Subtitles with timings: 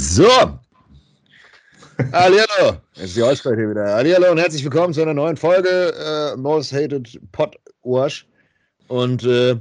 [0.00, 0.58] So.
[2.10, 2.78] Hallihallo.
[2.94, 3.94] Jetzt ist die Aussprache hier wieder.
[3.94, 8.26] Hallihallo und herzlich willkommen zu einer neuen Folge äh, Most Hated Pot Wash.
[8.88, 9.56] Und äh,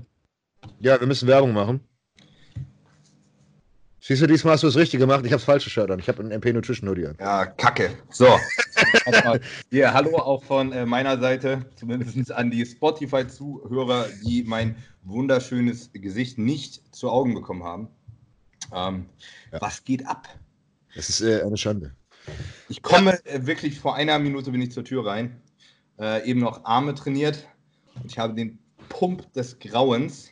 [0.79, 1.81] ja, wir müssen Werbung machen.
[3.99, 5.25] Siehst du, diesmal hast du es richtig gemacht.
[5.25, 5.99] Ich habe das falsche Shirt an.
[5.99, 7.17] Ich habe ein MP Nutrition Hoodie an.
[7.19, 7.91] Ja, kacke.
[8.09, 8.25] So.
[9.71, 16.37] Hier, hallo auch von äh, meiner Seite, zumindest an die Spotify-Zuhörer, die mein wunderschönes Gesicht
[16.37, 17.89] nicht zu Augen bekommen haben.
[18.73, 19.05] Ähm,
[19.51, 19.61] Ja.
[19.61, 20.27] Was geht ab?
[20.95, 21.93] Das ist äh, eine Schande.
[22.67, 25.41] Ich komme äh, wirklich vor einer Minute bin ich zur Tür rein.
[25.99, 27.47] Äh, eben noch Arme trainiert.
[27.95, 28.59] Und ich habe den
[28.89, 30.29] Pump des Grauens,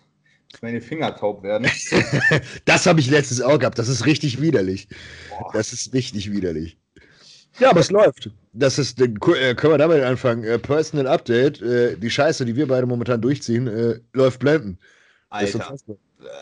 [0.52, 1.67] dass meine Finger taub werden.
[2.66, 3.80] Das habe ich letztens auch gehabt.
[3.80, 4.88] Das ist richtig widerlich.
[5.30, 5.52] Boah.
[5.53, 6.77] Das ist richtig widerlich.
[7.59, 8.30] Ja, aber es läuft.
[8.53, 10.44] Das ist, äh, können wir damit anfangen.
[10.44, 11.59] Äh, Personal Update.
[11.61, 14.77] Die Scheiße, die wir beide momentan durchziehen, läuft blenden.
[15.30, 15.75] Alter.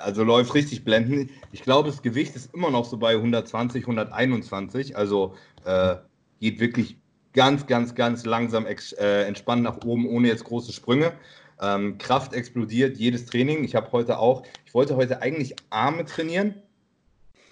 [0.03, 1.31] Also läuft richtig blendend.
[1.51, 4.95] Ich glaube, das Gewicht ist immer noch so bei 120, 121.
[4.95, 5.95] Also äh,
[6.39, 6.97] geht wirklich
[7.33, 11.13] ganz, ganz, ganz langsam äh, entspannt nach oben, ohne jetzt große Sprünge.
[11.61, 13.63] Ähm, Kraft explodiert jedes Training.
[13.63, 16.55] Ich habe heute auch, ich wollte heute eigentlich Arme trainieren,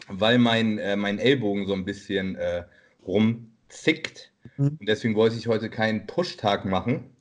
[0.07, 2.63] weil mein, äh, mein Ellbogen so ein bisschen äh,
[3.05, 4.31] rumzickt.
[4.57, 4.77] Mhm.
[4.79, 7.12] Und deswegen wollte ich heute keinen Push-Tag machen.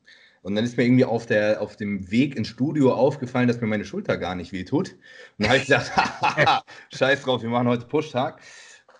[0.43, 3.69] Und dann ist mir irgendwie auf, der, auf dem Weg ins Studio aufgefallen, dass mir
[3.69, 4.91] meine Schulter gar nicht wehtut.
[4.91, 4.99] Und
[5.39, 5.93] dann habe ich gesagt,
[6.93, 8.41] scheiß drauf, wir machen heute Push-Tag.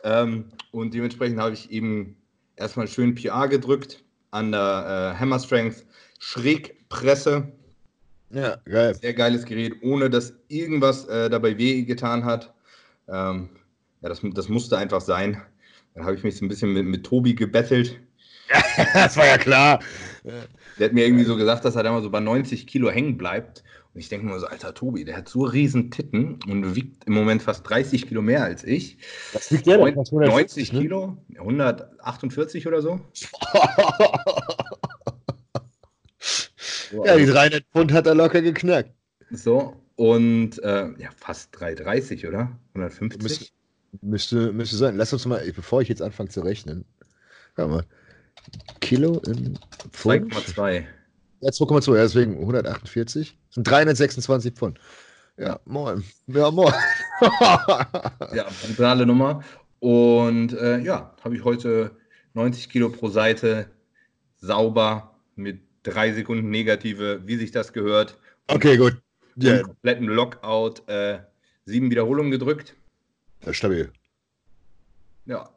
[0.05, 2.17] Ähm, und dementsprechend habe ich eben
[2.57, 5.85] erstmal schön PR gedrückt an der äh, Hammer Strength
[6.21, 7.53] Schrägpresse.
[8.31, 8.95] Ja, geil.
[8.95, 12.55] Sehr geiles Gerät, ohne dass irgendwas äh, dabei weh getan hat.
[13.09, 13.51] Ähm,
[14.01, 15.43] ja, das, das musste einfach sein.
[15.95, 18.01] Dann habe ich mich so ein bisschen mit, mit Tobi gebettelt.
[18.95, 19.81] das war ja klar.
[20.79, 23.19] Der hat mir irgendwie so gesagt, dass er da mal so bei 90 Kilo hängen
[23.19, 23.63] bleibt.
[23.95, 27.13] Und ich denke mir so, alter Tobi, der hat so riesen Titten und wiegt im
[27.13, 28.97] Moment fast 30 Kilo mehr als ich.
[29.35, 31.19] Das liegt ja Neun- noch 90 Kilo?
[31.37, 33.01] 148 oder so?
[37.05, 38.91] ja, die 300 Pfund hat er locker geknackt.
[39.31, 42.51] So, und äh, ja, fast 330, oder?
[42.75, 43.23] 150?
[43.23, 43.47] Müsste,
[44.01, 44.97] müsste, müsste sein.
[44.97, 46.85] Lass uns mal, bevor ich jetzt anfange zu rechnen.
[47.57, 47.85] Mal.
[48.81, 49.59] Kilo in
[49.93, 50.33] Pfund?
[50.35, 50.85] 2,2.
[51.41, 53.37] Ja, 2,2, ja, deswegen 148.
[53.49, 54.79] Das sind 326 Pfund.
[55.39, 56.05] Ja, moin.
[56.27, 56.73] Ja, moin.
[58.33, 59.45] Ja, brutale Nummer.
[59.81, 61.97] Und äh, ja, habe ich heute
[62.35, 63.71] 90 Kilo pro Seite
[64.39, 68.19] sauber mit drei Sekunden negative, wie sich das gehört.
[68.49, 68.97] okay, gut.
[69.37, 69.63] Ja.
[69.63, 71.21] kompletten Lockout, äh,
[71.65, 72.75] sieben Wiederholungen gedrückt.
[73.41, 73.91] das ist stabil.
[75.27, 75.49] Ja.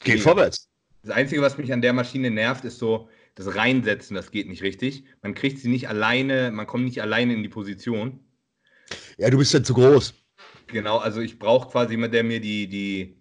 [0.00, 0.22] Geht Ja.
[0.22, 0.66] vorwärts.
[1.02, 4.62] Das Einzige, was mich an der Maschine nervt, ist so das Reinsetzen, das geht nicht
[4.62, 5.04] richtig.
[5.22, 8.20] Man kriegt sie nicht alleine, man kommt nicht alleine in die Position.
[9.16, 10.14] Ja, du bist ja zu groß.
[10.66, 13.16] Genau, also ich brauche quasi jemanden, der mir die, die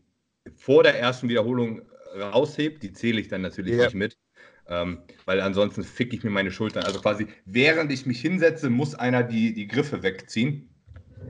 [0.55, 1.81] vor der ersten Wiederholung
[2.15, 2.83] raushebt.
[2.83, 3.85] Die zähle ich dann natürlich Ja.
[3.85, 4.17] nicht mit.
[4.67, 6.83] Ähm, weil ansonsten fick ich mir meine Schultern.
[6.83, 10.69] Also quasi, während ich mich hinsetze, muss einer die, die Griffe wegziehen.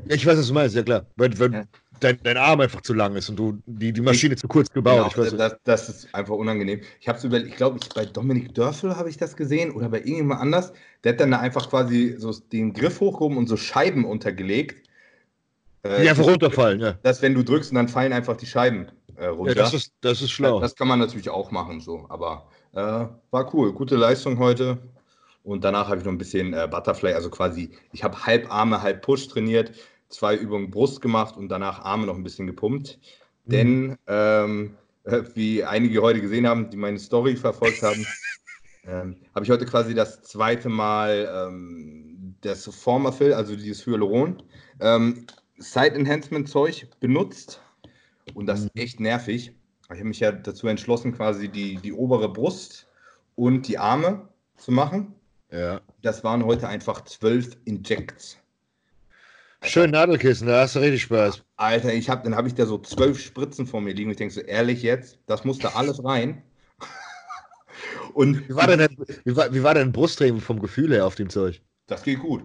[0.08, 1.06] Ich weiß, was du meinst, ja klar.
[1.16, 1.66] Weil, weil Ja.
[2.00, 5.08] Dein, dein Arm einfach zu lang ist und du die, die Maschine zu kurz gebaut.
[5.08, 6.82] ich Genau, das, das ist einfach unangenehm.
[7.00, 9.90] Ich habe es über, ich glaube, ich, bei Dominik Dörfel habe ich das gesehen oder
[9.90, 10.74] bei irgendjemand anders.
[11.04, 14.88] Der hat dann da einfach quasi so den Griff hochgehoben und so Scheiben untergelegt.
[15.84, 16.94] Äh, die einfach runterfallen, ja.
[17.04, 19.56] Dass, wenn du drückst, und dann fallen einfach die Scheiben äh, runter.
[19.56, 20.60] ja das, ist, das ist schlau.
[20.60, 22.06] Das kann man natürlich auch machen, so.
[22.10, 23.74] Aber äh, war cool.
[23.74, 24.78] Gute Leistung heute.
[25.44, 28.82] Und danach habe ich noch ein bisschen äh, Butterfly, also quasi, ich habe halb Arme,
[28.82, 29.72] halb Push trainiert,
[30.10, 33.00] zwei Übungen Brust gemacht und danach Arme noch ein bisschen gepumpt.
[33.46, 33.52] Mhm.
[33.52, 38.06] Denn, ähm, äh, wie einige heute gesehen haben, die meine Story verfolgt haben,
[38.86, 44.42] ähm, habe ich heute quasi das zweite Mal ähm, das Formafill, also dieses Hyaluron,
[44.80, 45.26] ähm,
[45.58, 47.62] Side Enhancement Zeug benutzt.
[48.34, 48.82] Und das ist Mhm.
[48.82, 49.52] echt nervig.
[49.84, 52.88] Ich habe mich ja dazu entschlossen, quasi die, die obere Brust
[53.36, 55.16] und die Arme zu machen.
[55.52, 55.82] Ja.
[56.02, 58.38] Das waren heute einfach zwölf Injects.
[59.64, 61.44] Schön Nadelkissen, da hast du richtig Spaß.
[61.58, 64.10] Alter, ich hab, dann habe ich da so zwölf Spritzen vor mir liegen.
[64.12, 66.42] Ich denke so, ehrlich jetzt, das musste alles rein.
[68.14, 71.16] und Wie war denn, dein- wie war, wie war dein Brusttraining vom Gefühl her auf
[71.16, 71.62] dem Zeug?
[71.88, 72.44] das geht gut.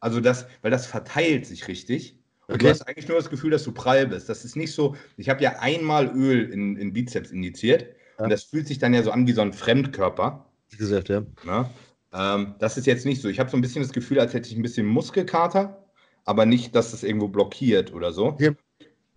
[0.00, 2.18] Also das, weil das verteilt sich richtig.
[2.48, 2.64] Und Okay.
[2.64, 4.28] du hast eigentlich nur das Gefühl, dass du prall bist.
[4.28, 7.86] Das ist nicht so, ich habe ja einmal Öl in, in Bizeps injiziert.
[8.18, 8.24] Ja.
[8.24, 10.46] Und das fühlt sich dann ja so an wie so ein Fremdkörper.
[10.70, 11.22] Wie gesagt, ja.
[11.42, 11.70] Ne?
[12.12, 13.28] Ähm, das ist jetzt nicht so.
[13.28, 15.85] Ich habe so ein bisschen das Gefühl, als hätte ich ein bisschen Muskelkater,
[16.26, 18.36] aber nicht, dass das irgendwo blockiert oder so.
[18.38, 18.50] Ja.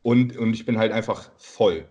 [0.01, 1.85] Und, und ich bin halt einfach voll.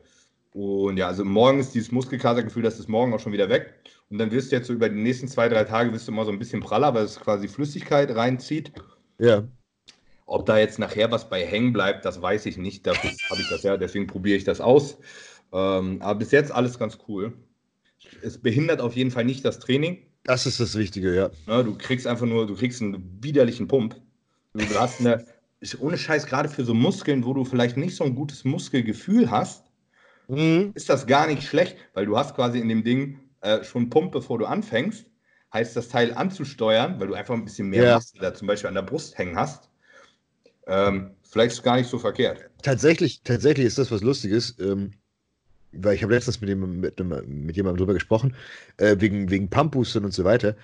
[0.54, 3.74] Und ja, also morgen ist dieses Muskelkatergefühl, das ist morgen auch schon wieder weg.
[4.08, 6.24] Und dann wirst du jetzt so über die nächsten zwei, drei Tage wirst du immer
[6.24, 8.72] so ein bisschen praller, weil es quasi Flüssigkeit reinzieht.
[9.18, 9.46] Ja.
[10.24, 12.86] Ob da jetzt nachher was bei hängen bleibt, das weiß ich nicht.
[12.86, 14.98] Dafür habe ich das ja, deswegen probiere ich das aus.
[15.52, 17.32] Ähm, aber bis jetzt alles ganz cool.
[18.22, 19.98] Es behindert auf jeden Fall nicht das Training.
[20.24, 21.30] Das ist das Wichtige, ja.
[21.46, 24.00] ja du kriegst einfach nur, du kriegst einen widerlichen Pump.
[24.66, 25.24] Du hast eine,
[25.60, 29.30] ist ohne Scheiß, gerade für so Muskeln, wo du vielleicht nicht so ein gutes Muskelgefühl
[29.30, 29.64] hast,
[30.28, 30.72] mhm.
[30.74, 34.12] ist das gar nicht schlecht, weil du hast quasi in dem Ding äh, schon Pump,
[34.12, 35.06] bevor du anfängst.
[35.52, 37.94] Heißt, das Teil anzusteuern, weil du einfach ein bisschen mehr ja.
[37.94, 39.70] Muskel da zum Beispiel an der Brust hängen hast.
[40.66, 42.50] Ähm, vielleicht ist es gar nicht so verkehrt.
[42.62, 44.58] Tatsächlich, tatsächlich ist das was Lustiges.
[44.58, 44.92] Ähm,
[45.72, 48.34] weil ich habe letztens mit, dem, mit, mit jemandem drüber gesprochen,
[48.78, 50.56] äh, wegen, wegen Pump-Boostern und so weiter.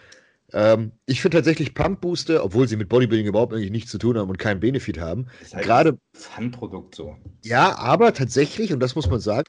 [0.52, 4.28] Ähm, ich finde tatsächlich Pump-Booster, obwohl sie mit Bodybuilding überhaupt eigentlich nichts zu tun haben
[4.28, 5.98] und keinen Benefit haben, ist halt gerade.
[6.12, 7.16] Fun-Produkt so.
[7.42, 9.48] Ja, aber tatsächlich, und das muss man sagen,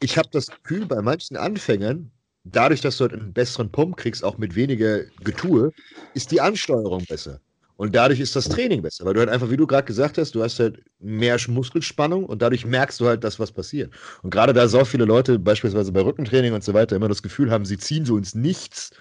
[0.00, 2.10] ich habe das Gefühl, bei manchen Anfängern,
[2.44, 5.72] dadurch, dass du halt einen besseren Pump kriegst, auch mit weniger Getue,
[6.14, 7.40] ist die Ansteuerung besser.
[7.76, 10.34] Und dadurch ist das Training besser, weil du halt einfach, wie du gerade gesagt hast,
[10.34, 13.92] du hast halt mehr Muskelspannung und dadurch merkst du halt, dass was passiert.
[14.22, 17.50] Und gerade da so viele Leute, beispielsweise bei Rückentraining und so weiter, immer das Gefühl
[17.50, 18.92] haben, sie ziehen so ins Nichts,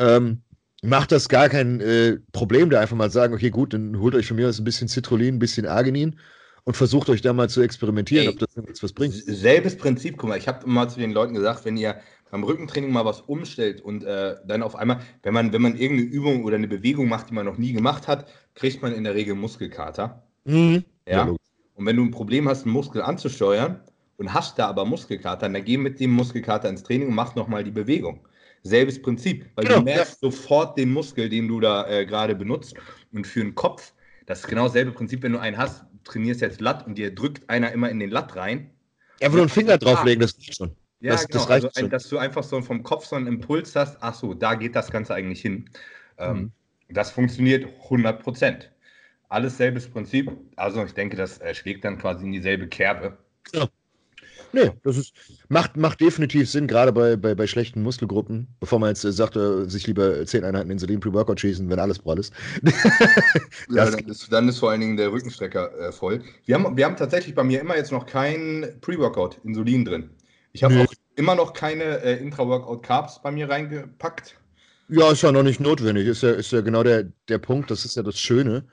[0.00, 0.42] ähm,
[0.82, 4.26] macht das gar kein äh, Problem, da einfach mal sagen, okay, gut, dann holt euch
[4.26, 6.18] von mir aus ein bisschen Citrullin, ein bisschen Arginin
[6.64, 9.14] und versucht euch da mal zu experimentieren, Ey, ob das jetzt was bringt.
[9.14, 12.00] Selbes Prinzip, guck mal, ich habe mal zu den Leuten gesagt, wenn ihr
[12.30, 16.08] beim Rückentraining mal was umstellt und äh, dann auf einmal, wenn man, wenn man irgendeine
[16.08, 19.14] Übung oder eine Bewegung macht, die man noch nie gemacht hat, kriegt man in der
[19.14, 20.22] Regel Muskelkater.
[20.44, 20.84] Mhm.
[21.06, 21.26] Ja.
[21.26, 21.36] ja
[21.74, 23.80] und wenn du ein Problem hast, einen Muskel anzusteuern
[24.16, 27.64] und hast da aber Muskelkater, dann geh mit dem Muskelkater ins Training und mach nochmal
[27.64, 28.20] die Bewegung.
[28.62, 30.30] Selbes Prinzip, weil genau, du merkst ja.
[30.30, 32.74] sofort den Muskel, den du da äh, gerade benutzt.
[33.12, 33.92] Und für den Kopf,
[34.26, 37.48] das ist genau dasselbe Prinzip, wenn du einen hast, trainierst jetzt Latt und dir drückt
[37.48, 38.70] einer immer in den Latt rein.
[39.20, 40.76] Einfach nur einen Finger drauflegen, das ist schon.
[41.00, 41.40] Ja, das, genau.
[41.40, 44.34] Das reicht also, dass du einfach so vom Kopf so einen Impuls hast, ach so,
[44.34, 45.70] da geht das Ganze eigentlich hin.
[46.18, 46.52] Ähm, mhm.
[46.90, 48.70] das funktioniert 100 Prozent.
[49.30, 50.30] Alles selbes Prinzip.
[50.56, 53.16] Also ich denke, das äh, schlägt dann quasi in dieselbe Kerbe.
[53.54, 53.68] Ja.
[54.52, 55.12] Nee, das ist,
[55.48, 59.36] macht, macht definitiv Sinn, gerade bei, bei, bei schlechten Muskelgruppen, bevor man jetzt äh, sagt,
[59.36, 62.32] äh, sich lieber 10 Einheiten Insulin Pre-Workout schießen, wenn alles prall ist.
[63.70, 66.22] ja, dann ist, dann ist vor allen Dingen der Rückenstrecker äh, voll.
[66.46, 70.10] Wir haben, wir haben tatsächlich bei mir immer jetzt noch kein Pre-Workout Insulin drin.
[70.52, 74.36] Ich habe auch immer noch keine äh, Intra-Workout-Carbs bei mir reingepackt.
[74.88, 76.08] Ja, ist ja noch nicht notwendig.
[76.08, 77.70] Ist ja, ist ja genau der, der Punkt.
[77.70, 78.64] Das ist ja das Schöne.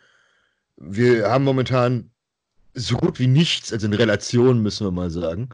[0.78, 2.10] Wir haben momentan
[2.74, 5.50] so gut wie nichts, also in Relation müssen wir mal sagen.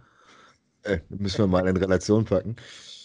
[0.83, 2.56] Äh, müssen wir mal in Relation packen.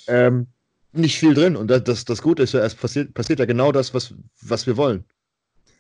[0.07, 0.47] Ähm,
[0.93, 1.57] nicht viel drin.
[1.57, 4.67] Und das, das, das Gute ist ja, es passiert, passiert ja genau das, was, was
[4.67, 5.05] wir wollen.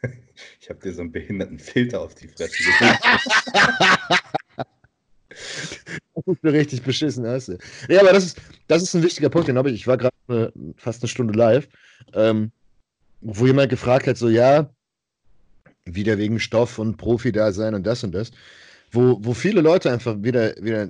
[0.60, 2.54] Ich habe dir so einen behinderten Filter auf die Fresse
[6.14, 7.58] Das ist mir richtig beschissen, weißt du.
[7.88, 9.76] Ja, aber das ist, das ist ein wichtiger Punkt, den habe ich.
[9.76, 11.68] Ich war gerade fast eine Stunde live,
[12.12, 12.52] ähm,
[13.20, 14.70] wo jemand gefragt hat, so, ja,
[15.84, 18.30] wieder wegen Stoff und Profi da sein und das und das,
[18.90, 20.88] wo, wo viele Leute einfach wieder, wieder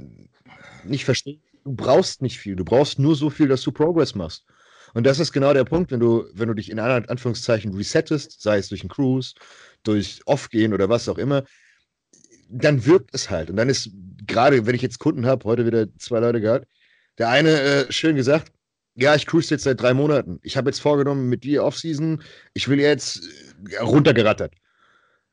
[0.84, 4.44] nicht verstehen, du brauchst nicht viel, du brauchst nur so viel, dass du Progress machst.
[4.94, 8.58] Und das ist genau der Punkt, wenn du, wenn du dich in Anführungszeichen resettest, sei
[8.58, 9.34] es durch einen Cruise,
[9.82, 11.44] durch Off-Gehen oder was auch immer,
[12.48, 13.50] dann wirkt es halt.
[13.50, 13.90] Und dann ist,
[14.26, 16.66] gerade wenn ich jetzt Kunden habe, heute wieder zwei Leute gehabt,
[17.18, 18.52] der eine äh, schön gesagt,
[18.94, 20.40] ja, ich cruise jetzt seit drei Monaten.
[20.42, 22.22] Ich habe jetzt vorgenommen, mit dir Offseason,
[22.54, 23.20] ich will jetzt
[23.70, 24.54] äh, runtergerattert.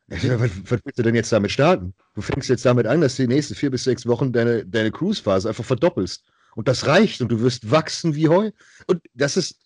[0.08, 1.94] Was, was willst du denn jetzt damit starten?
[2.14, 4.92] Du fängst jetzt damit an, dass du die nächsten vier bis sechs Wochen deine, deine
[4.92, 6.24] Cruise-Phase einfach verdoppelst.
[6.56, 8.52] Und das reicht und du wirst wachsen wie Heu.
[8.88, 9.60] Und das ist,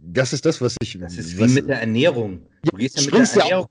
[0.00, 0.98] das ist das, was ich.
[0.98, 2.46] Das ist wie was, mit der Ernährung.
[2.62, 3.68] Du gehst ja mit der Ernährung.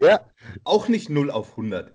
[0.00, 0.20] Ja.
[0.64, 1.92] Auch nicht 0 auf 100.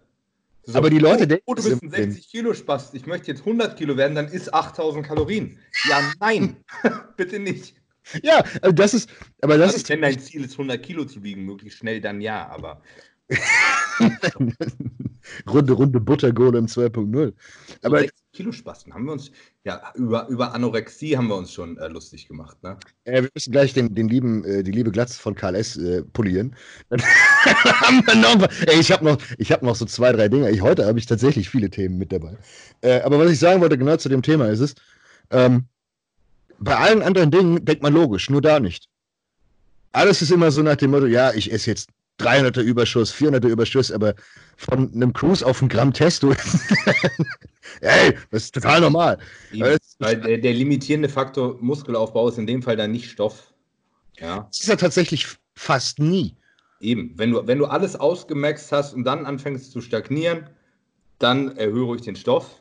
[0.64, 1.44] So, aber die Leute oh, denken.
[1.48, 4.54] Oh, du bist ein 60 Kilo Spast, ich möchte jetzt 100 Kilo werden, dann isst
[4.54, 5.58] 8000 Kalorien.
[5.90, 6.58] Ja, nein,
[7.18, 7.76] bitte nicht.
[8.24, 9.10] Ja, also das ist.
[9.42, 9.90] Aber das also, ist.
[9.90, 12.82] Wenn dein Ziel ist, 100 Kilo zu wiegen, möglichst schnell, dann ja, aber.
[15.48, 17.34] runde, runde Buttergolem 2.0.
[17.84, 18.02] Aber.
[18.02, 19.30] So Kilo Spasten haben wir uns,
[19.66, 22.78] ja, über, über Anorexie haben wir uns schon äh, lustig gemacht, ne?
[23.04, 26.56] Äh, wir müssen gleich den, den lieben, äh, die liebe Glatze von KLS äh, polieren.
[26.90, 30.50] Noch, ey, ich habe noch, hab noch so zwei, drei Dinge.
[30.50, 32.38] Ich, heute habe ich tatsächlich viele Themen mit dabei.
[32.82, 34.76] Äh, aber was ich sagen wollte, genau zu dem Thema ist es,
[35.30, 35.66] ähm,
[36.60, 38.88] bei allen anderen Dingen denkt man logisch, nur da nicht.
[39.92, 41.90] Alles ist immer so nach dem Motto, ja, ich esse jetzt
[42.22, 44.16] 300er Überschuss, 400er Überschuss, aber
[44.58, 46.32] von einem Cruise auf ein Gramm Testo,
[47.82, 49.18] ey, das ist total normal.
[49.52, 53.54] Weil der, der, limitierende Faktor Muskelaufbau ist in dem Fall dann nicht Stoff.
[54.20, 54.48] Ja.
[54.50, 56.36] Das ist ja tatsächlich fast nie.
[56.80, 60.50] Eben, wenn du, wenn du alles ausgemaxt hast und dann anfängst zu stagnieren,
[61.20, 62.58] dann erhöhe ich den Stoff.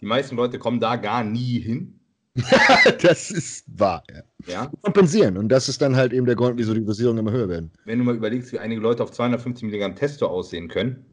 [0.00, 1.95] Die meisten Leute kommen da gar nie hin.
[3.02, 4.22] das ist wahr, ja.
[4.46, 4.70] Ja?
[4.82, 5.36] Kompensieren.
[5.36, 7.70] Und das ist dann halt eben der Grund, wieso die Dosierungen immer höher werden.
[7.84, 11.04] Wenn du mal überlegst, wie einige Leute auf 250 Milligramm Testo aussehen können.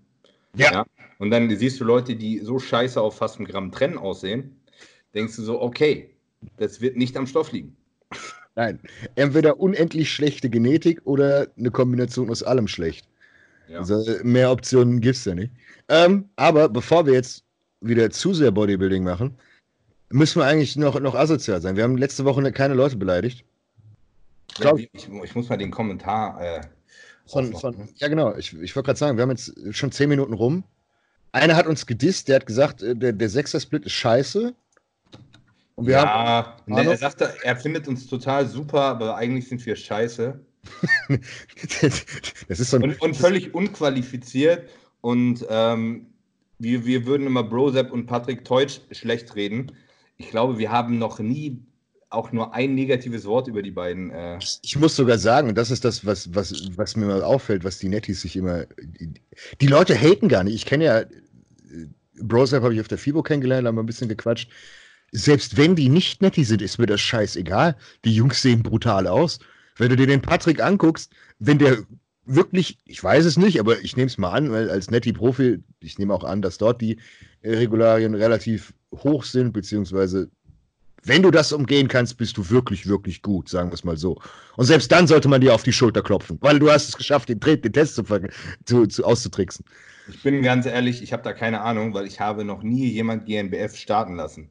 [0.56, 0.86] Ja.
[1.20, 4.56] Und dann siehst du Leute, die so scheiße auf fast ein Gramm Trennen aussehen,
[5.15, 6.12] denkst du so, okay,
[6.58, 7.75] das wird nicht am Stoff liegen.
[8.56, 8.80] Nein.
[9.15, 13.08] Entweder unendlich schlechte Genetik oder eine Kombination aus allem schlecht.
[13.68, 13.80] Ja.
[13.80, 15.53] Also mehr Optionen gibt es ja nicht.
[15.89, 17.44] Ähm, aber bevor wir jetzt
[17.82, 19.36] wieder zu sehr Bodybuilding machen,
[20.13, 21.75] müssen wir eigentlich noch, noch asozial sein.
[21.75, 23.43] Wir haben letzte Woche keine Leute beleidigt.
[24.60, 26.39] Ja, ich, ich, muss mal den Kommentar.
[26.39, 26.62] Äh,
[27.25, 28.36] von, von, ja, genau.
[28.36, 30.63] Ich, ich wollte gerade sagen, wir haben jetzt schon zehn Minuten rum.
[31.32, 34.53] Einer hat uns gedisst, der hat gesagt, äh, der, der Sechser-Split ist scheiße.
[35.75, 39.75] Und wir ja, haben, er sagte, er findet uns total super, aber eigentlich sind wir
[39.75, 40.39] scheiße.
[42.48, 44.70] das ist so ein, und, und völlig unqualifiziert.
[45.01, 46.05] Und ähm,
[46.60, 49.72] wir, wir würden immer Brosep und Patrick Teutsch schlecht reden.
[50.17, 51.60] Ich glaube, wir haben noch nie
[52.13, 54.12] auch nur ein negatives Wort über die beiden.
[54.12, 57.63] Äh ich muss sogar sagen, und das ist das, was, was, was mir mal auffällt,
[57.63, 58.65] was die Netties sich immer.
[58.77, 59.13] Die,
[59.60, 60.55] die Leute haten gar nicht.
[60.55, 61.03] Ich kenne ja.
[62.22, 64.50] Brosep habe ich auf der FIBO kennengelernt, haben wir ein bisschen gequatscht.
[65.12, 67.75] Selbst wenn die nicht Nettie sind, ist mir das scheißegal.
[68.05, 69.39] Die Jungs sehen brutal aus.
[69.77, 71.79] Wenn du dir den Patrick anguckst, wenn der
[72.25, 75.98] wirklich, ich weiß es nicht, aber ich nehme es mal an, weil als Netty-Profi, ich
[75.98, 77.00] nehme auch an, dass dort die
[77.43, 80.29] Regularien relativ hoch sind, beziehungsweise
[81.05, 84.19] wenn du das umgehen kannst, bist du wirklich, wirklich gut, sagen wir es mal so.
[84.55, 87.29] Und selbst dann sollte man dir auf die Schulter klopfen, weil du hast es geschafft,
[87.29, 88.03] den, den Test zu,
[88.65, 89.65] zu, zu auszutricksen.
[90.07, 93.25] Ich bin ganz ehrlich, ich habe da keine Ahnung, weil ich habe noch nie jemand
[93.25, 94.50] GNBF starten lassen.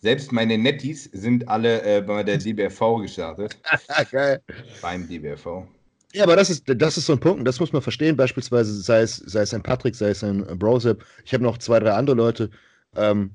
[0.00, 3.56] Selbst meine Netties sind alle äh, bei der DBFV gestartet.
[4.10, 4.42] Geil.
[4.82, 5.66] Beim DBFV.
[6.14, 8.16] Ja, aber das ist, das ist so ein Punkt, das muss man verstehen.
[8.16, 11.04] Beispielsweise sei es, sei es ein Patrick, sei es ein Brosep.
[11.24, 12.50] Ich habe noch zwei, drei andere Leute.
[12.94, 13.32] Ähm,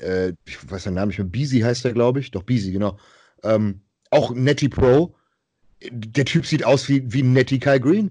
[0.00, 1.26] äh, ich weiß den Namen nicht mehr.
[1.28, 2.32] Beasy heißt der, glaube ich.
[2.32, 2.98] Doch, Beasy, genau.
[3.44, 5.14] Ähm, auch Netty Pro.
[5.92, 8.10] Der Typ sieht aus wie, wie Netty Kai Green.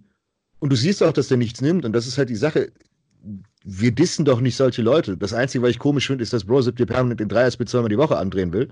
[0.60, 1.84] Und du siehst auch, dass der nichts nimmt.
[1.84, 2.72] Und das ist halt die Sache.
[3.66, 5.18] Wir dissen doch nicht solche Leute.
[5.18, 7.98] Das Einzige, was ich komisch finde, ist, dass Brosep dir permanent den Dreierspitz zweimal die
[7.98, 8.70] Woche andrehen will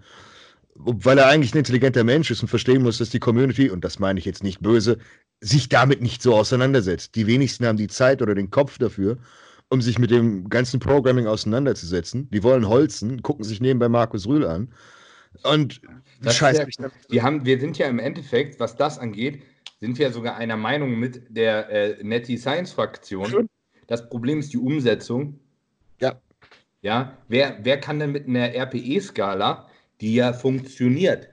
[0.75, 3.99] weil er eigentlich ein intelligenter Mensch ist und verstehen muss, dass die Community, und das
[3.99, 4.97] meine ich jetzt nicht böse,
[5.39, 7.15] sich damit nicht so auseinandersetzt.
[7.15, 9.17] Die wenigsten haben die Zeit oder den Kopf dafür,
[9.69, 12.29] um sich mit dem ganzen Programming auseinanderzusetzen.
[12.31, 14.73] Die wollen holzen, gucken sich nebenbei Markus Rühl an.
[15.43, 15.81] Und
[16.21, 16.77] das scheiße ja, mich
[17.09, 19.43] wir, haben, wir sind ja im Endeffekt, was das angeht,
[19.79, 23.49] sind wir sogar einer Meinung mit der äh, Netty Science Fraktion.
[23.87, 25.39] Das Problem ist die Umsetzung.
[25.99, 26.21] Ja.
[26.81, 29.67] Ja, wer, wer kann denn mit einer RPE-Skala
[30.03, 31.29] die ja funktioniert.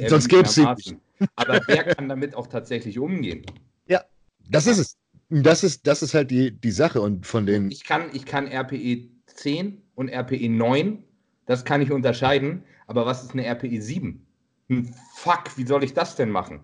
[0.00, 0.96] Sonst gäbe es sie nicht.
[1.36, 3.44] Aber wer kann damit auch tatsächlich umgehen?
[3.86, 4.02] Ja,
[4.48, 4.96] das ist es.
[5.28, 7.00] Das ist, das ist halt die, die Sache.
[7.00, 7.70] Und von den.
[7.70, 11.04] Ich kann, ich kann RPE 10 und RPE 9,
[11.46, 12.64] das kann ich unterscheiden.
[12.86, 14.26] Aber was ist eine RPE 7?
[14.68, 16.62] Hm, fuck, wie soll ich das denn machen?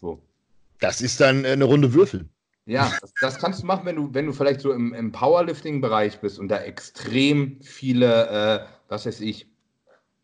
[0.00, 0.20] So.
[0.80, 2.28] Das ist dann eine Runde Würfel.
[2.66, 6.20] Ja, das, das, kannst du machen, wenn du, wenn du vielleicht so im, im Powerlifting-Bereich
[6.20, 9.46] bist und da extrem viele, äh, was weiß ich,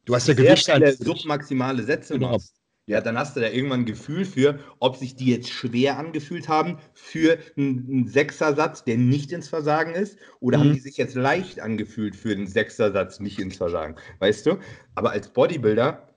[0.05, 2.33] Du hast ja Gewicht viele submaximale Sätze genau.
[2.33, 2.55] machst.
[2.87, 6.49] Ja, dann hast du da irgendwann ein Gefühl für, ob sich die jetzt schwer angefühlt
[6.49, 10.63] haben für einen, Sechsersatz, der nicht ins Versagen ist, oder mhm.
[10.63, 14.59] haben die sich jetzt leicht angefühlt für einen Sechsersatz nicht ins Versagen, weißt du?
[14.97, 16.09] Aber als Bodybuilder,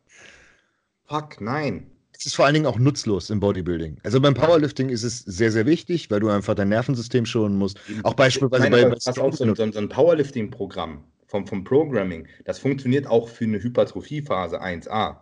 [1.04, 1.92] fuck, nein.
[2.18, 4.00] Es ist vor allen Dingen auch nutzlos im Bodybuilding.
[4.04, 7.80] Also beim Powerlifting ist es sehr, sehr wichtig, weil du einfach dein Nervensystem schonen musst.
[8.04, 11.04] Auch beispielsweise bei, bei so, so ein Powerlifting-Programm
[11.36, 15.18] vom, vom Programming, das funktioniert auch für eine Hypertrophiephase 1a.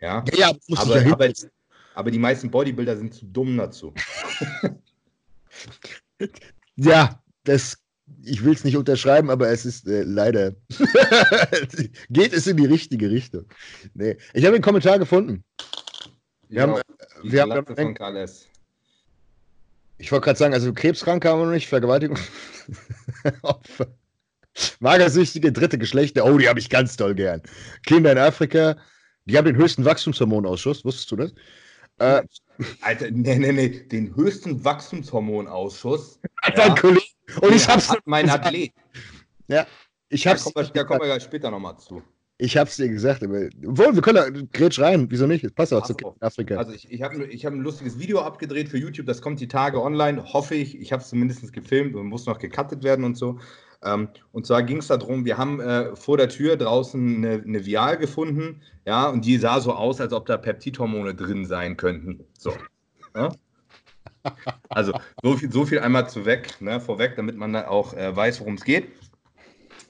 [0.00, 1.32] Ja, ja aber, ja aber,
[1.94, 3.94] aber die meisten Bodybuilder sind zu dumm dazu.
[6.76, 7.78] ja, das,
[8.24, 10.52] ich will es nicht unterschreiben, aber es ist äh, leider,
[12.10, 13.44] geht es in die richtige Richtung.
[13.94, 14.16] Nee.
[14.34, 15.44] Ich habe einen Kommentar gefunden.
[16.48, 16.82] Wir ja, haben, äh,
[17.22, 18.48] wir haben von KLS.
[19.98, 22.18] Ich wollte gerade sagen, also Krebskranke haben wir noch nicht, Vergewaltigung.
[24.80, 27.42] Magersüchtige dritte Geschlechter, oh, die habe ich ganz toll gern.
[27.86, 28.76] Kinder in Afrika,
[29.24, 31.32] die haben den höchsten Wachstumshormonausschuss, wusstest du das?
[31.98, 32.22] Äh,
[32.80, 36.20] Alter, nee, nee, nee, den höchsten Wachstumshormonausschuss.
[36.56, 37.06] Ja, ein Kollege.
[37.40, 37.88] Und ich hab's.
[37.88, 38.72] Hat mein Athlet.
[39.48, 39.66] Ja,
[40.08, 40.44] ich hab's.
[40.44, 42.02] Da kommen wir, da kommen wir später nochmal zu.
[42.38, 45.44] Ich hab's dir gesagt, aber obwohl, wir können da Gretsch rein, wieso nicht?
[45.44, 46.56] Es passt auch zu Afrika.
[46.56, 49.46] Also ich, ich habe ich hab ein lustiges Video abgedreht für YouTube, das kommt die
[49.46, 50.76] Tage online, hoffe ich.
[50.80, 53.38] Ich habe es zumindest gefilmt und muss noch gecuttet werden und so.
[53.84, 57.64] Ähm, und zwar ging es darum, wir haben äh, vor der Tür draußen eine, eine
[57.66, 62.24] Vial gefunden, ja, und die sah so aus, als ob da Peptidhormone drin sein könnten.
[62.38, 62.52] So.
[63.16, 63.32] Ja?
[64.68, 68.14] Also so viel, so viel einmal zu weg, ne, vorweg, damit man da auch äh,
[68.14, 68.88] weiß, worum es geht.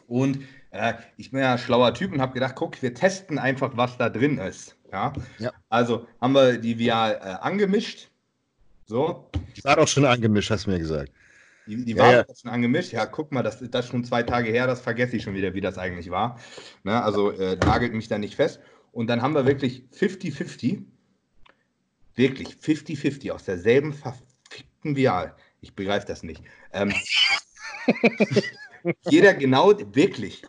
[0.09, 0.39] Und
[0.73, 3.99] Äh, ich bin ja ein schlauer Typ und habe gedacht, guck, wir testen einfach, was
[3.99, 4.75] da drin ist.
[4.91, 5.13] Ja.
[5.39, 5.53] ja.
[5.69, 8.09] Also haben wir die Vial äh, angemischt.
[8.87, 9.31] So.
[9.55, 11.13] Die war doch schon angemischt, hast du mir gesagt.
[11.67, 12.35] Die, die war ja, ja.
[12.35, 12.93] schon angemischt.
[12.93, 15.55] Ja, guck mal, das ist das schon zwei Tage her, das vergesse ich schon wieder,
[15.55, 16.39] wie das eigentlich war.
[16.83, 18.61] Ne, also äh, nagelt mich da nicht fest.
[18.91, 20.83] Und dann haben wir wirklich 50-50,
[22.15, 25.35] wirklich 50-50 aus derselben verfickten Vial.
[25.61, 26.43] Ich begreife das nicht.
[26.73, 26.93] Ähm,
[29.09, 30.43] jeder genau, wirklich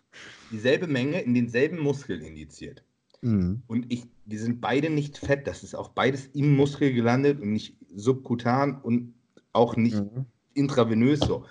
[0.51, 2.84] dieselbe Menge in denselben Muskel indiziert.
[3.22, 3.63] Mhm.
[3.67, 5.48] Und ich, die sind beide nicht fett.
[5.48, 9.13] Das ist auch beides im Muskel gelandet und nicht subkutan und
[9.53, 11.45] auch nicht mhm intravenös so.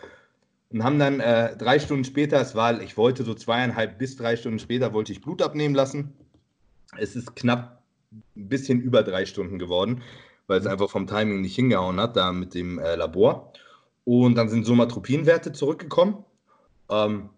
[0.71, 4.37] Und haben dann äh, drei Stunden später, es war, ich wollte so zweieinhalb bis drei
[4.37, 6.15] Stunden später, wollte ich Blut abnehmen lassen.
[6.97, 7.83] Es ist knapp
[8.37, 10.03] ein bisschen über drei Stunden geworden,
[10.47, 13.53] weil es einfach vom Timing nicht hingehauen hat, da mit dem äh, Labor.
[14.05, 16.25] Und dann sind Somatropinwerte zurückgekommen.
[16.91, 17.29] Ähm,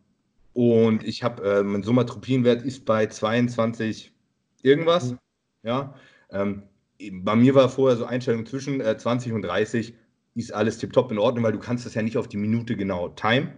[0.52, 4.12] und ich habe, äh, mein Somatropinwert ist bei 22
[4.62, 5.12] irgendwas.
[5.12, 5.18] Mhm.
[5.64, 5.94] Ja.
[6.30, 6.62] Ähm,
[7.24, 9.94] bei mir war vorher so Einstellung zwischen äh, 20 und 30
[10.34, 13.08] ist alles tiptop in Ordnung, weil du kannst das ja nicht auf die Minute genau
[13.10, 13.54] time.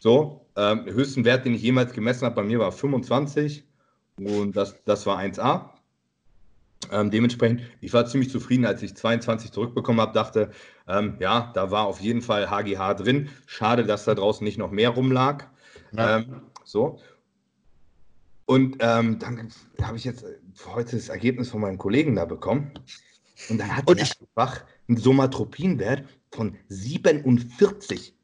[0.00, 3.64] So, ähm, höchsten Wert, den ich jemals gemessen habe, bei mir war 25
[4.18, 5.70] und das, das war 1A.
[6.92, 10.50] Ähm, dementsprechend, ich war ziemlich zufrieden, als ich 22 zurückbekommen habe, dachte,
[10.86, 13.30] ähm, ja, da war auf jeden Fall HGH drin.
[13.46, 15.44] Schade, dass da draußen nicht noch mehr rumlag.
[15.92, 16.18] Ja.
[16.18, 17.00] Ähm, so.
[18.46, 19.48] Und ähm, dann
[19.80, 20.24] habe ich jetzt
[20.66, 22.72] heute das Ergebnis von meinem Kollegen da bekommen.
[23.48, 28.14] Und dann hat er einfach einen Somatropinwert von 47.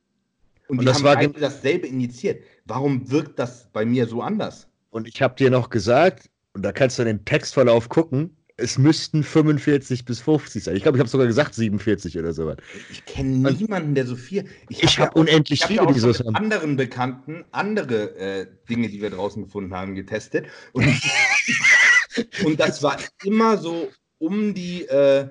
[0.69, 2.43] Und, und die das haben war dasselbe injiziert.
[2.65, 4.69] Warum wirkt das bei mir so anders?
[4.91, 9.23] Und ich habe dir noch gesagt, und da kannst du den Textverlauf gucken, es müssten
[9.23, 10.77] 45 bis 50 sein.
[10.77, 12.59] Ich glaube, ich habe sogar gesagt 47 oder sowas.
[12.91, 14.45] Ich kenne niemanden, der so viel.
[14.69, 16.37] Ich, ich habe hab unendlich viele, die so haben.
[16.37, 20.47] anderen Bekannten andere äh, Dinge, die wir draußen gefunden haben, getestet.
[20.73, 20.87] Und,
[22.45, 23.89] und das war immer so
[24.19, 25.29] um die äh,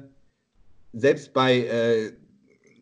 [0.93, 2.11] selbst bei, äh,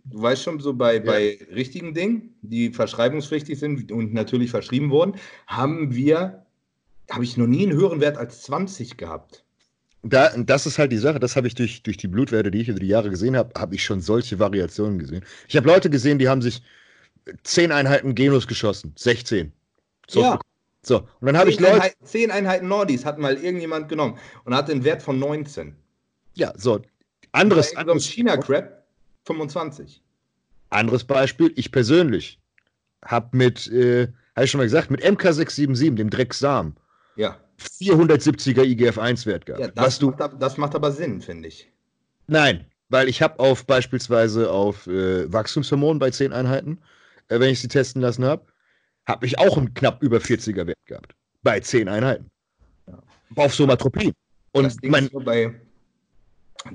[0.05, 0.99] du weißt schon, so bei, ja.
[1.01, 5.15] bei richtigen Dingen, die verschreibungspflichtig sind und natürlich verschrieben wurden,
[5.47, 6.45] haben wir,
[7.09, 9.43] habe ich noch nie einen höheren Wert als 20 gehabt.
[10.03, 12.69] Da, das ist halt die Sache, das habe ich durch, durch die Blutwerte, die ich
[12.69, 15.25] über die Jahre gesehen habe, habe ich schon solche Variationen gesehen.
[15.47, 16.61] Ich habe Leute gesehen, die haben sich
[17.43, 19.51] 10 Einheiten Genus geschossen, 16.
[20.07, 20.39] So, ja.
[20.83, 21.73] So, und dann habe ich Leute.
[21.73, 25.75] Einheiten, 10 Einheiten Nordis hat mal irgendjemand genommen und hatte einen Wert von 19.
[26.35, 26.79] Ja, so,
[27.31, 28.83] anderes, anderes China Crab
[29.25, 30.01] 25.
[30.69, 32.39] Anderes Beispiel, ich persönlich
[33.05, 36.75] habe mit, äh, habe ich schon mal gesagt, mit MK677, dem Drecksam,
[37.15, 37.37] ja.
[37.59, 39.61] 470er IGF-1-Wert gehabt.
[39.61, 41.71] Ja, das, du, macht, das macht aber Sinn, finde ich.
[42.27, 46.79] Nein, weil ich habe auf beispielsweise auf äh, Wachstumshormon bei 10 Einheiten,
[47.29, 48.45] äh, wenn ich sie testen lassen habe,
[49.05, 51.15] habe ich auch einen knapp über 40er Wert gehabt.
[51.41, 52.29] Bei 10 Einheiten.
[52.87, 53.01] Ja.
[53.35, 54.13] Auf Somatropin.
[54.51, 55.53] Und mein, bei,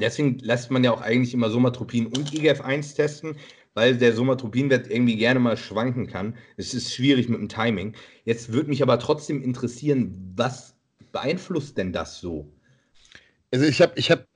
[0.00, 3.36] Deswegen lässt man ja auch eigentlich immer Somatropin und IGF-1 testen,
[3.74, 6.36] weil der Somatropinwert irgendwie gerne mal schwanken kann.
[6.56, 7.94] Es ist schwierig mit dem Timing.
[8.24, 10.74] Jetzt würde mich aber trotzdem interessieren, was
[11.12, 12.52] beeinflusst denn das so?
[13.50, 14.26] Also ich habe, ich habe,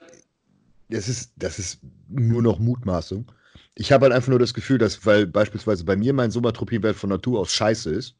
[0.88, 3.30] das ist, das ist nur noch Mutmaßung.
[3.74, 7.10] Ich habe halt einfach nur das Gefühl, dass, weil beispielsweise bei mir mein Somatropinwert von
[7.10, 8.16] Natur aus scheiße ist,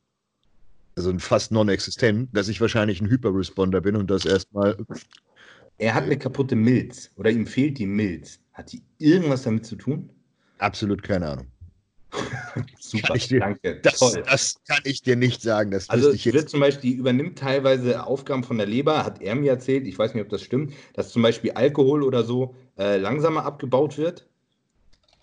[0.97, 4.77] also fast non-existent, dass ich wahrscheinlich ein Hyperresponder bin und das erstmal
[5.79, 8.41] er hat eine kaputte Milz oder ihm fehlt die Milz.
[8.53, 10.11] Hat die irgendwas damit zu tun?
[10.59, 11.47] Absolut keine Ahnung.
[12.81, 13.81] Super, dir, danke.
[13.83, 15.71] Das, das, kann ich dir nicht sagen.
[15.71, 19.35] Das also ich wird zum Beispiel, die übernimmt teilweise Aufgaben von der Leber, hat er
[19.35, 22.97] mir erzählt, ich weiß nicht, ob das stimmt, dass zum Beispiel Alkohol oder so äh,
[22.97, 24.27] langsamer abgebaut wird.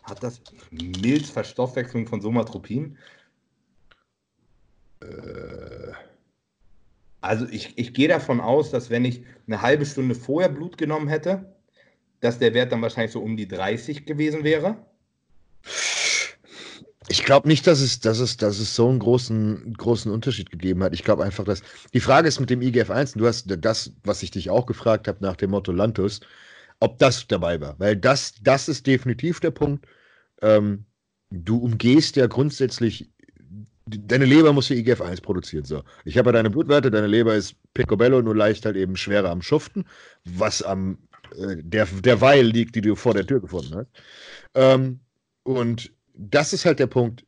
[0.04, 2.98] Hat das Milzverstoffwechslung von Somatropin?
[5.02, 5.83] Äh.
[7.24, 11.08] Also ich, ich gehe davon aus, dass wenn ich eine halbe Stunde vorher Blut genommen
[11.08, 11.56] hätte,
[12.20, 14.86] dass der Wert dann wahrscheinlich so um die 30 gewesen wäre.
[17.08, 20.84] Ich glaube nicht, dass es, dass, es, dass es so einen großen, großen Unterschied gegeben
[20.84, 20.94] hat.
[20.94, 21.62] Ich glaube einfach, dass
[21.94, 25.20] die Frage ist mit dem IGF-1, du hast das, was ich dich auch gefragt habe
[25.22, 26.20] nach dem Motto Lantus,
[26.82, 27.80] ob das dabei war.
[27.80, 29.88] Weil das, das ist definitiv der Punkt.
[30.42, 30.86] Ähm,
[31.30, 33.13] du umgehst ja grundsätzlich
[33.98, 35.66] deine Leber muss ja IGF-1 produzieren.
[35.66, 35.84] So.
[36.06, 39.42] Ich habe ja deine Blutwerte, deine Leber ist Picobello, nur leicht halt eben schwerer am
[39.42, 39.86] Schuften,
[40.24, 40.98] was am
[41.38, 43.88] äh, der, Weil liegt, die du vor der Tür gefunden hast.
[44.54, 45.00] Ähm,
[45.44, 47.26] und das ist halt der Punkt.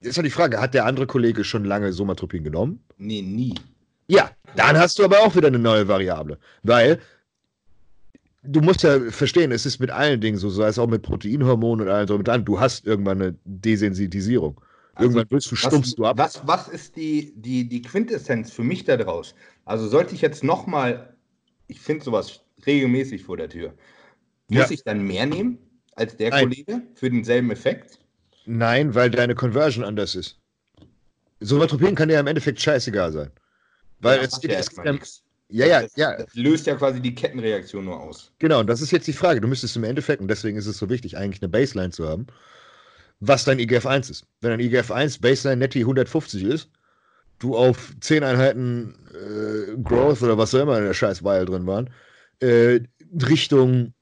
[0.00, 2.80] Jetzt ist halt die Frage, hat der andere Kollege schon lange Somatropin genommen?
[2.98, 3.54] Nee, nie.
[4.06, 6.38] Ja, dann hast du aber auch wieder eine neue Variable.
[6.62, 7.00] Weil
[8.42, 11.86] du musst ja verstehen, es ist mit allen Dingen so, sei es auch mit Proteinhormonen
[11.86, 14.60] und allem so mit an, du hast irgendwann eine Desensitisierung.
[14.98, 16.18] Irgendwann willst du, Was, stumpfst du ab.
[16.18, 19.34] was, was ist die, die, die Quintessenz für mich da draus?
[19.64, 21.16] Also sollte ich jetzt nochmal,
[21.68, 23.74] ich finde sowas regelmäßig vor der Tür,
[24.48, 24.70] muss Ja.
[24.70, 25.58] ich dann mehr nehmen
[25.96, 26.40] als der Nein.
[26.40, 28.00] Kollege für denselben Effekt?
[28.46, 30.40] Nein, weil deine Conversion anders ist.
[31.40, 33.30] Somatropin kann dir im Endeffekt scheißegal sein.
[34.00, 35.22] Weil Das es, ja es erstmal ja, nichts.
[35.48, 38.32] ja, ja, das, ja, Das löst ja quasi die Kettenreaktion nur aus.
[38.38, 38.60] genau.
[38.60, 39.40] Und das ist jetzt die Frage.
[39.40, 42.26] Du müsstest im Endeffekt, und deswegen ist es so wichtig, eigentlich eine Baseline zu haben,
[43.20, 44.26] was dein IGF-1 ist.
[44.40, 46.70] Wenn dein IGF-1 Baseline Netty 150 ist,
[47.38, 51.66] du auf 10 Einheiten äh, Growth oder was auch immer in der scheiß Weil drin
[51.66, 51.90] waren,
[52.40, 52.80] äh,
[53.28, 53.94] Richtung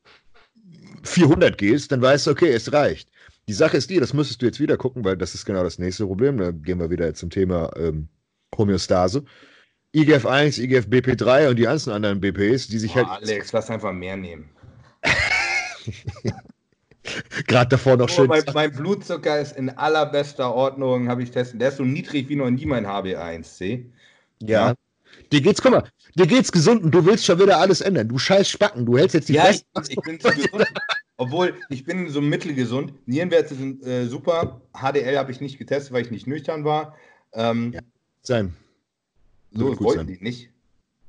[1.05, 3.09] 400 gehst, dann weißt du, okay, es reicht.
[3.49, 5.79] Die Sache ist die, das müsstest du jetzt wieder gucken, weil das ist genau das
[5.79, 6.37] nächste Problem.
[6.37, 8.09] Da gehen wir wieder zum Thema ähm,
[8.57, 9.25] Homöostase.
[9.95, 14.17] IGF-1, IGF-BP3 und die ganzen anderen BPs, die sich Boah, halt Alex, lass einfach mehr
[14.17, 14.51] nehmen.
[17.47, 18.27] gerade davor noch Oh, schön.
[18.27, 21.59] mein, mein Blutzucker ist in allerbester Ordnung, habe ich testen.
[21.59, 23.85] Der ist so niedrig wie noch nie mein HB1C.
[24.43, 24.75] Ja.
[25.33, 28.09] Dir geht's, guck mal, dir geht's gesund und du willst schon wieder alles ändern.
[28.09, 29.65] Du scheiß Spacken, du hältst jetzt die Ja, Fresse.
[29.83, 30.67] ich, ich bin zu gesund.
[31.17, 32.93] Obwohl, ich bin so mittelgesund.
[33.07, 34.61] Nierenwerte sind äh, super.
[34.75, 36.95] HDL habe ich nicht getestet, weil ich nicht nüchtern war.
[37.33, 37.81] Ähm, Ja.
[38.23, 38.55] Sein.
[39.53, 40.07] so gut wollten sein.
[40.09, 40.51] die nicht.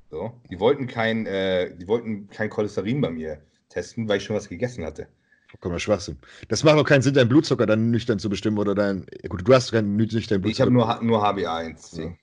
[0.09, 0.31] So.
[0.49, 4.47] Die wollten kein, äh, die wollten kein Cholesterin bei mir testen, weil ich schon was
[4.47, 5.07] gegessen hatte.
[5.49, 6.17] Vollkommener Schwachsinn.
[6.49, 9.05] Das macht auch keinen Sinn, deinen Blutzucker dann nüchtern zu bestimmen oder dein.
[9.21, 11.01] Ja, gut, du hast keinen nüchtern Ich habe Blutzucker.
[11.01, 12.15] nur, nur HbA1c.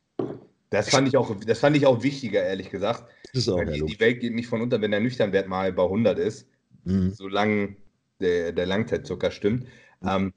[0.71, 3.05] Das fand ich auch, das fand ich auch wichtiger, ehrlich gesagt.
[3.33, 5.73] das ist auch ja die, die Welt geht nicht von unter, wenn der Nüchternwert mal
[5.73, 6.49] bei 100 ist.
[6.85, 7.13] Mhm.
[7.15, 7.77] solange
[8.21, 9.67] der, der Langzeitzucker stimmt.
[10.07, 10.33] Ähm,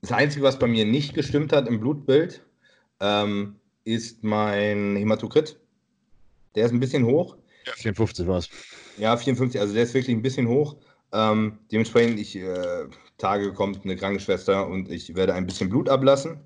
[0.00, 2.42] das Einzige, was bei mir nicht gestimmt hat im Blutbild,
[3.00, 5.58] ähm, ist mein Hämatokrit.
[6.54, 7.36] Der ist ein bisschen hoch.
[7.66, 8.48] Ja, 54 war es.
[8.96, 10.76] Ja, 54, also der ist wirklich ein bisschen hoch.
[11.14, 12.86] Ähm, dementsprechend, ich, äh,
[13.18, 16.40] Tage kommt eine Krankenschwester und ich werde ein bisschen Blut ablassen.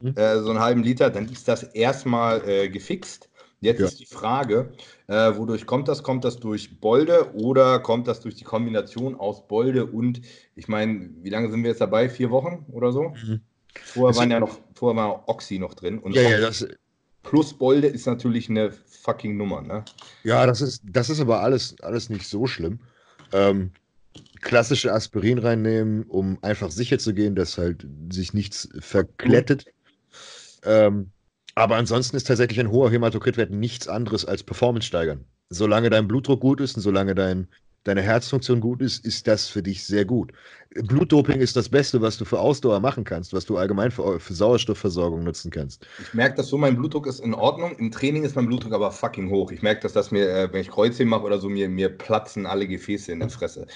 [0.00, 0.16] Mhm.
[0.16, 3.28] Äh, so einen halben Liter, dann ist das erstmal äh, gefixt.
[3.60, 3.86] Jetzt Ja.
[3.86, 4.72] ist die Frage,
[5.08, 6.02] äh, wodurch kommt das?
[6.02, 10.20] Kommt das durch Bolde oder kommt das durch die Kombination aus Bolde und,
[10.56, 12.08] ich meine, wie lange sind wir jetzt dabei?
[12.08, 13.10] Vier Wochen oder so?
[13.10, 13.40] Mhm.
[13.94, 15.98] Vorher Das waren ja noch, vorher war Oxy noch drin.
[15.98, 16.66] Und Ja, ja, Oxy das,
[17.22, 19.84] plus Bolde ist natürlich eine fucking Nummer, ne?
[20.24, 22.80] ja, das ist, das ist aber alles, alles nicht so schlimm.
[23.32, 23.70] Ähm,
[24.42, 29.66] klassische Aspirin reinnehmen, um einfach sicher zu gehen, dass halt sich nichts verklettet.
[30.64, 31.10] Ähm,
[31.54, 35.24] aber ansonsten ist tatsächlich ein hoher Hämatokritwert nichts anderes als Performance steigern.
[35.48, 37.46] Solange dein Blutdruck gut ist und solange dein,
[37.84, 40.32] deine Herzfunktion gut ist, ist das für dich sehr gut.
[40.74, 44.32] Blutdoping ist das Beste, was du für Ausdauer machen kannst, was du allgemein für, für
[44.32, 45.86] Sauerstoffversorgung nutzen kannst.
[46.00, 47.76] Ich merke das so, mein Blutdruck ist in Ordnung.
[47.76, 49.52] Im Training ist mein Blutdruck aber fucking hoch.
[49.52, 52.46] Ich merke, dass das mir, äh, wenn ich Kreuzheben mache oder so, mir, mir platzen
[52.46, 53.66] alle Gefäße in der Fresse.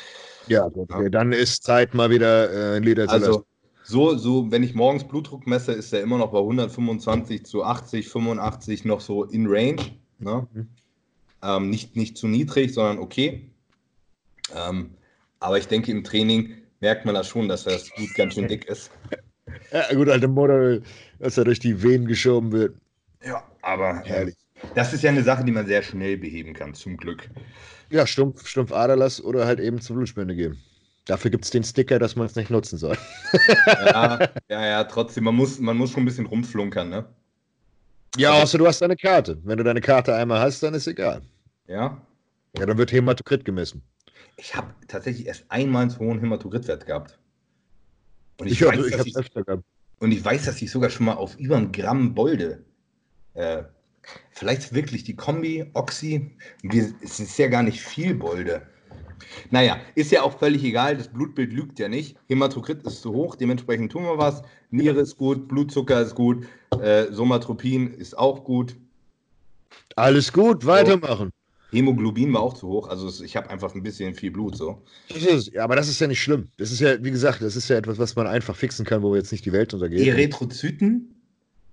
[0.47, 3.25] Ja, okay, dann ist Zeit, mal wieder äh, ein Leder zu lassen.
[3.25, 3.47] Also,
[3.83, 8.09] so, so, wenn ich morgens Blutdruck messe, ist der immer noch bei 125 zu 80,
[8.09, 9.83] 85 noch so in Range.
[10.19, 10.47] Ne?
[10.53, 10.69] Mhm.
[11.43, 13.49] Ähm, nicht, nicht zu niedrig, sondern okay.
[14.55, 14.91] Ähm,
[15.39, 18.65] aber ich denke, im Training merkt man das schon, dass das Blut ganz schön dick
[18.67, 18.91] ist.
[19.73, 20.83] Ja, gut, alte Motoröl,
[21.21, 22.77] dass er durch die Venen geschoben wird.
[23.25, 24.37] Ja, aber Herrlich.
[24.75, 27.29] Das ist ja eine Sache, die man sehr schnell beheben kann, zum Glück.
[27.91, 30.59] Ja, stumpf, stumpf Aderlass oder halt eben zur Blutspende geben.
[31.05, 32.97] Dafür gibt es den Sticker, dass man es nicht nutzen soll.
[33.67, 37.05] Ja, ja, ja, trotzdem, man muss, man muss schon ein bisschen rumflunkern, ne?
[38.17, 39.39] Ja, außer du hast deine Karte.
[39.45, 41.23] Wenn du deine Karte einmal hast, dann ist egal.
[41.69, 42.01] Ja.
[42.57, 43.83] Ja, dann wird Hämatokrit gemessen.
[44.37, 47.19] Ich habe tatsächlich erst einmal einen zu hohen Hämatokritwert gehabt.
[48.39, 49.65] Und Ich, ich, weiß, ich dass hab's ich, öfter gehabt.
[50.01, 52.65] und ich weiß, dass ich sogar schon mal auf über ein Gramm Bolde.
[53.35, 53.65] Äh,
[54.31, 56.31] vielleicht wirklich die Kombi, Oxy.
[56.63, 58.63] Wir, es ist ja gar nicht viel Bolde.
[59.51, 62.17] Naja, ist ja auch völlig egal, das Blutbild lügt ja nicht.
[62.29, 64.43] Hämatokrit ist zu hoch, dementsprechend tun wir was.
[64.71, 66.47] Niere ist gut, Blutzucker ist gut,
[66.81, 68.77] äh, Somatropin ist auch gut.
[69.97, 71.31] Alles gut, weitermachen.
[71.73, 74.83] Hämoglobin war auch zu hoch, also ich habe einfach ein bisschen viel Blut so.
[75.53, 76.49] Ja, aber das ist ja nicht schlimm.
[76.59, 79.17] Das ist ja, wie gesagt, das ist ja etwas, was man einfach fixen kann, wo
[79.17, 80.07] jetzt nicht die Welt untergeht.
[80.07, 81.15] Erythrozyten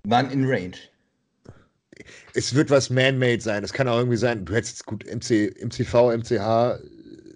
[0.04, 0.74] waren in Range.
[2.34, 3.63] Es wird was man-made sein.
[3.63, 6.80] Es kann auch irgendwie sein, du hättest gut MC, MCV, MCH,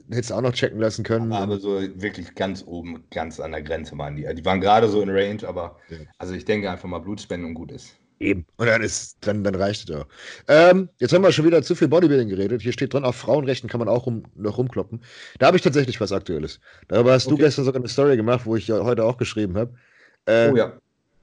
[0.10, 1.32] hättest auch noch checken lassen können.
[1.34, 4.28] Aber so wirklich ganz oben, ganz an der Grenze waren die.
[4.36, 5.98] Die waren gerade so in Range, aber Ja.
[6.18, 7.96] also ich denke einfach mal Blutspenden und gut ist.
[8.20, 8.46] Eben.
[8.58, 10.08] Und dann ist, dann, dann reicht es auch.
[10.48, 12.64] Ähm, jetzt haben wir schon wieder zu viel Bodybuilding geredet.
[12.64, 15.02] Hier steht drin, auf Frauenrechten kann man auch rum, noch rumkloppen.
[15.38, 16.60] Da habe ich tatsächlich was Aktuelles.
[16.88, 17.44] Darüber hast du Okay.
[17.44, 19.76] gestern sogar eine Story gemacht, wo ich ja heute auch geschrieben habe.
[20.26, 20.74] Äh, oh ja.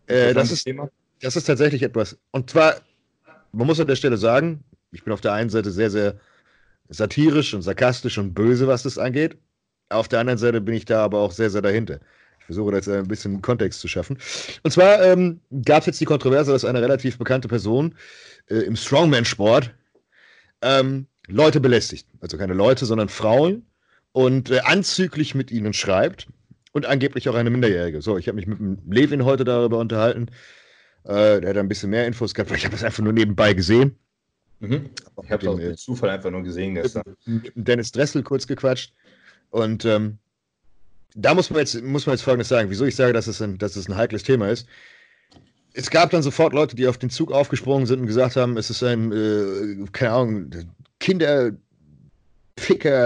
[0.06, 0.88] äh, das, ist, Thema.
[1.20, 2.16] das ist tatsächlich etwas.
[2.30, 2.76] Und zwar,
[3.54, 6.16] man muss an der Stelle sagen, ich bin auf der einen Seite sehr, sehr
[6.88, 9.36] satirisch und sarkastisch und böse, was das angeht.
[9.88, 12.00] Auf der anderen Seite bin ich da aber auch sehr, sehr dahinter.
[12.40, 14.18] Ich versuche da jetzt ein bisschen Kontext zu schaffen.
[14.62, 17.94] Und zwar ähm, gab es jetzt die Kontroverse, dass eine relativ bekannte Person
[18.48, 19.70] äh, im Strongman-Sport
[20.62, 22.06] ähm, Leute belästigt.
[22.20, 23.64] Also keine Leute, sondern Frauen
[24.12, 26.26] und äh, anzüglich mit ihnen schreibt
[26.72, 28.02] und angeblich auch eine Minderjährige.
[28.02, 30.26] So, ich habe mich mit dem Levin heute darüber unterhalten.
[31.04, 33.52] Äh, der hat ein bisschen mehr Infos gehabt, weil ich habe das einfach nur nebenbei
[33.52, 33.96] gesehen.
[34.60, 34.90] Mhm.
[35.22, 37.02] Ich habe es mit Zufall einfach nur gesehen gestern.
[37.26, 38.94] Mit Dennis Dressel kurz gequatscht.
[39.50, 40.18] Und ähm,
[41.14, 42.70] da muss man, jetzt, muss man jetzt Folgendes sagen.
[42.70, 44.66] Wieso ich sage, dass es, ein, dass es ein heikles Thema ist.
[45.74, 48.70] Es gab dann sofort Leute, die auf den Zug aufgesprungen sind und gesagt haben, es
[48.70, 50.50] ist ein, äh, keine Ahnung,
[51.00, 51.58] Kinderficker,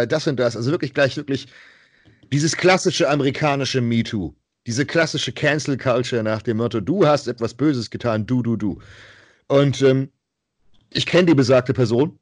[0.07, 0.57] das und das.
[0.57, 1.49] Also wirklich gleich, wirklich
[2.31, 4.35] dieses klassische amerikanische MeToo.
[4.69, 8.79] Diese klassische Cancel Culture nach dem Motto, du hast etwas Böses getan, du, du, du.
[9.47, 10.11] Und ähm,
[10.93, 12.19] ich kenne die besagte Person.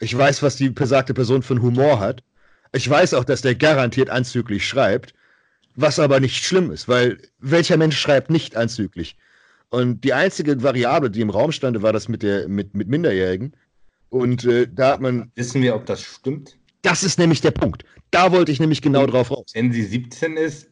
[0.00, 2.24] Ich weiß, was die besagte Person für einen Humor hat.
[2.72, 5.14] Ich weiß auch, dass der garantiert anzüglich schreibt,
[5.76, 9.16] was aber nicht schlimm ist, weil welcher Mensch schreibt nicht anzüglich?
[9.68, 13.54] Und die einzige Variable, die im Raum stand, war das mit, der, mit, mit Minderjährigen.
[14.08, 15.30] Und äh, da hat man.
[15.36, 16.56] Wissen wir, ob das stimmt?
[16.82, 17.84] Das ist nämlich der Punkt.
[18.10, 19.52] Da wollte ich nämlich genau drauf raus.
[19.54, 20.68] Wenn sie 17 ist,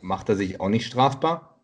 [0.00, 1.58] macht er sich auch nicht strafbar?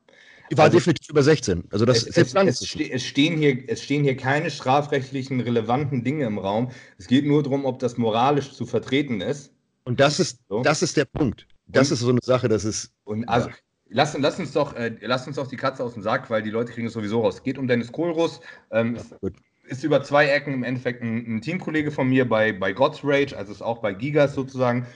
[0.51, 1.65] Die war also, definitiv über 16.
[1.71, 6.05] Also das es, es, es, ste es, stehen hier, es stehen hier keine strafrechtlichen relevanten
[6.05, 6.71] Dinge im Raum.
[6.99, 9.51] Es geht nur darum, ob das moralisch zu vertreten ist.
[9.85, 10.63] Und das ist, so.
[10.63, 11.47] das ist der Punkt.
[11.67, 12.93] Das und, ist so eine Sache, das ist.
[13.05, 13.55] Und also, ja.
[13.89, 16.51] lass, lass, uns doch, äh, lass uns doch die Katze aus dem Sack, weil die
[16.51, 17.37] Leute kriegen es sowieso raus.
[17.37, 18.41] Es geht um Dennis Kohlruss.
[18.71, 19.31] Ähm, ja,
[19.65, 23.37] ist über zwei Ecken im Endeffekt ein, ein, Teamkollege von mir bei, bei God's Rage,
[23.37, 24.87] also ist auch bei Gigas sozusagen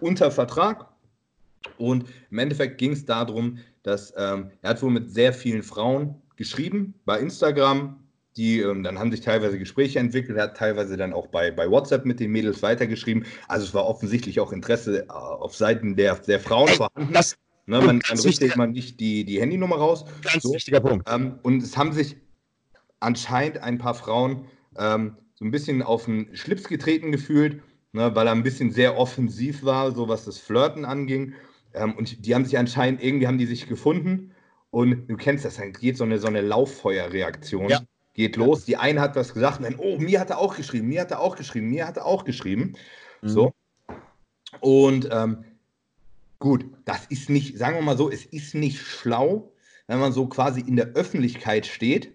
[0.00, 0.86] unter Vertrag.
[1.78, 6.20] Und im Endeffekt ging es darum, dass ähm, er hat wohl mit sehr vielen Frauen
[6.36, 7.96] geschrieben bei Instagram.
[8.36, 11.68] Die, ähm, dann haben sich teilweise Gespräche entwickelt, er hat teilweise dann auch bei, bei
[11.68, 13.26] WhatsApp mit den Mädels weitergeschrieben.
[13.48, 17.12] Also es war offensichtlich auch Interesse äh, auf Seiten der, der Frauen vorhanden.
[17.12, 20.04] Das, ne, man, man richtet man nicht die, die Handynummer raus.
[20.22, 20.54] Ganz so.
[20.54, 21.08] wichtiger Punkt.
[21.10, 22.16] Ähm, und es haben sich
[23.00, 24.46] anscheinend ein paar Frauen
[24.78, 28.96] ähm, so ein bisschen auf den Schlips getreten gefühlt, ne, weil er ein bisschen sehr
[28.96, 31.34] offensiv war, so was das Flirten anging.
[31.74, 34.32] Ähm, und die haben sich anscheinend, irgendwie haben die sich gefunden.
[34.70, 37.68] Und du kennst das, dann geht so eine, so eine Lauffeuerreaktion.
[37.68, 37.80] Ja.
[38.14, 38.64] Geht los.
[38.64, 41.10] Die eine hat was gesagt und dann, oh, mir hat er auch geschrieben, mir hat
[41.10, 42.74] er auch geschrieben, mir hat er auch geschrieben.
[43.22, 43.28] Mhm.
[43.28, 43.52] So.
[44.60, 45.44] Und ähm,
[46.38, 49.52] gut, das ist nicht, sagen wir mal so, es ist nicht schlau,
[49.86, 52.12] wenn man so quasi in der Öffentlichkeit steht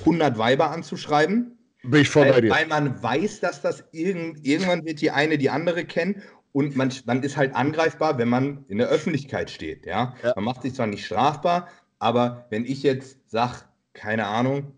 [0.00, 1.58] 100 Weiber anzuschreiben.
[1.82, 2.50] Bin ich voll weil, bei dir.
[2.50, 6.92] Weil man weiß, dass das irgend, irgendwann wird die eine die andere kennen und man,
[7.04, 9.86] man ist halt angreifbar, wenn man in der Öffentlichkeit steht.
[9.86, 10.14] Ja?
[10.22, 10.32] ja.
[10.36, 13.58] Man macht sich zwar nicht strafbar, aber wenn ich jetzt sage,
[13.92, 14.72] keine Ahnung,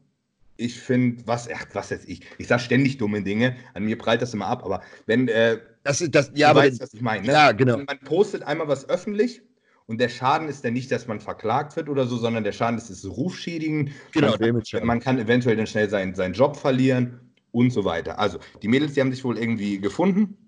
[0.56, 4.22] ich finde, was, ach, was jetzt ich, ich sage ständig dumme Dinge, an mir prallt
[4.22, 7.26] das immer ab, aber wenn, äh, das, das, ja, du weißt, was ich meine.
[7.26, 7.32] Ne?
[7.32, 7.78] Ja, genau.
[7.78, 9.42] Man postet einmal was öffentlich
[9.86, 12.78] und der Schaden ist dann nicht, dass man verklagt wird oder so, sondern der Schaden
[12.78, 13.92] ist das Rufschädigen.
[14.12, 18.18] Genau, man, kann, man kann eventuell dann schnell seinen, seinen Job verlieren und so weiter.
[18.18, 20.41] Also, die Mädels, die haben sich wohl irgendwie gefunden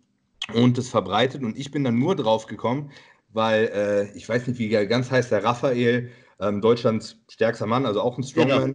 [0.53, 2.91] und das verbreitet und ich bin dann nur drauf gekommen,
[3.33, 7.87] weil äh, ich weiß nicht, wie er ganz heißt, der Raphael, ähm, Deutschlands stärkster Mann,
[7.87, 8.75] also auch ein Strongman,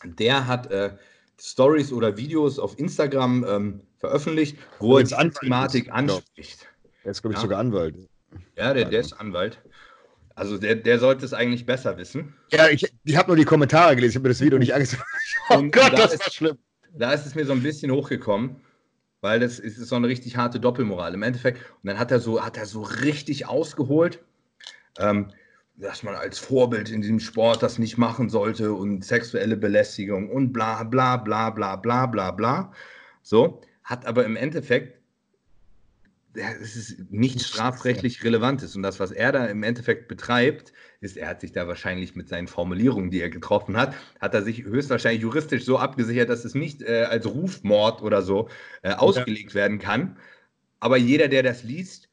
[0.00, 0.14] genau.
[0.14, 0.96] der hat äh,
[1.40, 6.68] Stories oder Videos auf Instagram ähm, veröffentlicht, wo er die Thematik anspricht.
[7.02, 7.42] Er ist, glaube ich, ja.
[7.42, 7.96] sogar Anwalt.
[8.56, 9.60] Ja, der, der ist Anwalt.
[10.36, 12.34] Also der, der sollte es eigentlich besser wissen.
[12.50, 15.02] Ja, ich, ich habe nur die Kommentare gelesen, ich habe mir das Video nicht angesehen.
[15.50, 16.58] Oh und Gott, da das ist, war schlimm.
[16.96, 18.56] Da ist es mir so ein bisschen hochgekommen,
[19.24, 21.58] weil das ist so eine richtig harte Doppelmoral im Endeffekt.
[21.82, 24.22] Und dann hat er so, hat er so richtig ausgeholt,
[24.98, 25.28] ähm,
[25.76, 30.52] dass man als Vorbild in diesem Sport das nicht machen sollte und sexuelle Belästigung und
[30.52, 32.72] bla bla bla bla bla bla bla.
[33.22, 35.00] So, hat aber im Endeffekt
[36.34, 38.74] es ist nichts strafrechtlich Relevantes.
[38.76, 42.28] Und das, was er da im Endeffekt betreibt, ist, er hat sich da wahrscheinlich mit
[42.28, 46.54] seinen Formulierungen, die er getroffen hat, hat er sich höchstwahrscheinlich juristisch so abgesichert, dass es
[46.54, 48.48] nicht äh, als Rufmord oder so
[48.82, 49.56] äh, ausgelegt ja.
[49.56, 50.16] werden kann.
[50.80, 52.08] Aber jeder, der das liest,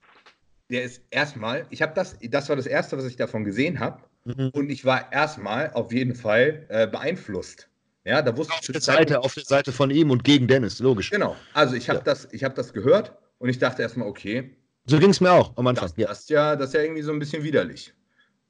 [0.69, 4.01] der ist erstmal, ich habe das, das war das Erste, was ich davon gesehen habe.
[4.23, 4.49] Mhm.
[4.53, 7.67] Und ich war erstmal auf jeden Fall äh, beeinflusst.
[8.05, 10.79] Ja, da wusste auf, ich der Seite, auf der Seite von ihm und gegen Dennis,
[10.79, 11.09] logisch.
[11.11, 11.35] Genau.
[11.53, 12.03] Also ich habe ja.
[12.03, 14.55] das, hab das gehört und ich dachte erstmal, okay.
[14.85, 15.87] So ging es mir auch am Anfang.
[15.87, 16.07] Das, ja.
[16.07, 17.91] Das, ja, das ist ja irgendwie so ein bisschen widerlich.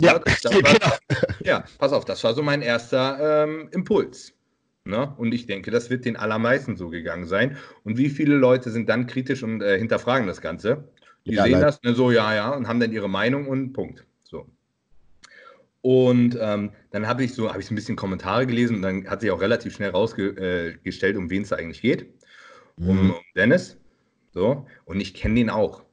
[0.01, 1.25] Ja, das, das war, genau.
[1.45, 4.33] ja, pass auf, das war so mein erster ähm, Impuls.
[4.83, 5.13] Ne?
[5.17, 7.55] Und ich denke, das wird den allermeisten so gegangen sein.
[7.83, 10.89] Und wie viele Leute sind dann kritisch und äh, hinterfragen das Ganze?
[11.25, 11.63] Die ja, sehen leid.
[11.63, 14.05] das ne, so, ja, ja, und haben dann ihre Meinung und Punkt.
[14.23, 14.45] So.
[15.81, 19.21] Und ähm, dann habe ich so, habe ich ein bisschen Kommentare gelesen und dann hat
[19.21, 22.07] sich auch relativ schnell rausgestellt, äh, um wen es da eigentlich geht.
[22.75, 23.11] Um, mhm.
[23.11, 23.77] um Dennis.
[24.33, 25.83] So, und ich kenne den auch.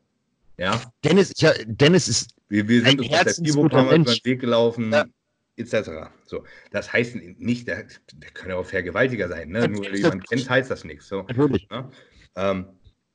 [0.56, 0.80] Ja.
[1.04, 2.30] Dennis, ja, Dennis ist.
[2.48, 5.04] Wir, wir sind uns auf der Fibo-Kammer über den Weg gelaufen, ja.
[5.56, 6.10] etc.
[6.24, 6.44] So.
[6.70, 9.68] Das heißt nicht, der, der kann ja auch Vergewaltiger sein, ne?
[9.68, 11.08] Nur weil jemand kennt, heißt das nichts.
[11.08, 11.22] So.
[11.22, 11.68] Natürlich.
[11.68, 11.90] Ne?
[12.36, 12.66] Ähm,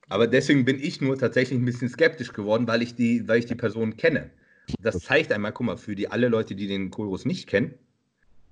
[0.09, 3.45] aber deswegen bin ich nur tatsächlich ein bisschen skeptisch geworden, weil ich die, weil ich
[3.45, 4.29] die Person kenne.
[4.79, 7.73] Das zeigt einmal, guck mal, für die alle Leute, die den Kohlrus nicht kennen,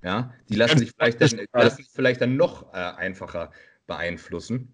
[0.04, 3.52] ja, die lassen sich vielleicht dann, lassen sich vielleicht dann noch äh, einfacher
[3.86, 4.74] beeinflussen.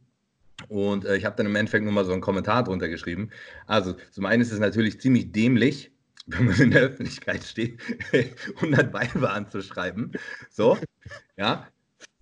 [0.69, 3.29] Und äh, ich habe dann im Endeffekt nur mal so einen Kommentar drunter geschrieben.
[3.67, 5.91] Also, zum einen ist es natürlich ziemlich dämlich,
[6.27, 7.79] wenn man in der Öffentlichkeit steht,
[8.55, 10.11] 100 Weiber anzuschreiben.
[10.49, 10.77] So,
[11.37, 11.67] ja.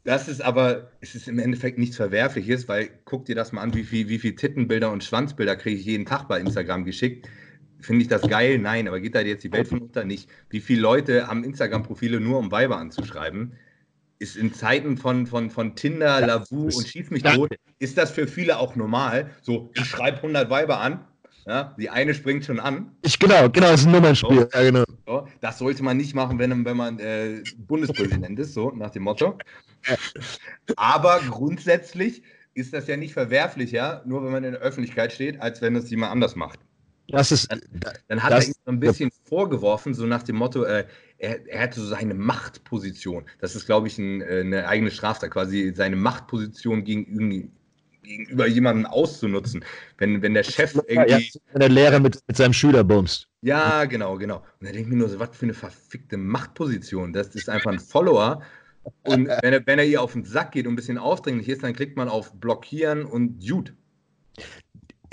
[0.03, 3.73] Das ist aber, es ist im Endeffekt nichts Verwerfliches, weil guck dir das mal an,
[3.73, 7.27] wie viel, wie viel Tittenbilder und Schwanzbilder kriege ich jeden Tag bei Instagram geschickt.
[7.81, 8.59] Finde ich das geil?
[8.59, 10.05] Nein, aber geht da jetzt die Welt von unter?
[10.05, 10.29] Nicht.
[10.49, 13.53] Wie viele Leute haben Instagram-Profile nur, um Weiber anzuschreiben?
[14.17, 18.27] Ist in Zeiten von, von, von Tinder, Lavu und Schieß mich tot, ist das für
[18.27, 19.31] viele auch normal.
[19.41, 21.05] So, ich schreibe 100 Weiber an,
[21.45, 22.91] ja, die eine springt schon an.
[23.01, 24.47] Ich, genau, genau, das ist ein Nummernspiel.
[24.51, 24.83] So, ja, genau.
[25.05, 29.03] So, das sollte man nicht machen, wenn, wenn man äh, Bundespräsident ist, so nach dem
[29.03, 29.37] Motto.
[30.75, 32.23] Aber grundsätzlich
[32.55, 35.75] ist das ja nicht verwerflich, ja, nur wenn man in der Öffentlichkeit steht, als wenn
[35.75, 36.59] es jemand anders macht.
[37.07, 37.61] Das ist, dann,
[38.07, 39.15] dann hat das, er ihm so ein bisschen ja.
[39.29, 40.85] vorgeworfen, so nach dem Motto, äh,
[41.17, 43.25] er, er hatte so seine Machtposition.
[43.39, 47.51] Das ist, glaube ich, ein, äh, eine eigene Straftat, quasi seine Machtposition gegen,
[48.01, 49.63] gegenüber jemandem auszunutzen.
[49.97, 51.11] Wenn, wenn der Chef irgendwie.
[51.11, 53.27] Ja, wenn der Lehrer mit, mit seinem Schüler bumst.
[53.41, 54.37] Ja, genau, genau.
[54.37, 57.13] Und da denke ich mir nur so, was für eine verfickte Machtposition.
[57.13, 58.41] Das ist einfach ein Follower.
[59.03, 61.63] Und wenn er, wenn er ihr auf den Sack geht und ein bisschen aufdringlich ist,
[61.63, 63.73] dann kriegt man auf Blockieren und Jude.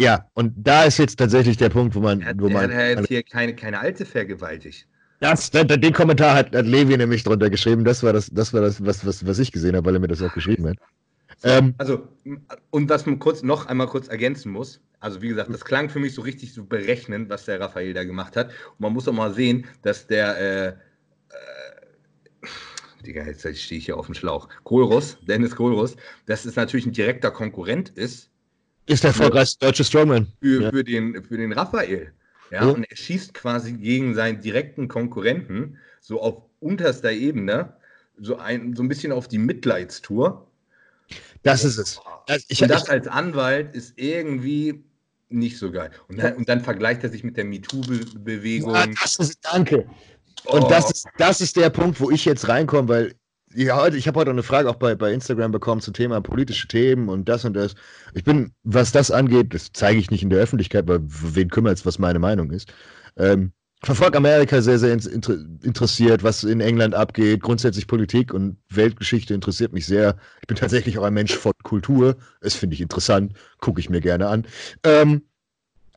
[0.01, 2.25] Ja, und da ist jetzt tatsächlich der Punkt, wo man.
[2.25, 4.87] Hat, wo man er hat hier keine, keine Alte vergewaltigt.
[5.21, 7.85] Das, den Kommentar hat, hat Levi nämlich drunter geschrieben.
[7.85, 10.09] Das war das, das, war das was, was, was ich gesehen habe, weil er mir
[10.09, 10.79] das auch geschrieben hat.
[11.45, 12.09] Ähm, also,
[12.71, 16.01] und was man kurz noch einmal kurz ergänzen muss, also wie gesagt, das klang für
[16.01, 18.49] mich so richtig so berechnend, was der Raphael da gemacht hat.
[18.49, 20.75] Und man muss auch mal sehen, dass der, äh, äh,
[23.07, 26.93] Digga, jetzt stehe ich hier auf dem Schlauch, Kohlruss, Dennis Kohlruss, dass es natürlich ein
[26.93, 28.32] direkter Konkurrent ist
[28.87, 30.27] ist der erfolgreichste deutsche Strongman.
[30.41, 30.71] Für, ja.
[30.71, 32.13] für, den, für den Raphael.
[32.51, 37.73] Ja, ja, und er schießt quasi gegen seinen direkten Konkurrenten, so auf unterster Ebene,
[38.19, 40.47] so ein, so ein bisschen auf die Mitleidstour.
[41.43, 42.01] Das ist es.
[42.27, 44.85] Das, ich, und das ich, als Anwalt ist irgendwie
[45.29, 45.91] nicht so geil.
[46.09, 48.75] Und dann, und dann vergleicht er sich mit der MeToo-Bewegung.
[48.75, 49.89] Ja, das ist, danke.
[50.45, 50.69] Und oh.
[50.69, 53.15] das, ist, das ist der Punkt, wo ich jetzt reinkomme, weil
[53.55, 57.09] ja, ich habe heute eine Frage auch bei, bei Instagram bekommen zum Thema politische Themen
[57.09, 57.75] und das und das.
[58.15, 61.79] Ich bin, was das angeht, das zeige ich nicht in der Öffentlichkeit, weil wen kümmert
[61.79, 62.73] es, was meine Meinung ist.
[63.17, 67.43] Ähm, verfolge Amerika sehr, sehr inter interessiert, was in England abgeht.
[67.43, 70.17] Grundsätzlich Politik und Weltgeschichte interessiert mich sehr.
[70.41, 72.17] Ich bin tatsächlich auch ein Mensch von Kultur.
[72.41, 74.47] Das finde ich interessant, gucke ich mir gerne an.
[74.85, 75.23] Ähm,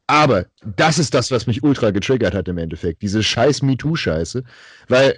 [0.08, 3.02] aber das ist das, was mich ultra getriggert hat im Endeffekt.
[3.02, 4.44] Diese scheiß MeToo-Scheiße.
[4.88, 5.18] Weil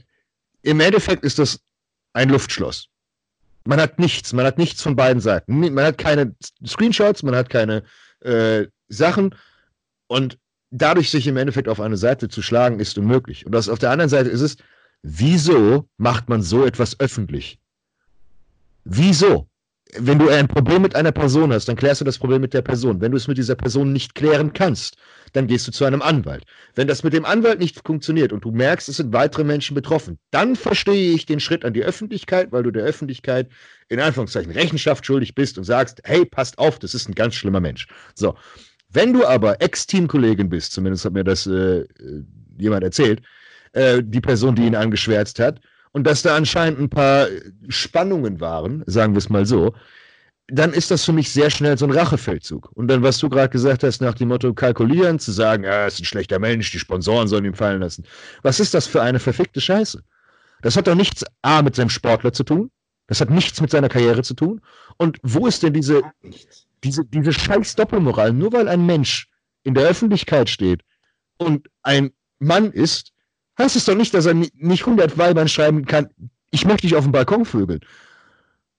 [0.61, 1.59] im Endeffekt ist das
[2.17, 2.89] ein Luftschloss.
[3.65, 5.59] Man hat nichts, man hat nichts von beiden Seiten.
[5.59, 7.83] Man hat keine Screenshots, man hat keine
[8.21, 9.35] äh, Sachen
[10.07, 10.39] und
[10.71, 13.45] dadurch sich im Endeffekt auf eine Seite zu schlagen, ist unmöglich.
[13.45, 14.57] Und das auf der anderen Seite ist es,
[15.03, 17.59] wieso macht man so etwas öffentlich?
[18.83, 19.47] Wieso?
[19.95, 22.61] Wenn du ein Problem mit einer Person hast, dann klärst du das Problem mit der
[22.61, 22.99] Person.
[22.99, 24.97] Wenn du es mit dieser Person nicht klären kannst,
[25.33, 26.43] dann gehst du zu einem Anwalt.
[26.75, 30.19] Wenn das mit dem Anwalt nicht funktioniert und du merkst, es sind weitere Menschen betroffen,
[30.31, 33.49] dann verstehe ich den Schritt an die Öffentlichkeit, weil du der Öffentlichkeit
[33.87, 37.59] in Anführungszeichen Rechenschaft schuldig bist und sagst, hey, passt auf, das ist ein ganz schlimmer
[37.59, 37.87] Mensch.
[38.13, 38.35] So.
[38.89, 41.83] Wenn du aber Ex-Teamkollegin bist, zumindest hat mir das äh,
[42.57, 43.21] jemand erzählt,
[43.73, 45.59] äh, die Person, die ihn angeschwärzt hat,
[45.91, 47.27] und dass da anscheinend ein paar
[47.69, 49.73] Spannungen waren, sagen wir es mal so,
[50.49, 52.71] dann ist das für mich sehr schnell so ein Rachefeldzug.
[52.73, 55.87] Und dann, was du gerade gesagt hast, nach dem Motto kalkulieren, zu sagen, ja, er
[55.87, 58.05] ist ein schlechter Mensch, die Sponsoren sollen ihm fallen lassen.
[58.43, 60.01] Was ist das für eine verfickte Scheiße?
[60.61, 62.71] Das hat doch nichts A mit seinem Sportler zu tun.
[63.07, 64.61] Das hat nichts mit seiner Karriere zu tun.
[64.97, 66.01] Und wo ist denn diese,
[66.83, 68.33] diese, diese scheiß Doppelmoral?
[68.33, 69.29] Nur weil ein Mensch
[69.63, 70.81] in der Öffentlichkeit steht
[71.37, 73.11] und ein Mann ist,
[73.57, 76.09] heißt es doch nicht, dass er nicht 100 Weibern schreiben kann,
[76.51, 77.79] ich möchte dich auf dem Balkon vögeln.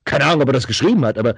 [0.05, 1.35] Keine Ahnung, ob er das geschrieben hat, aber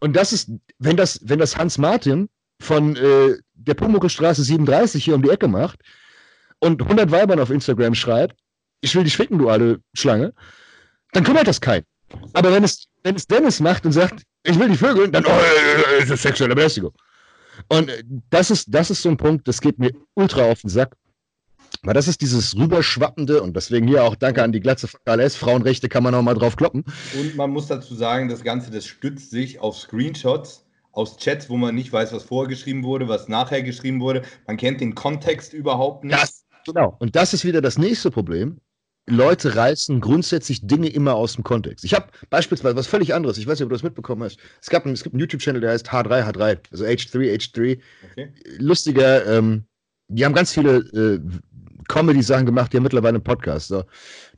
[0.00, 2.28] und das ist, wenn das, wenn das Hans Martin
[2.60, 5.80] von äh, der Pumuckl-Straße 37 hier um die Ecke macht
[6.58, 8.36] und 100 Weibern auf Instagram schreibt,
[8.80, 10.34] ich will dich ficken, du alte Schlange,
[11.12, 11.86] dann kümmert das keinen.
[12.32, 16.00] Aber wenn es, wenn es Dennis macht und sagt, ich will dich vögeln, dann, oh,
[16.00, 16.92] ist das sexuelle Belästigung.
[17.68, 20.70] Und äh, das ist, das ist so ein Punkt, das geht mir ultra auf den
[20.70, 20.96] Sack.
[21.84, 25.34] Aber das ist dieses rüberschwappende und deswegen hier auch danke an die Glatze von KLS.
[25.34, 26.84] Frauenrechte kann man auch mal drauf kloppen.
[27.18, 31.56] Und man muss dazu sagen, das Ganze, das stützt sich auf Screenshots aus Chats, wo
[31.56, 34.22] man nicht weiß, was vorher geschrieben wurde, was nachher geschrieben wurde.
[34.46, 36.16] Man kennt den Kontext überhaupt nicht.
[36.16, 36.96] Das, genau.
[37.00, 38.60] Und das ist wieder das nächste Problem.
[39.08, 41.84] Leute reißen grundsätzlich Dinge immer aus dem Kontext.
[41.84, 43.36] Ich habe beispielsweise was völlig anderes.
[43.38, 44.38] Ich weiß nicht, ob du das mitbekommen hast.
[44.60, 47.80] Es, gab ein, es gibt einen YouTube-Channel, der heißt H3H3, also H3, H3.
[48.12, 48.32] Okay.
[48.58, 49.64] Lustiger, ähm,
[50.06, 51.20] die haben ganz viele äh,
[51.92, 53.68] Comedy-Sachen gemacht, die haben mittlerweile einen Podcast.
[53.68, 53.84] So.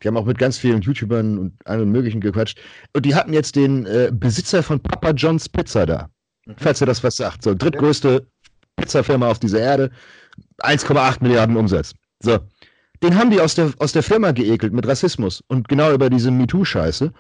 [0.03, 2.61] Die haben auch mit ganz vielen YouTubern und allen möglichen gequatscht.
[2.93, 6.09] Und die hatten jetzt den äh, Besitzer von Papa John's Pizza da.
[6.47, 6.55] Mhm.
[6.59, 7.45] Falls ihr das was sagt.
[7.45, 8.27] So, drittgrößte
[8.77, 9.91] Pizzafirma auf dieser Erde.
[10.63, 11.95] 1,8 Milliarden Umsatz.
[12.21, 12.39] So.
[13.03, 16.31] Den haben die aus der, aus der Firma geekelt mit Rassismus und genau über diese
[16.31, 17.13] MeToo-Scheiße,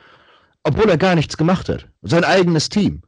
[0.65, 1.87] obwohl er gar nichts gemacht hat.
[2.03, 3.03] Sein eigenes Team.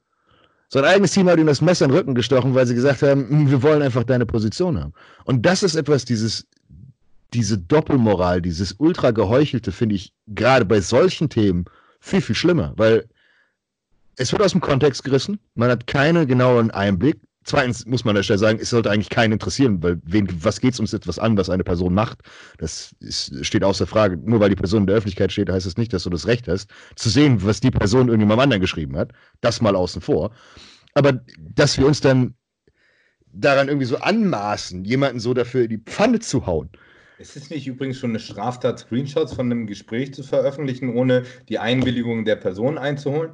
[0.69, 3.29] Sein eigenes Team hat ihm das Messer in den Rücken gestochen, weil sie gesagt haben,
[3.29, 4.93] hm, wir wollen einfach deine Position haben.
[5.25, 6.47] Und das ist etwas, dieses,
[7.35, 11.65] diese Doppelmoral, dieses ultra geheuchelte, finde ich gerade bei solchen Themen
[12.01, 13.09] viel, viel schlimmer, weil
[14.17, 18.17] es wird aus dem Kontext gerissen, man hat keinen genauen Einblick, Zweitens muss man an
[18.17, 21.21] der Stelle sagen, es sollte eigentlich keinen interessieren, weil wen, was geht es uns etwas
[21.21, 22.19] an, was eine Person macht?
[22.59, 24.17] Das ist, steht außer Frage.
[24.17, 26.27] Nur weil die Person in der Öffentlichkeit steht, heißt es das nicht, dass du das
[26.27, 29.13] Recht hast, zu sehen, was die Person irgendjemandem anderen geschrieben hat.
[29.43, 30.33] Das mal außen vor.
[30.95, 32.35] Aber dass wir uns dann
[33.33, 36.69] daran irgendwie so anmaßen, jemanden so dafür in die Pfanne zu hauen.
[37.19, 41.59] Ist es nicht übrigens schon eine Straftat, Screenshots von einem Gespräch zu veröffentlichen, ohne die
[41.59, 43.33] Einwilligung der Person einzuholen?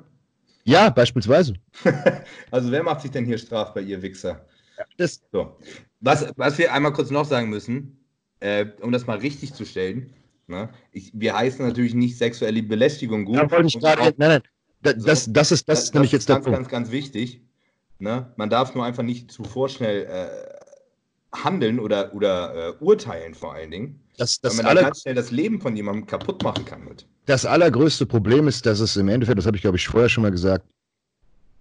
[0.64, 1.54] Ja, beispielsweise.
[2.52, 4.46] also wer macht sich denn hier strafbar, ihr Wichser?
[4.78, 5.56] Ja, das so.
[6.00, 7.98] was, was wir einmal kurz noch sagen müssen,
[8.38, 10.12] äh, um das mal richtig zu stellen,
[10.46, 10.68] ne?
[10.92, 13.36] ich, wir heißen natürlich nicht sexuelle Belästigung gut.
[13.36, 14.42] Ja, wollte ich gerade, nein, nein,
[14.82, 16.58] das, so, das, das ist, das, das ist nämlich jetzt der ganz, Punkt.
[16.58, 17.42] ganz, ganz wichtig.
[17.98, 18.32] Ne?
[18.36, 20.51] Man darf nur einfach nicht zu vorschnell äh,
[21.34, 24.00] handeln oder, oder äh, urteilen vor allen Dingen.
[24.16, 27.06] Das, das weil man alle, ganz schnell das Leben von jemandem kaputt machen kann mit
[27.26, 30.22] das allergrößte Problem ist, dass es im Endeffekt, das habe ich glaube ich vorher schon
[30.22, 30.66] mal gesagt,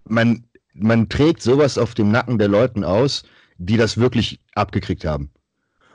[0.04, 0.44] man,
[0.74, 3.22] man trägt sowas auf dem Nacken der Leuten aus,
[3.58, 5.30] die das wirklich abgekriegt haben.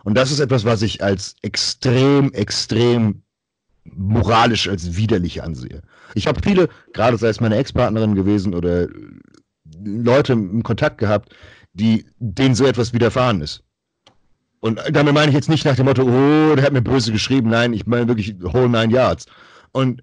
[0.03, 3.23] Und das ist etwas, was ich als extrem, extrem
[3.84, 5.82] moralisch als widerlich ansehe.
[6.13, 8.88] Ich habe viele, gerade sei es meine Ex-Partnerin gewesen oder
[9.84, 11.36] Leute im Kontakt gehabt,
[11.73, 13.63] die denen so etwas widerfahren ist.
[14.60, 17.49] Und damit meine ich jetzt nicht nach dem Motto, oh, der hat mir böse geschrieben.
[17.49, 19.26] Nein, ich meine wirklich whole nine yards.
[19.72, 20.01] Und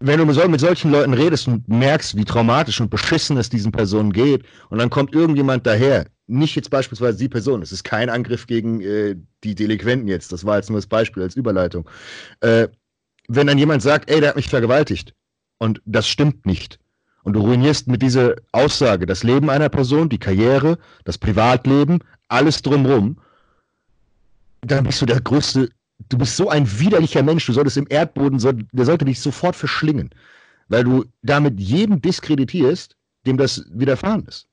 [0.00, 4.12] wenn du mit solchen Leuten redest und merkst, wie traumatisch und beschissen es diesen Personen
[4.12, 8.46] geht, und dann kommt irgendjemand daher, nicht jetzt beispielsweise die Person, es ist kein Angriff
[8.46, 11.88] gegen äh, die Delinquenten jetzt, das war jetzt nur das Beispiel als Überleitung.
[12.40, 12.68] Äh,
[13.28, 15.14] wenn dann jemand sagt, ey, der hat mich vergewaltigt,
[15.58, 16.80] und das stimmt nicht,
[17.22, 22.62] und du ruinierst mit dieser Aussage das Leben einer Person, die Karriere, das Privatleben, alles
[22.62, 23.18] drumrum,
[24.62, 25.68] dann bist du der größte
[26.08, 28.38] du bist so ein widerlicher Mensch, du solltest im Erdboden,
[28.72, 30.10] der sollte dich sofort verschlingen,
[30.68, 32.96] weil du damit jeden diskreditierst,
[33.26, 34.46] dem das widerfahren ist.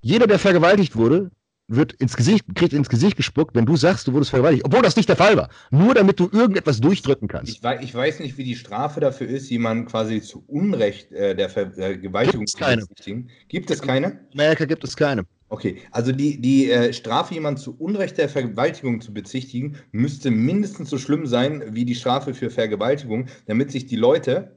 [0.00, 1.30] Jeder, der vergewaltigt wurde,
[1.68, 4.96] wird ins Gesicht, kriegt ins Gesicht gespuckt, wenn du sagst, du wurdest vergewaltigt, obwohl das
[4.96, 5.48] nicht der Fall war.
[5.70, 7.52] Nur damit du irgendetwas durchdrücken kannst.
[7.52, 11.34] Ich, weiß, ich weiß nicht, wie die Strafe dafür ist, jemanden quasi zu Unrecht äh,
[11.34, 13.30] der Vergewaltigung zu bezichtigen.
[13.48, 14.20] Gibt es keine?
[14.32, 15.24] In Amerika gibt es keine.
[15.52, 20.88] Okay, also die, die äh, Strafe, jemanden zu Unrecht der Vergewaltigung zu bezichtigen, müsste mindestens
[20.88, 24.56] so schlimm sein wie die Strafe für Vergewaltigung, damit sich die Leute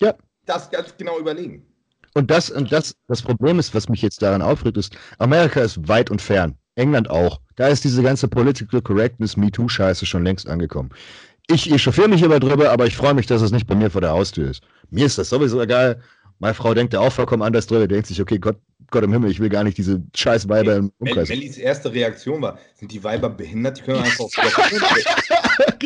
[0.00, 0.16] ja.
[0.46, 1.64] das ganz genau überlegen.
[2.14, 5.86] Und das, und das, das Problem ist, was mich jetzt daran aufregt, ist, Amerika ist
[5.86, 6.56] weit und fern.
[6.74, 7.40] England auch.
[7.54, 10.90] Da ist diese ganze Political Correctness, MeToo-Scheiße schon längst angekommen.
[11.46, 14.00] Ich echauffiere mich immer drüber, aber ich freue mich, dass es nicht bei mir vor
[14.00, 14.60] der Haustür ist.
[14.90, 16.02] Mir ist das sowieso egal.
[16.40, 18.56] Meine Frau denkt ja auch vollkommen anders drüber, denkt sich, okay, Gott,
[18.90, 21.28] Gott im Himmel, ich will gar nicht diese scheiß Weiber im Umkreis.
[21.28, 23.78] Mellis erste Reaktion war, sind die Weiber behindert?
[23.78, 24.32] Die können einfach auf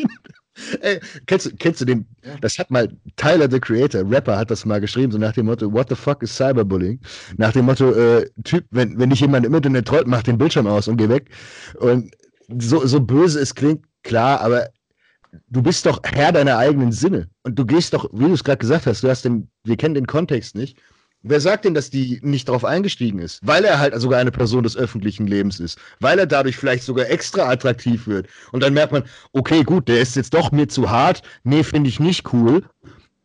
[0.80, 2.06] Ey, kennst, du, kennst du den,
[2.40, 5.72] das hat mal Tyler the Creator, Rapper, hat das mal geschrieben, so nach dem Motto,
[5.72, 7.00] what the fuck is Cyberbullying?
[7.36, 10.66] Nach dem Motto, äh, Typ, wenn, wenn dich jemand im Internet trollt, mach den Bildschirm
[10.66, 11.30] aus und geh weg.
[11.78, 12.14] Und
[12.58, 14.68] so, so böse es klingt, klar, aber
[15.48, 17.28] du bist doch Herr deiner eigenen Sinne.
[17.44, 19.94] Und du gehst doch, wie du es gerade gesagt hast, du hast den, wir kennen
[19.94, 20.78] den Kontext nicht.
[21.24, 23.40] Wer sagt denn, dass die nicht darauf eingestiegen ist?
[23.46, 25.78] Weil er halt sogar eine Person des öffentlichen Lebens ist.
[26.00, 28.26] Weil er dadurch vielleicht sogar extra attraktiv wird.
[28.50, 31.22] Und dann merkt man, okay, gut, der ist jetzt doch mir zu hart.
[31.44, 32.64] Nee, finde ich nicht cool.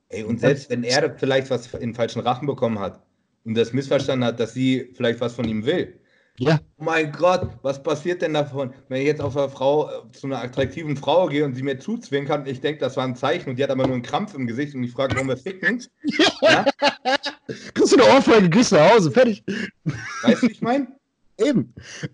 [0.10, 3.04] Ey, und selbst wenn er vielleicht was in falschen Rachen bekommen hat
[3.44, 6.00] und das missverstanden hat, dass sie vielleicht was von ihm will,
[6.40, 6.60] ja.
[6.78, 10.42] Oh mein Gott, was passiert denn davon, wenn ich jetzt auf eine Frau, zu einer
[10.44, 13.56] attraktiven Frau gehe und sie mir zuzwinkert und ich denke, das war ein Zeichen und
[13.58, 15.84] die hat aber nur einen Krampf im Gesicht und ich frage, warum wir ficken?
[16.42, 16.66] Ja?
[17.74, 19.44] Kriegst du eine Ohrfeige, gehst nach Hause, fertig.
[20.24, 20.88] Weißt du, wie ich meine?
[21.40, 21.74] Eben.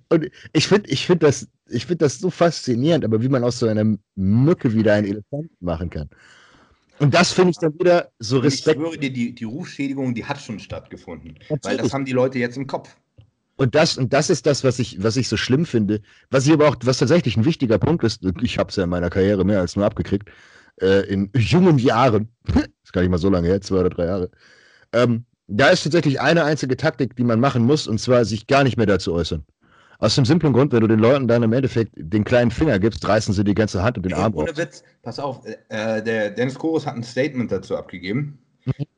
[0.10, 3.68] Und ich finde ich find das, find das so faszinierend, aber wie man aus so
[3.68, 6.10] einer Mücke wieder einen Elefanten machen kann.
[7.00, 8.78] Und das finde ich dann wieder so Respekt.
[8.78, 11.34] ich schwöre dir, die, die Rufschädigung, die hat schon stattgefunden.
[11.50, 11.64] Natürlich.
[11.64, 12.96] Weil das haben die Leute jetzt im Kopf.
[13.56, 16.02] Und das, und das ist das, was ich, was ich so schlimm finde.
[16.32, 18.90] Was ich aber auch, was tatsächlich ein wichtiger Punkt ist, ich habe es ja in
[18.90, 20.30] meiner Karriere mehr als nur abgekriegt,
[20.82, 22.30] äh, in jungen Jahren,
[22.84, 24.32] ist gar nicht mal so lange her, zwei oder drei Jahre,
[24.92, 28.64] ähm, da ist tatsächlich eine einzige Taktik, die man machen muss, und zwar sich gar
[28.64, 29.44] nicht mehr dazu äußern.
[30.00, 33.08] Aus dem simplen Grund, wenn du den Leuten dann im Endeffekt den kleinen Finger gibst,
[33.08, 36.56] reißen sie die ganze Hand und den Arm Ohne Witz, pass auf, äh, der Dennis
[36.56, 38.38] Chorus hat ein Statement dazu abgegeben.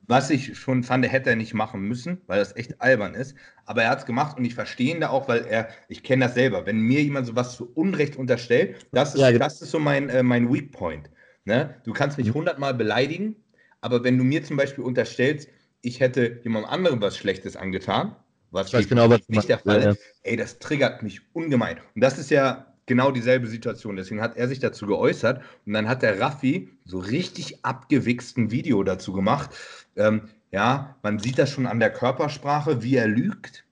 [0.07, 3.35] Was ich schon fand, hätte er nicht machen müssen, weil das echt albern ist.
[3.65, 6.25] Aber er hat es gemacht und ich verstehe ihn da auch, weil er, ich kenne
[6.25, 9.45] das selber, wenn mir jemand sowas zu Unrecht unterstellt, das ist, ja, genau.
[9.45, 11.09] das ist so mein, äh, mein Weak Point.
[11.45, 11.75] Ne?
[11.83, 12.35] Du kannst mich mhm.
[12.35, 13.35] hundertmal beleidigen,
[13.81, 15.49] aber wenn du mir zum Beispiel unterstellst,
[15.81, 18.15] ich hätte jemandem anderem was Schlechtes angetan,
[18.51, 19.93] was ich genau, was nicht der Fall ist, ja.
[20.23, 21.77] ey, das triggert mich ungemein.
[21.93, 23.95] Und das ist ja genau dieselbe Situation.
[23.95, 28.83] Deswegen hat er sich dazu geäußert und dann hat der Raffi so richtig abgewichsten Video
[28.83, 29.49] dazu gemacht.
[29.95, 33.65] Ähm, ja, man sieht das schon an der Körpersprache, wie er lügt.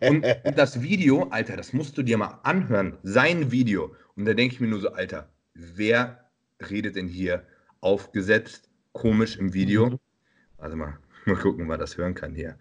[0.00, 3.94] und, und das Video, Alter, das musst du dir mal anhören, sein Video.
[4.16, 6.30] Und da denke ich mir nur so, Alter, wer
[6.68, 7.46] redet denn hier
[7.80, 9.90] aufgesetzt, komisch im Video?
[9.90, 9.98] Mhm.
[10.58, 12.56] Also mal, mal gucken, ob man das hören kann hier.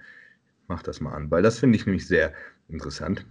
[0.67, 2.33] Mach das mal an, weil das finde ich nämlich sehr
[2.67, 3.25] interessant.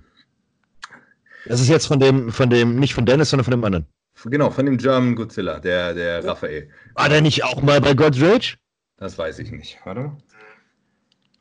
[1.48, 3.86] Das ist jetzt von dem, von dem, nicht von Dennis, sondern von dem anderen.
[4.24, 6.70] Genau, von dem German Godzilla, der, der Raphael.
[6.94, 8.58] War der nicht auch mal bei God's Rage?
[8.98, 9.78] Das weiß ich nicht.
[9.84, 10.22] Warte mal.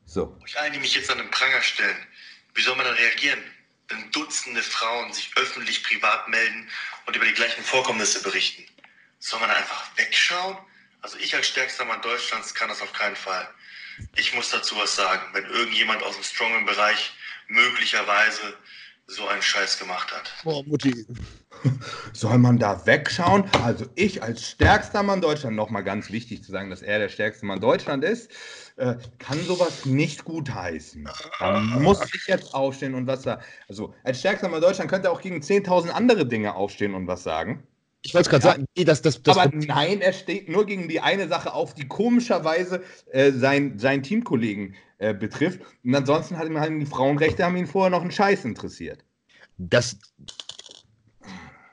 [0.06, 0.38] So.
[0.46, 1.96] Ich die mich jetzt an den Pranger stellen.
[2.54, 3.40] Wie soll man da reagieren,
[3.88, 6.66] wenn Dutzende Frauen sich öffentlich privat melden
[7.06, 8.64] und über die gleichen Vorkommnisse berichten?
[9.18, 10.56] Soll man einfach wegschauen?
[11.02, 13.46] Also ich als stärkster Mann Deutschlands kann das auf keinen Fall.
[14.16, 15.22] Ich muss dazu was sagen.
[15.34, 17.12] Wenn irgendjemand aus dem Strongman-Bereich
[17.48, 18.54] möglicherweise
[19.08, 20.32] so einen Scheiß gemacht hat.
[20.44, 21.06] Oh, Mutti.
[22.12, 23.44] Soll man da wegschauen?
[23.64, 27.46] Also ich als stärkster Mann Deutschland, nochmal ganz wichtig zu sagen, dass er der stärkste
[27.46, 28.30] Mann Deutschland ist,
[28.76, 31.08] äh, kann sowas nicht gutheißen.
[31.40, 33.42] Da muss ich jetzt aufstehen und was sagen.
[33.66, 37.22] Also als stärkster Mann Deutschland könnte er auch gegen 10.000 andere Dinge aufstehen und was
[37.22, 37.66] sagen.
[38.02, 38.50] Ich wollte es gerade ja.
[38.52, 41.74] sagen, nee, das, das, das aber nein, er steht nur gegen die eine Sache auf,
[41.74, 45.60] die komischerweise äh, sein, seinen Teamkollegen äh, betrifft.
[45.84, 49.04] Und ansonsten hat ihn halt die Frauenrechte haben ihn vorher noch einen Scheiß interessiert.
[49.58, 49.98] Das,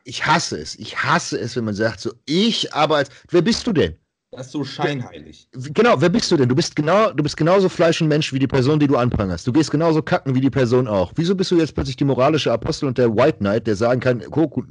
[0.03, 0.75] ich hasse es.
[0.75, 3.95] Ich hasse es, wenn man sagt, so ich, aber als, wer bist du denn?
[4.31, 5.47] Das ist so scheinheilig.
[5.53, 6.49] Genau, wer bist du denn?
[6.49, 9.47] Du bist genau, du bist genauso Fleisch und Mensch wie die Person, die du anprangerst.
[9.47, 11.13] Du gehst genauso kacken wie die Person auch.
[11.15, 14.21] Wieso bist du jetzt plötzlich die moralische Apostel und der White Knight, der sagen kann,
[14.31, 14.63] oh,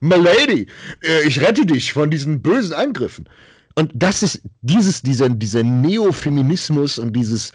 [0.00, 0.66] my lady,
[1.04, 3.28] äh, ich rette dich von diesen bösen Angriffen.
[3.74, 7.52] Und das ist dieses, dieser, dieser Neofeminismus und dieses,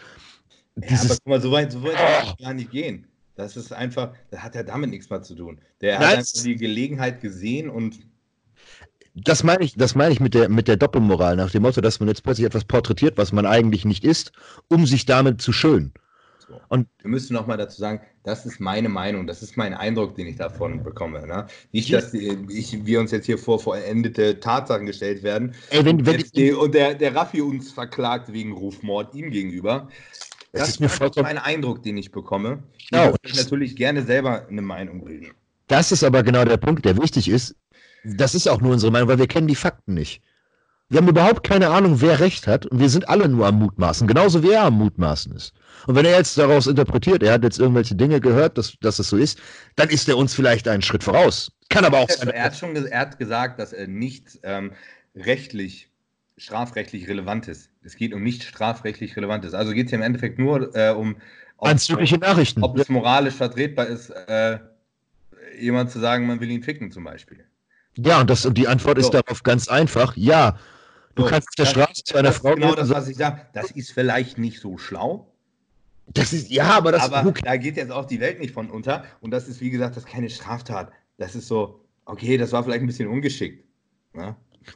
[0.75, 1.03] dieses.
[1.03, 1.95] Ja, aber guck mal, so weit, so weit
[2.25, 2.43] oh.
[2.43, 3.07] gar nicht gehen.
[3.35, 5.59] Das ist einfach, das hat ja damit nichts mehr zu tun.
[5.81, 7.99] Der Nein, hat einfach die Gelegenheit gesehen und
[9.13, 11.99] das meine ich, das meine ich mit der, mit der Doppelmoral, nach dem Motto, dass
[11.99, 14.31] man jetzt plötzlich etwas porträtiert, was man eigentlich nicht ist,
[14.67, 15.91] um sich damit zu schönen.
[16.47, 16.61] So.
[16.69, 20.27] Und wir müssen nochmal dazu sagen, das ist meine Meinung, das ist mein Eindruck, den
[20.27, 21.27] ich davon bekomme.
[21.27, 21.47] Ne?
[21.73, 26.15] Nicht, dass ich, wir uns jetzt hier vor vollendete Tatsachen gestellt werden Ey, wenn, wenn
[26.15, 29.89] und, die, und der, der Raffi uns verklagt wegen Rufmord ihm gegenüber.
[30.53, 32.63] Das, das ist mir vollkommen mein Eindruck, den ich bekomme.
[32.89, 33.13] Genau.
[33.23, 35.31] Ich natürlich gerne selber eine Meinung bilden.
[35.67, 37.55] Das ist aber genau der Punkt, der wichtig ist.
[38.05, 40.21] Das ist auch nur unsere Meinung, weil wir kennen die Fakten nicht.
[40.89, 44.07] Wir haben überhaupt keine Ahnung, wer recht hat und wir sind alle nur am Mutmaßen,
[44.07, 45.53] genauso wie er am Mutmaßen ist.
[45.85, 49.09] Und wenn er jetzt daraus interpretiert, er hat jetzt irgendwelche Dinge gehört, dass, dass es
[49.09, 49.37] so ist,
[49.75, 51.51] dann ist er uns vielleicht einen Schritt voraus.
[51.69, 52.29] Kann aber auch sein.
[52.29, 54.71] Er hat schon er hat gesagt, dass er nicht ähm,
[55.13, 55.89] rechtlich,
[56.37, 57.69] strafrechtlich relevant ist.
[57.83, 59.53] Es geht um nicht strafrechtlich Relevantes.
[59.53, 61.17] Also geht es ja im Endeffekt nur äh, um
[61.57, 62.63] anzügliche Nachrichten.
[62.63, 64.59] Ob es moralisch vertretbar ist, äh,
[65.59, 67.43] jemand zu sagen, man will ihn ficken zum Beispiel.
[67.97, 69.01] Ja, und, das, und die Antwort so.
[69.01, 70.57] ist darauf ganz einfach: Ja.
[71.17, 72.53] Du so, kannst auf der Straße zu einer Frau.
[72.53, 73.41] Genau das, was ich sage.
[73.53, 75.33] Das ist vielleicht nicht so schlau.
[76.13, 79.03] Das ist, ja, aber das aber da geht jetzt auch die Welt nicht von unter.
[79.19, 80.91] Und das ist, wie gesagt, das ist keine Straftat.
[81.17, 83.65] Das ist so, okay, das war vielleicht ein bisschen ungeschickt.
[84.13, 84.35] Ne?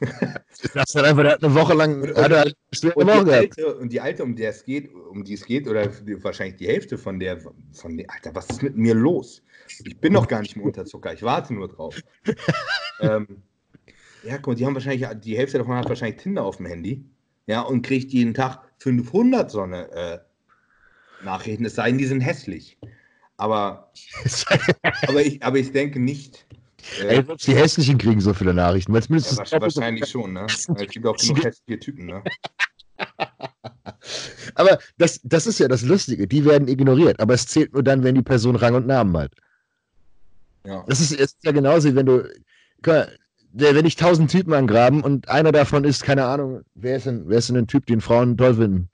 [0.74, 2.44] das hat einfach, der hat eine Woche lang und, hat er
[2.94, 5.90] und, die alte, und die alte, um der es geht, um die es geht, oder
[6.22, 7.38] wahrscheinlich die Hälfte von der,
[7.72, 9.42] von der, Alter, was ist mit mir los?
[9.84, 12.00] Ich bin noch gar nicht im Unterzucker, ich warte nur drauf.
[13.00, 13.42] ähm,
[14.24, 17.04] ja, guck mal, die haben wahrscheinlich, die Hälfte davon hat wahrscheinlich Tinder auf dem Handy,
[17.46, 20.18] ja, und kriegt jeden Tag 500 so eine äh,
[21.24, 22.78] Nachrichten, es sei denn, die sind hässlich.
[23.36, 23.92] Aber,
[25.08, 26.46] aber, ich, aber ich denke nicht,
[27.00, 28.92] äh, Ey, die Hässlichen kriegen so viele Nachrichten.
[28.92, 30.46] Weil zumindest ja, wahrscheinlich schon, ne?
[30.48, 32.22] Es gibt auch genug hässliche Typen, ne?
[34.54, 36.26] aber das, das ist ja das Lustige.
[36.26, 37.20] Die werden ignoriert.
[37.20, 39.32] Aber es zählt nur dann, wenn die Person Rang und Namen hat.
[40.66, 40.84] Ja.
[40.86, 42.28] Das ist, ist ja genauso, wie wenn du.
[43.52, 47.38] Wenn ich tausend Typen angraben und einer davon ist, keine Ahnung, wer ist denn, wer
[47.38, 48.88] ist denn ein Typ, den Frauen toll finden?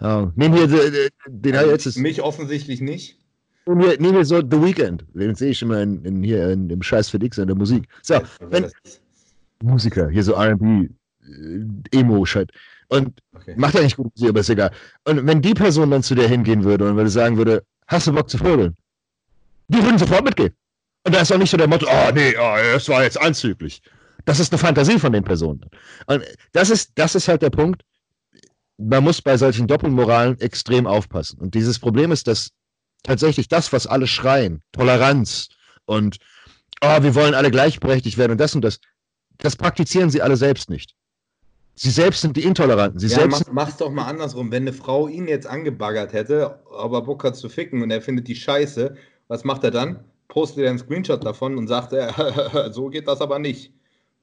[0.00, 3.18] Ja, nehmen wir den, den Also jetzt mich offensichtlich nicht.
[3.66, 5.04] nehmen wir, nehmen wir so The Weeknd.
[5.14, 7.86] Den sehe ich immer in, in hier in dem Scheiß für Dix in der Musik.
[8.02, 8.70] So, Also wenn
[9.62, 10.88] Musiker, hier so R&B,
[11.24, 12.50] äh, Emo-Shit.
[12.88, 13.54] Und okay.
[13.56, 14.72] macht ja nicht gut, aber ist egal.
[15.04, 18.12] Und wenn die Person dann zu dir hingehen würde und würde sagen würde, hast du
[18.12, 18.76] Bock zu vögeln?
[19.68, 20.52] Die würden sofort mitgehen.
[21.04, 23.82] Und da ist auch nicht so der Motto, oh nee, oh, das war jetzt anzüglich.
[24.24, 25.68] Das ist eine Fantasie von den Personen.
[26.06, 27.82] Und das ist, das ist halt der Punkt.
[28.78, 31.38] Man muss bei solchen Doppelmoralen extrem aufpassen.
[31.40, 32.50] Und dieses Problem ist, dass
[33.02, 35.48] tatsächlich das, was alle schreien, Toleranz
[35.86, 36.18] und
[36.82, 38.78] oh, wir wollen alle gleichberechtigt werden und das und das,
[39.38, 40.94] das praktizieren sie alle selbst nicht.
[41.74, 43.00] Sie selbst sind die Intoleranten.
[43.00, 44.52] Sie Ja, selbst mach, mach's doch mal andersrum.
[44.52, 48.28] Wenn eine Frau ihn jetzt angebaggert hätte, aber Bock hat zu ficken und er findet
[48.28, 48.94] die scheiße,
[49.28, 50.04] was macht er dann?
[50.32, 53.70] Postet er einen Screenshot davon und sagt, er, so geht das aber nicht.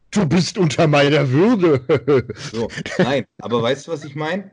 [0.09, 2.25] du bist unter meiner Würde.
[2.51, 4.49] So, nein, aber weißt du, was ich meine?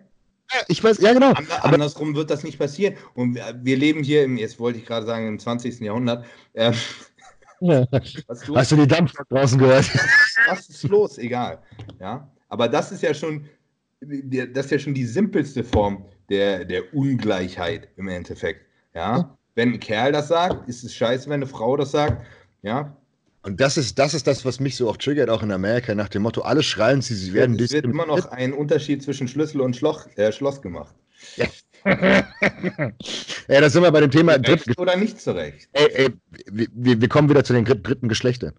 [0.69, 1.33] ich weiß, ja genau.
[1.33, 2.95] Ander, andersrum wird das nicht passieren.
[3.15, 5.81] Und wir, wir leben hier, im, jetzt wollte ich gerade sagen, im 20.
[5.81, 6.27] Jahrhundert.
[6.55, 6.75] Ähm,
[7.61, 9.87] was, du, Hast du die Dampf draußen gehört?
[10.47, 11.17] was ist los?
[11.17, 11.63] Egal.
[11.99, 13.49] Ja, aber das ist ja schon,
[14.03, 18.67] die- das ist ja schon die simpelste Form der, der Ungleichheit im Endeffekt.
[18.95, 22.25] Ja, wenn ein Kerl das sagt, ist es scheiße, wenn eine Frau das sagt.
[22.63, 22.97] Ja,
[23.43, 26.09] Und das ist, das ist das, was mich so auch triggert, auch in Amerika, nach
[26.09, 29.61] dem Motto, alle schreien sie, sie werden es wird immer noch ein Unterschied zwischen Schlüssel
[29.61, 30.95] und Schloch, äh, Schloss gemacht.
[31.37, 31.47] ja,
[33.61, 35.69] da sind wir bei dem Thema Recht dritten, oder nicht zurecht.
[35.73, 36.09] ey, ey,
[36.51, 38.55] wir, wir kommen wieder zu den dr- dritten Geschlechtern.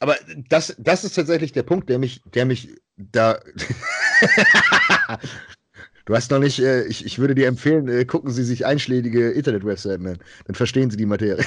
[0.00, 0.16] Aber
[0.48, 3.40] das, das ist tatsächlich der Punkt, der mich, der mich da.
[6.08, 9.30] du hast noch nicht, äh, ich, ich würde dir empfehlen, äh, gucken Sie sich einschlägige
[9.30, 10.18] Internet-Webseiten an.
[10.46, 11.36] Dann verstehen Sie die Materie.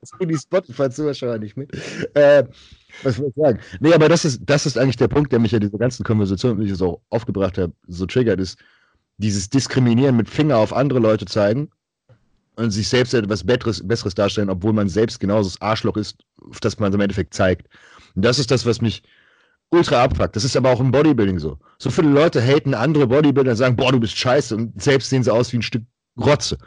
[0.00, 1.74] das kriegen die Spotify-Zuschauer nicht mit.
[2.14, 2.44] Äh,
[3.02, 3.58] was soll ich sagen?
[3.80, 6.60] Nee, aber das ist, das ist eigentlich der Punkt, der mich ja diese ganzen Konversationen,
[6.60, 8.58] die ich so aufgebracht habe, so triggert, ist
[9.16, 11.68] dieses Diskriminieren mit Finger auf andere Leute zeigen
[12.54, 16.60] und sich selbst etwas Besseres, Besseres darstellen, obwohl man selbst genauso das Arschloch ist, auf
[16.60, 17.68] das man im Endeffekt zeigt.
[18.14, 19.02] Und das ist das, was mich
[19.70, 20.36] ultra abfuckt.
[20.36, 21.58] Das ist aber auch im Bodybuilding so.
[21.78, 25.22] So viele Leute haten andere Bodybuilder und sagen, boah, du bist scheiße und selbst sehen
[25.22, 25.84] sie aus wie ein Stück
[26.18, 26.58] Rotze.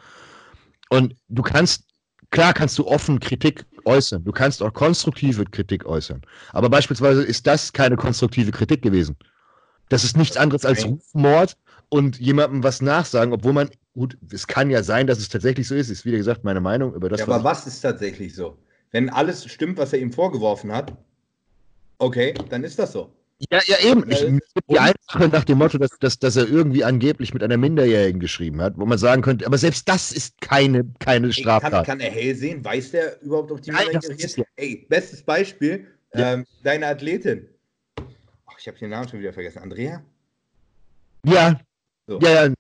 [0.90, 1.86] Und du kannst,
[2.30, 4.24] klar kannst du offen Kritik äußern.
[4.24, 6.22] Du kannst auch konstruktive Kritik äußern.
[6.54, 9.18] Aber beispielsweise ist das keine konstruktive Kritik gewesen.
[9.90, 10.86] Das ist nichts anderes als.
[10.86, 11.58] Rufmord
[11.90, 15.76] und jemandem was nachsagen, obwohl man, gut, es kann ja sein, dass es tatsächlich so
[15.76, 18.58] ist, ist wie gesagt meine Meinung über das, ja, aber was ist tatsächlich so?
[18.92, 20.94] Wenn alles stimmt, was er ihm vorgeworfen hat,
[22.02, 23.12] okay, dann ist das so.
[23.52, 24.08] Ja, ja, eben.
[24.12, 24.20] Ich,
[24.70, 28.20] die eine Sache nach dem Motto, dass, dass, dass er irgendwie angeblich mit einer Minderjährigen
[28.20, 31.72] geschrieben hat, wo man sagen könnte, aber selbst das ist keine, keine Straftat.
[31.72, 32.64] Kann, kann er hell sehen?
[32.64, 34.38] Weiß der überhaupt, ob die Nein, das minderjährig ist ist?
[34.38, 36.34] ja- Ey, bestes Beispiel, Ja.
[36.34, 37.48] ähm, deine Athletin.
[38.46, 39.58] Ach, ich habe den Namen schon wieder vergessen.
[39.60, 40.04] Andrea?
[41.26, 41.60] ja,
[42.08, 42.20] So.
[42.20, 42.54] ja, ja,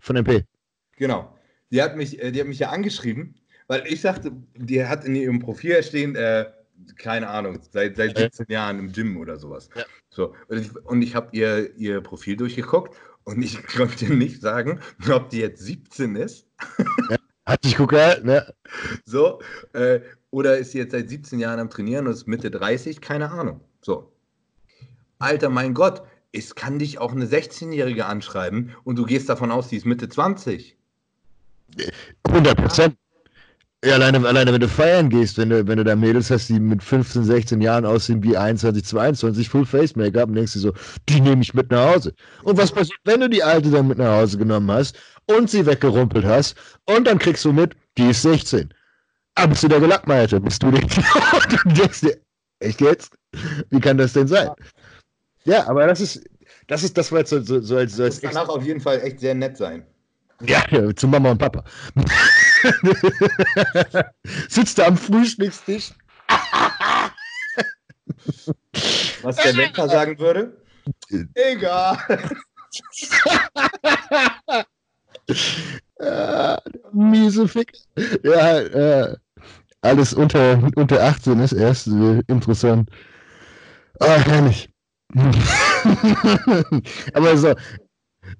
[0.00, 0.44] von MP.
[0.96, 1.32] Genau.
[1.70, 3.36] Die hat mich, äh, die hat mich ja angeschrieben,
[3.68, 6.46] weil ich sagte, die hat in ihrem Profil stehen, äh,
[6.96, 8.24] keine Ahnung, seit, seit Ja.
[8.24, 9.68] 17 Jahren im Gym oder sowas.
[9.74, 9.84] Ja.
[10.10, 14.80] So, und ich, und ich habe ihr, ihr Profil durchgeguckt und ich konnte nicht sagen,
[15.10, 16.46] ob die jetzt 17 ist,
[17.46, 18.54] Hat sich guckt, ne?
[19.04, 19.40] so,
[19.74, 23.30] äh, oder ist sie jetzt seit 17 Jahren am Trainieren und ist Mitte 30, keine
[23.30, 23.60] Ahnung.
[23.82, 24.12] So.
[25.18, 29.68] Alter, mein Gott, es kann dich auch eine 16-Jährige anschreiben und du gehst davon aus,
[29.68, 30.76] die ist Mitte 20.
[32.26, 32.96] 100 Prozent.
[33.84, 36.58] Ja, alleine, alleine, wenn du feiern gehst, wenn du, wenn du da Mädels hast, die
[36.58, 40.72] mit 15, 16 Jahren aussehen wie 21, 22, Full Face Make-up, und denkst du so,
[41.08, 42.14] die nehme ich mit nach Hause.
[42.44, 45.66] Und was passiert, wenn du die alte dann mit nach Hause genommen hast und sie
[45.66, 46.56] weggerumpelt hast
[46.86, 48.72] und dann kriegst du mit, die ist 16.
[49.34, 50.40] Aber bist du der Gelackmeierte?
[50.40, 50.96] Bist du der Und
[51.64, 52.16] du denkst dir,
[52.60, 53.12] echt jetzt?
[53.68, 54.48] Wie kann das denn sein?
[55.44, 56.24] Ja, aber das ist,
[56.68, 58.80] das ist, das war jetzt so, so, so als, so als Das danach auf jeden
[58.80, 59.84] Fall echt sehr nett sein.
[60.40, 61.64] ja, ja, zu Mama und Papa.
[64.48, 65.92] Sitzt da am Frühstückstisch.
[69.22, 70.56] Was der Wecker sagen würde?
[71.34, 71.98] Egal.
[76.00, 76.58] Ah,
[76.92, 77.72] miese Fick.
[78.22, 79.16] Ja, äh,
[79.82, 82.88] alles unter, unter 18 ist erst äh, interessant.
[84.00, 84.68] Ah, herrlich.
[87.14, 87.54] Aber so,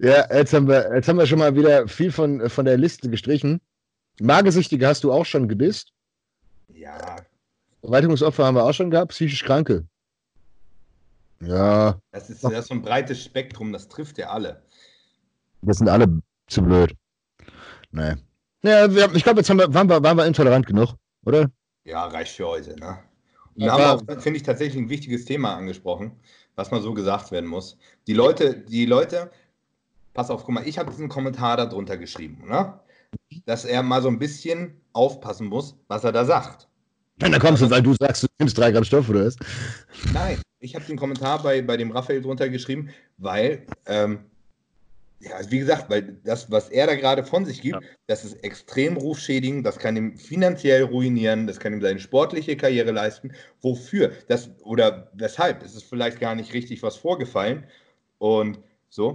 [0.01, 3.09] ja, jetzt haben, wir, jetzt haben wir schon mal wieder viel von, von der Liste
[3.09, 3.61] gestrichen.
[4.21, 5.93] Magersüchtige hast du auch schon gedisst.
[6.73, 7.17] Ja,
[7.81, 9.11] Verwaltungsopfer haben wir auch schon gehabt.
[9.11, 9.87] Psychisch Kranke.
[11.41, 14.63] Ja, das ist, das ist so ein breites Spektrum, das trifft ja alle.
[15.63, 16.95] das sind alle zu blöd.
[17.91, 18.15] Nee.
[18.63, 20.95] Ja, wir, ich glaube, jetzt wir, waren, wir, waren wir intolerant genug,
[21.27, 21.51] oder?
[21.85, 22.79] Ja, reicht für heute.
[22.81, 22.99] Ne?
[23.57, 26.13] Wir haben auch, finde ich, tatsächlich ein wichtiges Thema angesprochen,
[26.55, 27.77] was mal so gesagt werden muss.
[28.07, 29.31] Die Leute, die Leute,
[30.15, 32.81] pass auf, guck mal, ich habe diesen Kommentar darunter geschrieben, ne?
[33.47, 36.69] Dass er mal so ein bisschen aufpassen muss, was er da sagt.
[37.19, 39.37] Wenn da kommst du, weil du sagst, du nimmst drei Gramm Stoff oder was?
[40.13, 44.21] Nein, ich habe den Kommentar bei, bei dem Raphael drunter geschrieben, weil ähm,
[45.25, 47.89] ja, wie gesagt, weil das, was er da gerade von sich gibt, ja.
[48.07, 52.91] das ist extrem rufschädigend, das kann ihm finanziell ruinieren, das kann ihm seine sportliche Karriere
[52.91, 53.33] leisten.
[53.63, 54.13] Wofür?
[54.29, 55.63] Das, oder weshalb?
[55.63, 57.65] Es ist vielleicht gar nicht richtig was vorgefallen.
[58.19, 58.59] Und
[58.91, 59.13] so.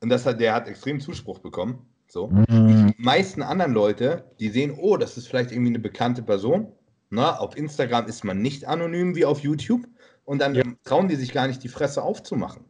[0.00, 1.86] Und das hat, der hat extrem Zuspruch bekommen.
[2.12, 2.28] So.
[2.28, 2.92] Mhm.
[2.98, 6.70] Die meisten anderen Leute, die sehen, oh, das ist vielleicht irgendwie eine bekannte Person.
[7.08, 9.86] Na, auf Instagram ist man nicht anonym wie auf YouTube.
[10.26, 10.62] Und dann ja.
[10.84, 12.64] trauen die sich gar nicht, die Fresse aufzumachen.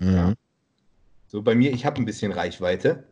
[0.00, 0.14] Mhm.
[0.14, 0.34] Ja.
[1.28, 3.04] So bei mir, ich habe ein bisschen Reichweite.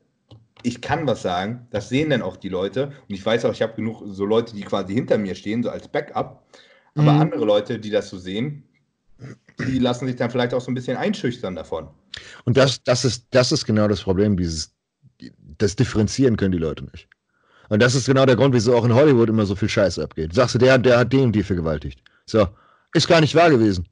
[0.62, 2.88] Ich kann was sagen, das sehen dann auch die Leute.
[3.08, 5.70] Und ich weiß auch, ich habe genug so Leute, die quasi hinter mir stehen, so
[5.70, 6.44] als Backup.
[6.96, 7.20] Aber mhm.
[7.22, 8.68] andere Leute, die das so sehen,
[9.58, 11.88] die lassen sich dann vielleicht auch so ein bisschen einschüchtern davon.
[12.44, 14.73] Und das, das, ist, das ist genau das Problem, dieses,
[15.58, 17.08] das differenzieren können die Leute nicht.
[17.68, 20.34] Und das ist genau der Grund, wieso auch in Hollywood immer so viel Scheiße abgeht.
[20.34, 22.02] Sagst du, der, der hat den und die vergewaltigt.
[22.26, 22.46] So,
[22.92, 23.86] ist gar nicht wahr gewesen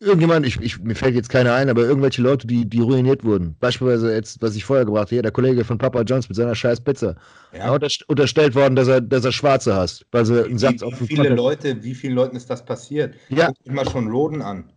[0.00, 3.56] irgendjemand, ich, ich, mir fällt jetzt keiner ein, aber irgendwelche Leute, die, die ruiniert wurden.
[3.60, 6.80] Beispielsweise jetzt, was ich vorher gebracht habe, der Kollege von Papa John's mit seiner scheiß
[6.80, 7.16] Pizza.
[7.56, 7.72] Ja.
[7.72, 11.00] Unter, unterstellt worden, dass er, dass er Schwarze hasst, weil sie einen Satz wie, auf
[11.00, 13.14] wie viele Leute, wie vielen Leuten ist das passiert?
[13.28, 13.52] Ja.
[13.64, 14.70] Guck mal schon Loden an.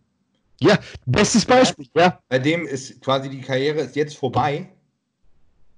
[0.62, 2.18] Ja, bestes Beispiel, ja.
[2.28, 4.68] Bei dem ist quasi die Karriere ist jetzt vorbei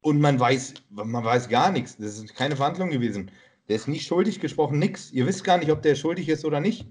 [0.03, 1.97] und man weiß, man weiß gar nichts.
[1.97, 3.31] Das ist keine Verhandlung gewesen.
[3.69, 5.11] Der ist nicht schuldig gesprochen, nichts.
[5.13, 6.87] Ihr wisst gar nicht, ob der schuldig ist oder nicht.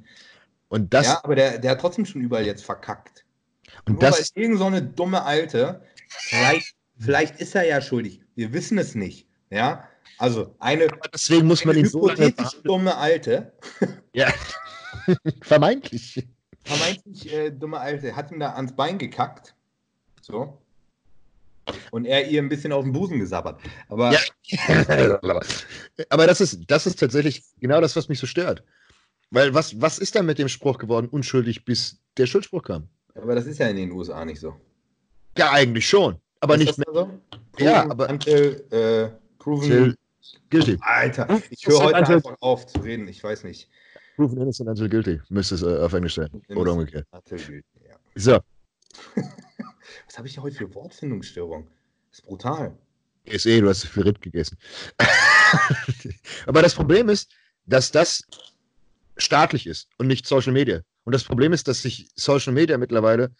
[0.69, 3.25] Und das, ja, aber der, der hat trotzdem schon überall jetzt verkackt.
[3.85, 8.21] Und Nur das irgend so eine dumme Alte, vielleicht, vielleicht ist er ja schuldig.
[8.35, 9.27] Wir wissen es nicht.
[9.49, 9.87] Ja,
[10.17, 13.53] also eine, deswegen muss man eine hypothetisch so dumme Alte.
[14.13, 14.29] Ja,
[15.41, 16.27] vermeintlich.
[16.65, 19.55] Vermeintlich äh, dumme Alte hat ihm da ans Bein gekackt.
[20.21, 20.61] So.
[21.91, 23.59] Und er ihr ein bisschen auf den Busen gesabbert.
[23.89, 25.19] Aber, ja.
[26.09, 28.63] aber das, ist, das ist tatsächlich genau das, was mich so stört.
[29.29, 32.89] Weil was, was ist dann mit dem Spruch geworden, unschuldig, bis der Schuldspruch kam?
[33.15, 34.55] Aber das ist ja in den USA nicht so.
[35.37, 36.17] Ja, eigentlich schon.
[36.41, 36.87] Aber ist nicht mehr.
[36.93, 37.09] So?
[37.59, 38.09] Ja, aber.
[38.09, 39.09] Until, äh,
[39.39, 39.95] proven
[40.49, 40.77] guilty.
[40.81, 43.69] Alter, ich höre heute until, einfach auf zu reden, ich weiß nicht.
[44.15, 46.29] Proven innocent until guilty, müsste es äh, auf Englisch sein.
[46.49, 47.07] Oder umgekehrt.
[47.29, 47.95] Guilty, ja.
[48.15, 48.39] So.
[50.07, 51.67] Was habe ich hier heute für Wortfindungsstörung?
[52.09, 52.77] Das ist brutal.
[53.25, 54.57] Ist eh, du hast viel Ritt gegessen.
[56.45, 57.31] aber das Problem ist,
[57.65, 58.23] dass das
[59.17, 60.81] staatlich ist und nicht Social Media.
[61.03, 63.31] Und das Problem ist, dass sich Social Media mittlerweile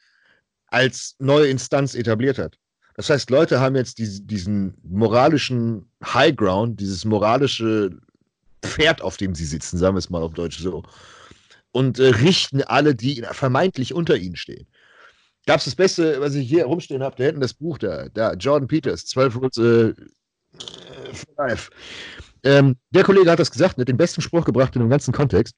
[0.68, 2.58] als neue Instanz etabliert hat.
[2.95, 7.97] Das heißt, Leute haben jetzt die, diesen moralischen High Ground, dieses moralische
[8.62, 10.84] Pferd, auf dem sie sitzen, sagen wir es mal auf Deutsch so,
[11.72, 14.68] und äh, richten alle, die vermeintlich unter ihnen stehen.
[15.48, 18.34] Gab es das Beste, was ich hier rumstehen habe, da hinten das Buch da, da
[18.34, 19.94] Jordan Peters, 12 Rules äh,
[21.38, 21.72] Life.
[22.44, 25.56] Ähm, der Kollege hat das gesagt, hat den besten Spruch gebracht in dem ganzen Kontext.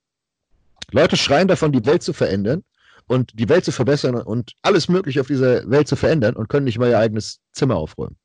[0.91, 2.63] Leute schreien davon, die Welt zu verändern
[3.07, 6.65] und die Welt zu verbessern und alles Mögliche auf dieser Welt zu verändern und können
[6.65, 8.17] nicht mal ihr eigenes Zimmer aufräumen.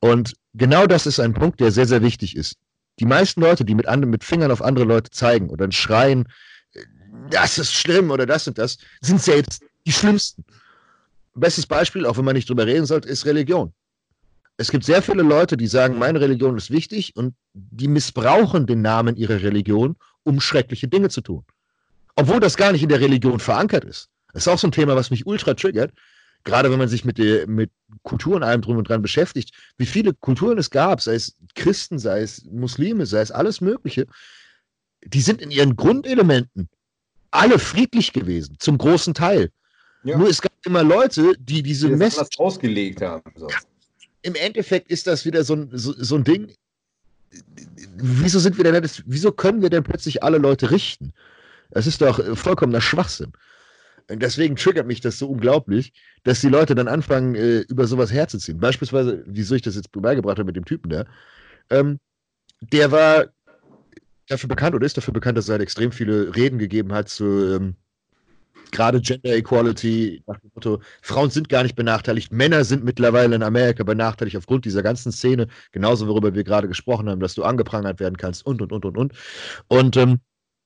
[0.00, 2.56] Und genau das ist ein Punkt, der sehr, sehr wichtig ist.
[3.00, 6.28] Die meisten Leute, die mit, anderen, mit Fingern auf andere Leute zeigen und dann schreien,
[7.30, 10.44] das ist schlimm oder das und das, sind selbst die Schlimmsten.
[11.34, 13.72] Bestes Beispiel, auch wenn man nicht drüber reden sollte, ist Religion.
[14.56, 18.82] Es gibt sehr viele Leute, die sagen, meine Religion ist wichtig und die missbrauchen den
[18.82, 21.44] Namen ihrer Religion, um schreckliche Dinge zu tun
[22.16, 24.08] obwohl das gar nicht in der Religion verankert ist.
[24.32, 25.92] Das ist auch so ein Thema, was mich ultra triggert.
[26.44, 27.70] Gerade wenn man sich mit, der, mit
[28.02, 31.98] Kultur und allem drum und dran beschäftigt, wie viele Kulturen es gab, sei es Christen,
[31.98, 34.06] sei es Muslime, sei es alles Mögliche,
[35.06, 36.68] die sind in ihren Grundelementen
[37.30, 39.50] alle friedlich gewesen, zum großen Teil.
[40.02, 40.18] Ja.
[40.18, 43.30] Nur es gab immer Leute, die diese die Mess ausgelegt haben.
[43.36, 43.48] So.
[44.22, 46.52] Im Endeffekt ist das wieder so ein, so, so ein Ding.
[47.96, 51.12] Wieso sind wir denn, wieso können wir denn plötzlich alle Leute richten?
[51.70, 53.32] Das ist doch vollkommener Schwachsinn.
[54.10, 55.92] Und deswegen triggert mich das so unglaublich,
[56.24, 58.58] dass die Leute dann anfangen, äh, über sowas herzuziehen.
[58.58, 61.06] Beispielsweise, wieso ich das jetzt beigebracht habe mit dem Typen da.
[61.70, 61.98] Ähm,
[62.60, 63.26] der war
[64.28, 67.56] dafür bekannt oder ist dafür bekannt, dass er halt extrem viele Reden gegeben hat zu
[67.56, 67.76] ähm,
[68.74, 73.42] gerade Gender Equality, nach dem Motto, Frauen sind gar nicht benachteiligt, Männer sind mittlerweile in
[73.42, 78.00] Amerika benachteiligt aufgrund dieser ganzen Szene, genauso worüber wir gerade gesprochen haben, dass du angeprangert
[78.00, 79.12] werden kannst und und und und und.
[79.68, 80.20] Und ähm,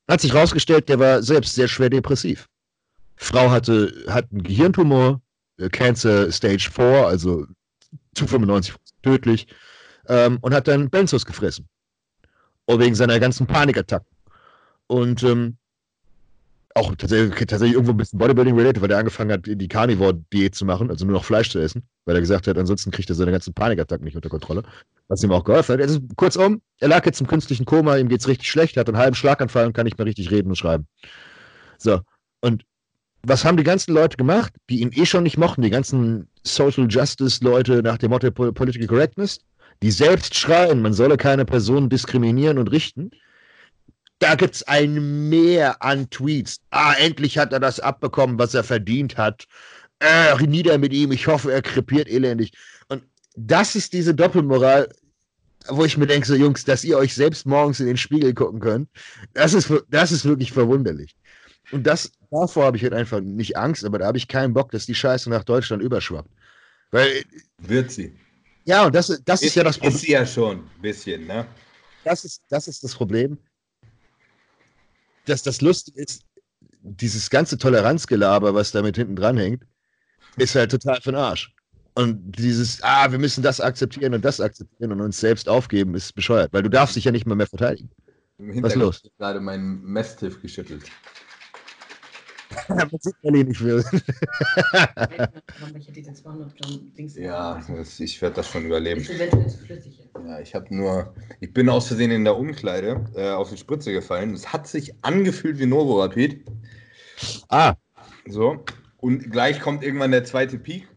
[0.08, 2.48] hat sich herausgestellt, der war selbst sehr schwer depressiv.
[3.16, 5.20] Frau hatte, hat einen Gehirntumor,
[5.58, 7.46] äh, Cancer Stage 4, also
[8.14, 9.46] zu 95 tödlich,
[10.08, 11.68] ähm, und hat dann Benzos gefressen.
[12.64, 14.08] Und wegen seiner ganzen Panikattacken.
[14.86, 15.57] Und ähm,
[16.78, 20.90] auch tatsächlich, tatsächlich irgendwo ein bisschen Bodybuilding-related, weil der angefangen hat, die Carnivore-Diät zu machen,
[20.90, 23.52] also nur noch Fleisch zu essen, weil er gesagt hat, ansonsten kriegt er seine ganzen
[23.54, 24.62] Panikattacken nicht unter Kontrolle,
[25.08, 25.82] was ihm auch geholfen hat.
[25.82, 29.16] Also, kurzum, er lag jetzt im künstlichen Koma, ihm geht's richtig schlecht, hat einen halben
[29.16, 30.86] Schlaganfall und kann nicht mehr richtig reden und schreiben.
[31.78, 32.00] So,
[32.40, 32.64] und
[33.22, 36.86] was haben die ganzen Leute gemacht, die ihn eh schon nicht mochten, die ganzen Social
[36.88, 39.40] Justice-Leute nach dem Motto Political Correctness,
[39.82, 43.10] die selbst schreien, man solle keine Person diskriminieren und richten,
[44.18, 46.60] da gibt es ein Meer an Tweets.
[46.70, 49.46] Ah, endlich hat er das abbekommen, was er verdient hat.
[50.00, 52.52] Äh, nieder mit ihm, ich hoffe, er krepiert elendig.
[52.88, 53.04] Und
[53.36, 54.88] das ist diese Doppelmoral,
[55.68, 58.60] wo ich mir denke, so Jungs, dass ihr euch selbst morgens in den Spiegel gucken
[58.60, 58.88] könnt,
[59.34, 61.14] das ist, das ist wirklich verwunderlich.
[61.70, 64.70] Und das, davor habe ich halt einfach nicht Angst, aber da habe ich keinen Bock,
[64.70, 66.30] dass die Scheiße nach Deutschland überschwappt.
[66.90, 67.22] Weil.
[67.58, 68.14] Wird sie.
[68.64, 69.94] Ja, und das, das ist, ist ja das Problem.
[69.94, 71.46] Ist sie ja schon, ein bisschen, ne?
[72.04, 73.38] Das ist, das ist das Problem
[75.28, 76.22] dass das Lustige ist,
[76.80, 79.64] dieses ganze Toleranzgelaber, was damit hinten dran hängt,
[80.36, 81.54] ist halt total den Arsch.
[81.94, 86.14] Und dieses, ah, wir müssen das akzeptieren und das akzeptieren und uns selbst aufgeben, ist
[86.14, 87.90] bescheuert, weil du darfst dich ja nicht mal mehr verteidigen.
[88.38, 89.00] Im was ist los?
[89.02, 90.84] Ich gerade meinen Mestiff geschüttelt.
[92.68, 93.84] das sieht man eh nicht viel.
[97.16, 97.60] ja,
[97.98, 99.06] ich werde das schon überleben.
[100.26, 103.92] Ja, ich habe nur, ich bin aus Versehen in der Umkleide äh, auf die Spritze
[103.92, 104.32] gefallen.
[104.34, 106.44] Es hat sich angefühlt wie Novo Rapid.
[107.48, 107.74] Ah.
[108.26, 108.64] So.
[108.96, 110.88] Und gleich kommt irgendwann der zweite Peak.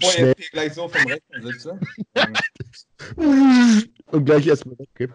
[0.00, 1.78] Bevor ich gleich so vom Rechner sitze.
[4.06, 5.14] Und gleich erstmal weggibt.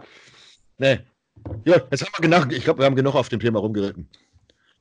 [0.77, 0.99] Nee.
[1.65, 4.09] Ja, jetzt haben wir genug, ich glaube, wir haben genug auf dem Thema rumgeritten.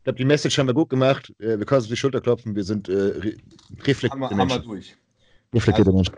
[0.08, 1.34] Ich glaube, die Message haben wir gut gemacht.
[1.36, 2.56] Wir können uns auf die Schulter klopfen.
[2.56, 3.36] Wir sind äh, re
[3.82, 4.62] reflektierte Menschen.
[4.62, 4.96] Wir durch.
[5.52, 5.96] Reflektierte also.
[5.96, 6.14] Menschen.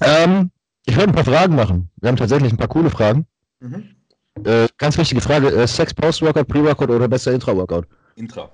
[0.00, 0.50] Ähm,
[0.86, 1.90] ich werde ein paar Fragen machen.
[1.96, 3.26] Wir haben tatsächlich ein paar coole Fragen.
[3.60, 3.94] Mhm.
[4.44, 7.86] Äh, ganz wichtige Frage: äh, Sex Post-Workout, Pre-Workout oder besser Intra-Workout?
[8.16, 8.50] Intra.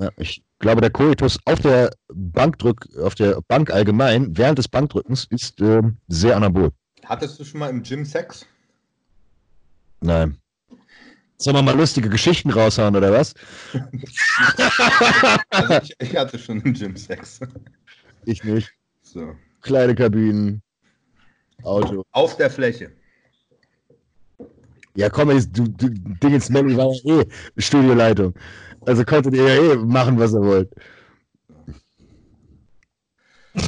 [0.00, 5.26] Ja, ich glaube, der Koitus auf der Bankdrück, auf der Bank allgemein, während des Bankdrückens,
[5.28, 6.70] ist äh, sehr anabol.
[7.04, 8.46] Hattest du schon mal im Gym Sex?
[10.00, 10.38] Nein.
[11.44, 13.34] Sollen wir mal lustige Geschichten raushauen, oder was?
[15.50, 17.38] also ich, ich, hatte schon im Gym Sex.
[18.24, 18.72] Ich nicht.
[19.02, 19.34] So.
[19.60, 20.62] Kleidekabinen,
[21.62, 22.02] Auto.
[22.12, 22.92] Auf der Fläche.
[24.94, 27.26] Ja, komm, du, du Ding ins Melli war ja eh
[27.58, 28.32] Studioleitung.
[28.86, 30.72] Also konntet ihr ja eh machen, was ihr wollt.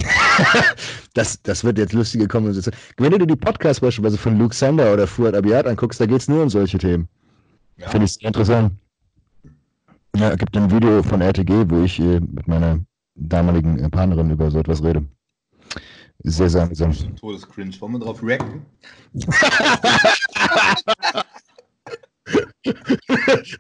[1.13, 2.59] das, das wird jetzt lustige kommen.
[2.97, 6.23] Wenn du dir die Podcasts beispielsweise von Luke Sander oder Fuad Abiat anguckst, da geht
[6.23, 7.07] es nur um solche Themen.
[7.77, 7.89] Ja.
[7.89, 8.73] Finde ich sehr interessant.
[10.17, 12.81] Ja, es gibt ein Video von RTG, wo ich äh, mit meiner
[13.15, 15.05] damaligen Partnerin über so etwas rede.
[16.23, 17.19] Sehr, sehr amüsant.
[17.19, 17.79] Todescringe.
[17.81, 18.65] Wollen wir drauf reacten?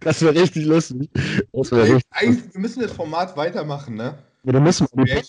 [0.00, 1.10] das wäre richtig lustig.
[1.52, 4.18] Das wär richtig Eigentlich, wir müssen das Format weitermachen, ne?
[4.44, 5.22] Ja, dann müssen wir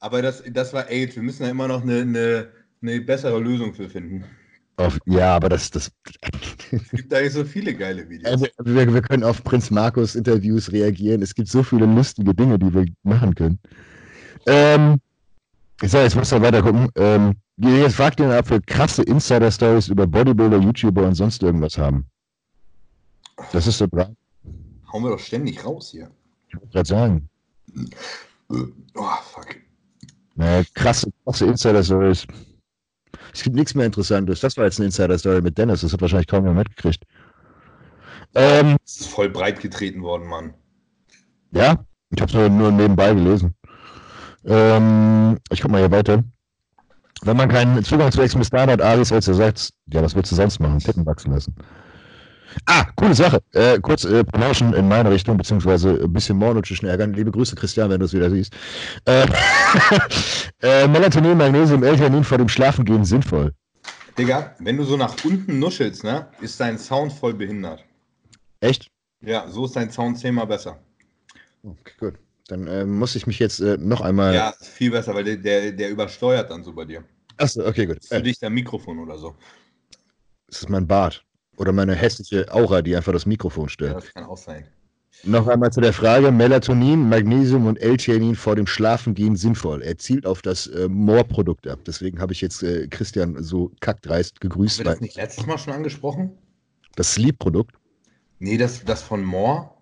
[0.00, 1.16] Aber das, das war AIDS.
[1.16, 2.48] Wir müssen da immer noch eine, eine,
[2.80, 4.24] eine bessere Lösung für finden.
[4.76, 5.90] Auf, ja, aber das, das.
[6.70, 8.32] es gibt da so viele geile Videos.
[8.32, 11.22] Also, wir, wir können auf Prinz Markus Interviews reagieren.
[11.22, 13.58] Es gibt so viele lustige Dinge, die wir machen können.
[14.46, 14.98] Ähm,
[15.82, 16.88] ich sag, jetzt muss wir weiter gucken.
[16.94, 22.06] Ähm, jetzt fragt ihr, ob wir krasse Insider-Stories über Bodybuilder, YouTuber und sonst irgendwas haben.
[23.52, 24.16] Das ist so dran.
[24.92, 26.10] Hauen wir doch ständig raus hier.
[26.48, 27.28] Ich wollte gerade sagen.
[28.48, 29.56] Oh, fuck.
[30.34, 32.26] Naja, krasse, krasse Insider-Stories.
[33.32, 34.40] Es gibt nichts mehr Interessantes.
[34.40, 35.82] Das war jetzt eine Insider-Story mit Dennis.
[35.82, 37.04] Das hat wahrscheinlich kaum jemand mitgekriegt.
[38.34, 40.54] Ähm, das ist voll breit getreten worden, Mann.
[41.52, 43.54] Ja, ich habe es nur, nur nebenbei gelesen.
[44.44, 46.24] Ähm, ich guck mal hier weiter.
[47.22, 50.36] Wenn man keinen Zugang zu Exmistan hat, Aris, als er sagt, ja, was willst du
[50.36, 50.78] sonst machen?
[50.78, 51.54] Titten wachsen lassen.
[52.66, 53.42] Ah, coole Sache.
[53.52, 57.12] Äh, kurz äh, Promotion in meine Richtung, beziehungsweise ein bisschen mornotischen ärgern.
[57.14, 58.52] Liebe Grüße, Christian, wenn du es wieder siehst.
[59.04, 59.26] Äh,
[60.62, 63.52] äh, Melatonin, Magnesium, L-Theanin vor dem Schlafengehen sinnvoll.
[64.18, 67.84] Digga, wenn du so nach unten nuschelst, ne, ist dein Sound voll behindert.
[68.60, 68.90] Echt?
[69.22, 70.78] Ja, so ist dein Sound zehnmal besser.
[71.62, 72.14] Okay, gut.
[72.48, 74.34] Dann äh, muss ich mich jetzt äh, noch einmal.
[74.34, 77.04] Ja, viel besser, weil der, der, der übersteuert dann so bei dir.
[77.36, 77.98] Achso, okay, gut.
[77.98, 79.34] Ist für dich dein Mikrofon oder so.
[80.48, 81.24] Das ist mein Bart.
[81.56, 83.92] Oder meine hässliche Aura, die einfach das Mikrofon stört.
[83.92, 84.66] Ja, das kann auch sein.
[85.24, 89.82] Noch einmal zu der Frage: Melatonin, Magnesium und L-Theanin vor dem Schlafengehen sinnvoll.
[89.82, 91.80] Er zielt auf das äh, Moor-Produkt ab.
[91.86, 94.80] Deswegen habe ich jetzt äh, Christian so kackdreist gegrüßt.
[94.80, 96.32] Haben wir das nicht letztes Mal schon angesprochen?
[96.96, 97.76] Das Sleep-Produkt?
[98.38, 99.80] Nee, das, das von Moor.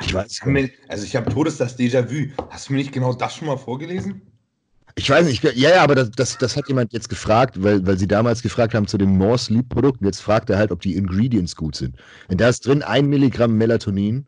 [0.00, 0.44] Ich weiß.
[0.46, 2.32] Mir, also, ich habe Todes das Déjà-vu.
[2.50, 4.22] Hast du mir nicht genau das schon mal vorgelesen?
[4.98, 7.96] Ich weiß nicht, ja, ja, aber das, das, das hat jemand jetzt gefragt, weil, weil
[7.96, 10.00] sie damals gefragt haben zu dem More Sleep Produkt.
[10.00, 11.96] Und jetzt fragt er halt, ob die Ingredients gut sind.
[12.26, 14.26] Und da ist drin ein Milligramm Melatonin,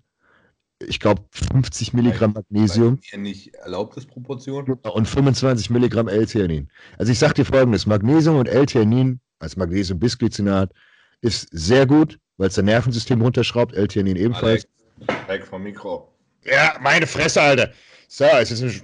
[0.86, 3.00] ich glaube 50 Milligramm Magnesium.
[3.02, 4.64] Hier nicht erlaubtes Proportion.
[4.64, 6.70] Und 25 Milligramm L-Theanin.
[6.98, 10.72] Also ich sag dir folgendes: Magnesium und L-Theanin als Magnesium-Bisglycinat
[11.20, 13.74] ist sehr gut, weil es dein Nervensystem runterschraubt.
[13.74, 14.66] L-Theanin ebenfalls.
[15.08, 16.14] Alex, weg vom Mikro.
[16.44, 17.72] Ja, meine Fresse, Alter.
[18.08, 18.82] So, es ist ein.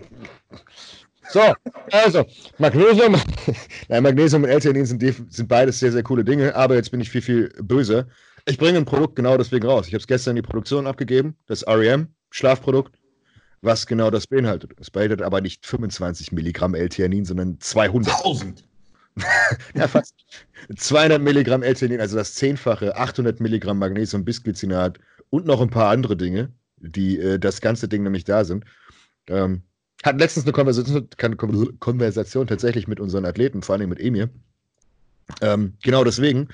[1.30, 1.54] So,
[1.92, 2.24] also,
[2.58, 3.16] Magnesium.
[3.88, 5.02] Nein, Magnesium und L-Theanin sind,
[5.32, 8.06] sind beides sehr, sehr coole Dinge, aber jetzt bin ich viel, viel böser.
[8.46, 9.88] Ich bringe ein Produkt genau deswegen raus.
[9.88, 12.96] Ich habe es gestern in die Produktion abgegeben, das REM, Schlafprodukt,
[13.60, 14.72] was genau das beinhaltet.
[14.78, 18.14] Es beinhaltet aber nicht 25 Milligramm L-Theanin, sondern 200.
[18.14, 18.64] 1000!
[19.74, 20.14] ja, fast
[20.76, 25.00] 200 Milligramm L-Theanin, also das Zehnfache, 800 Milligramm Magnesium, Bisglycinat
[25.30, 28.64] und noch ein paar andere Dinge, die äh, das ganze Ding nämlich da sind.
[29.28, 29.62] Ähm,
[30.02, 31.08] hatten letztens eine Konversation,
[31.80, 34.30] Konversation, tatsächlich mit unseren Athleten, vor allem mit Emir.
[35.40, 36.48] Ähm, genau deswegen,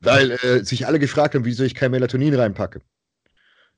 [0.00, 2.80] weil äh, sich alle gefragt haben, wieso ich kein Melatonin reinpacke.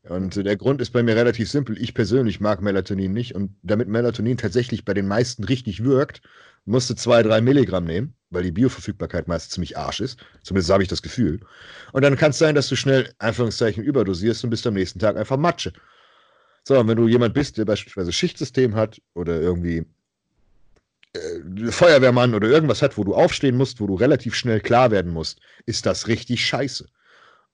[0.08, 1.80] Und der Grund ist bei mir relativ simpel.
[1.80, 3.34] Ich persönlich mag Melatonin nicht.
[3.34, 6.22] Und damit Melatonin tatsächlich bei den meisten richtig wirkt,
[6.64, 10.18] musst du zwei, drei Milligramm nehmen, weil die Bioverfügbarkeit meist ziemlich arsch ist.
[10.42, 11.40] Zumindest habe ich das Gefühl.
[11.92, 15.16] Und dann kann es sein, dass du schnell, Anführungszeichen, überdosierst und bist am nächsten Tag
[15.16, 15.72] einfach Matsche.
[16.66, 19.86] So, und wenn du jemand bist, der beispielsweise Schichtsystem hat oder irgendwie
[21.12, 25.12] äh, Feuerwehrmann oder irgendwas hat, wo du aufstehen musst, wo du relativ schnell klar werden
[25.12, 26.88] musst, ist das richtig scheiße.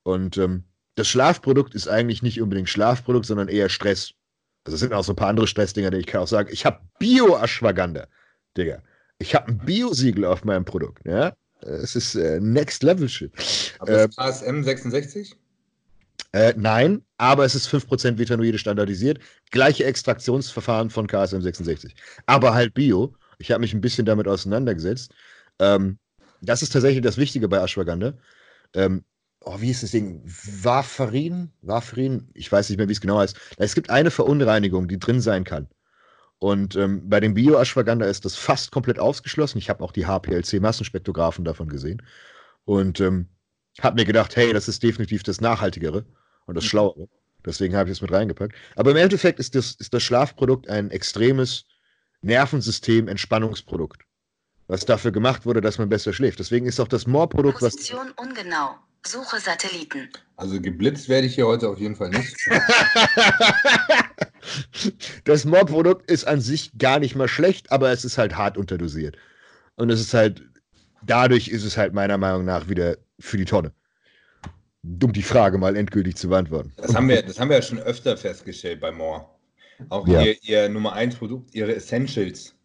[0.01, 0.63] Und ähm,
[0.95, 4.13] das Schlafprodukt ist eigentlich nicht unbedingt Schlafprodukt, sondern eher Stress.
[4.63, 6.65] Also es sind auch so ein paar andere Stressdinger, die ich kann auch sagen, ich
[6.65, 8.07] habe Bio-Ashwagandha,
[8.57, 8.81] Digga.
[9.19, 11.35] Ich habe ein Bio-Siegel auf meinem Produkt, ja.
[11.61, 13.31] Es ist äh, Next Level Shit.
[13.77, 15.37] Aber das KSM 66?
[16.33, 19.19] Äh, nein, aber es ist 5% Vitanoide standardisiert.
[19.51, 21.95] Gleiche Extraktionsverfahren von KSM 66.
[22.25, 23.15] Aber halt Bio.
[23.37, 25.13] Ich habe mich ein bisschen damit auseinandergesetzt.
[25.59, 25.99] Ähm,
[26.41, 28.15] das ist tatsächlich das Wichtige bei Ashwagandha.
[28.73, 29.03] Ähm,
[29.41, 30.23] oh, wie ist das Ding?
[30.25, 31.51] Warfarin?
[31.61, 32.29] Warfarin?
[32.33, 33.39] Ich weiß nicht mehr, wie es genau heißt.
[33.57, 35.67] Es gibt eine Verunreinigung, die drin sein kann.
[36.39, 39.59] Und ähm, bei dem Bio-Ashwagandha ist das fast komplett ausgeschlossen.
[39.59, 42.01] Ich habe auch die HPLC-Massenspektrographen davon gesehen.
[42.65, 43.29] Und ähm,
[43.81, 46.05] habe mir gedacht, hey, das ist definitiv das Nachhaltigere
[46.45, 46.69] und das mhm.
[46.69, 47.07] Schlauere.
[47.45, 48.55] Deswegen habe ich es mit reingepackt.
[48.75, 51.65] Aber im Endeffekt ist das, ist das Schlafprodukt ein extremes
[52.21, 54.03] Nervensystem-Entspannungsprodukt,
[54.67, 56.39] was dafür gemacht wurde, dass man besser schläft.
[56.39, 57.75] Deswegen ist auch das Moor-Produkt, was.
[57.75, 58.75] Position ungenau.
[59.05, 60.07] Suche Satelliten.
[60.37, 62.37] Also geblitzt werde ich hier heute auf jeden Fall nicht.
[65.25, 69.17] das Moor-Produkt ist an sich gar nicht mal schlecht, aber es ist halt hart unterdosiert.
[69.75, 70.41] Und es ist halt,
[71.05, 73.73] dadurch ist es halt meiner Meinung nach wieder für die Tonne
[74.83, 76.73] um die Frage mal endgültig zu beantworten.
[76.77, 79.25] Das haben wir, das haben wir ja schon öfter festgestellt bei Moore.
[79.89, 80.21] Auch ja.
[80.21, 82.55] ihr, ihr Nummer 1 Produkt, ihre Essentials.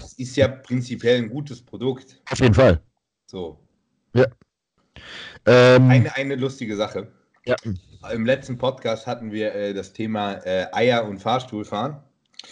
[0.00, 2.20] Das ist ja prinzipiell ein gutes Produkt.
[2.30, 2.80] Auf jeden Fall.
[3.26, 3.58] So.
[4.14, 4.26] Ja.
[5.46, 7.08] Ähm, eine, eine lustige Sache.
[7.46, 7.56] Ja.
[8.12, 11.96] Im letzten Podcast hatten wir äh, das Thema äh, Eier und Fahrstuhlfahren.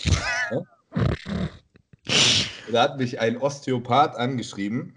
[0.50, 0.62] Ja?
[2.70, 4.94] Da hat mich ein Osteopath angeschrieben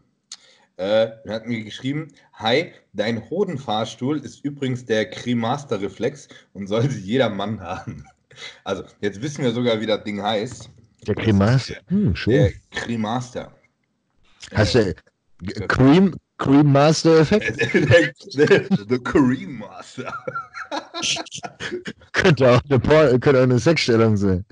[0.77, 7.59] äh, hat mir geschrieben, hi, dein Hodenfahrstuhl ist übrigens der Cremaster-Reflex und sollte jeder Mann
[7.59, 8.05] haben.
[8.65, 10.69] Also, jetzt wissen wir sogar, wie das Ding heißt.
[11.07, 11.75] Der Cremaster.
[11.87, 12.33] Hm, schön.
[12.33, 13.55] Der Cremaster.
[14.53, 14.93] Hast du
[15.69, 17.71] Cream, Cream Master Effekt?
[17.71, 20.13] The Cream Master.
[22.11, 24.45] könnte, auch eine, könnte auch eine Sexstellung sein.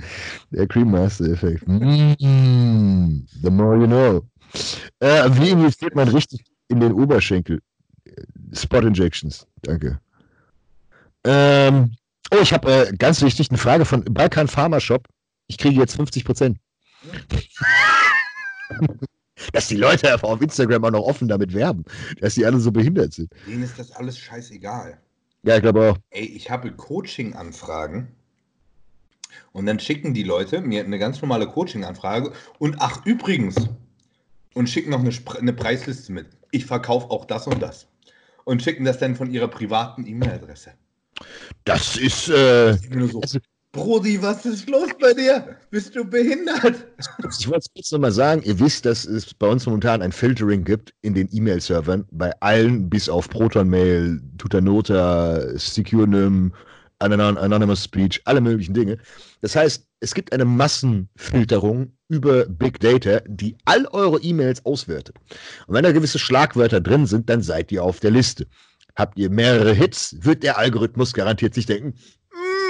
[0.52, 1.68] Der Cream Master Effekt.
[1.68, 4.24] Mm, the more you know.
[5.00, 7.62] Äh, wie investiert man richtig in den Oberschenkel?
[8.54, 9.48] Spot Injections.
[9.62, 10.00] Danke.
[11.24, 11.96] Ähm,
[12.32, 15.08] oh, ich habe äh, ganz wichtig eine Frage von Balkan Pharma Shop.
[15.48, 16.58] Ich kriege jetzt 50 Prozent.
[19.52, 21.84] dass die Leute einfach auf Instagram auch noch offen damit werben,
[22.22, 23.32] dass die alle so behindert sind.
[23.48, 24.98] Denen ist das alles scheißegal.
[25.44, 25.98] Ja, ich glaube auch.
[26.12, 28.08] Ey, ich habe Coaching-Anfragen
[29.52, 33.56] und dann schicken die Leute mir eine ganz normale Coaching-Anfrage und ach, übrigens,
[34.54, 36.28] und schicken noch eine, eine Preisliste mit.
[36.52, 37.88] Ich verkaufe auch das und das.
[38.46, 40.72] Und schicken das dann von ihrer privaten E-Mail-Adresse.
[41.66, 42.30] Das ist.
[42.30, 42.78] Äh,
[43.08, 43.40] so, also,
[43.72, 45.58] Brody, was ist los bei dir?
[45.72, 46.86] Bist du behindert?
[47.40, 50.64] Ich wollte es kurz nochmal sagen, ihr wisst, dass es bei uns momentan ein Filtering
[50.64, 56.54] gibt in den E-Mail-Servern, bei allen, bis auf ProtonMail, Tutanota, SecureNym,
[57.04, 58.98] Anonymous Speech, alle möglichen Dinge.
[59.42, 65.16] Das heißt, es gibt eine Massenfilterung über Big Data, die all eure E-Mails auswertet.
[65.68, 68.48] Und wenn da gewisse Schlagwörter drin sind, dann seid ihr auf der Liste.
[68.96, 71.96] Habt ihr mehrere Hits, wird der Algorithmus garantiert sich denken,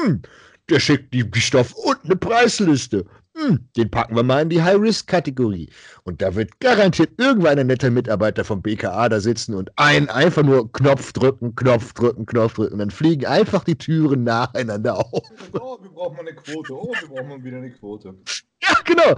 [0.04, 0.22] hm,
[0.70, 3.06] der schickt die Stoff und eine Preisliste.
[3.36, 5.70] Hm, den packen wir mal in die High-Risk-Kategorie.
[6.04, 10.44] Und da wird garantiert irgendwann ein netter Mitarbeiter vom BKA da sitzen und ein einfach
[10.44, 12.74] nur Knopf drücken, Knopf drücken, Knopf drücken.
[12.74, 15.24] Und dann fliegen einfach die Türen nacheinander auf.
[15.54, 16.74] Oh, wir brauchen mal eine Quote.
[16.74, 18.14] Oh, wir brauchen mal wieder eine Quote.
[18.62, 19.16] Ja, genau.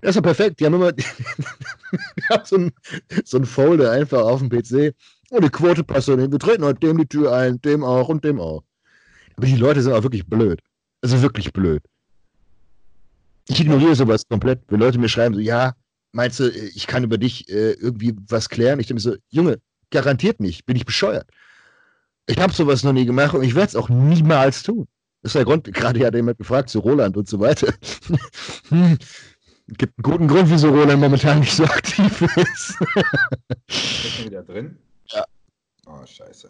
[0.00, 0.60] Das ist doch perfekt.
[0.60, 1.04] Die haben immer die
[2.30, 2.72] haben so, ein,
[3.24, 4.94] so ein Folder einfach auf dem PC.
[5.30, 6.30] Oh, die Quote passt so hin.
[6.30, 8.62] Wir treten heute dem die Tür ein, dem auch und dem auch.
[9.36, 10.60] Aber die Leute sind auch wirklich blöd.
[11.02, 11.82] Also wirklich blöd.
[13.48, 14.60] Ich ignoriere sowas komplett.
[14.68, 15.74] Wenn Leute mir schreiben, so, ja,
[16.12, 18.78] meinst du, ich kann über dich äh, irgendwie was klären?
[18.78, 19.58] Ich denke mir so, Junge,
[19.90, 20.66] garantiert nicht.
[20.66, 21.28] Bin ich bescheuert.
[22.26, 24.86] Ich habe sowas noch nie gemacht und ich werde es auch niemals tun.
[25.22, 27.72] Das ist der Grund, gerade hat jemand gefragt zu Roland und so weiter.
[28.68, 28.98] hm,
[29.68, 32.78] gibt einen guten Grund, wieso Roland momentan nicht so aktiv ist.
[33.66, 34.76] Ist er wieder drin?
[35.06, 35.24] Ja.
[35.86, 36.48] Oh, scheiße.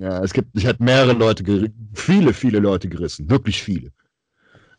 [0.00, 3.28] Ja, es gibt, ich hatte mehrere Leute, viele, viele Leute gerissen.
[3.28, 3.92] Wirklich viele.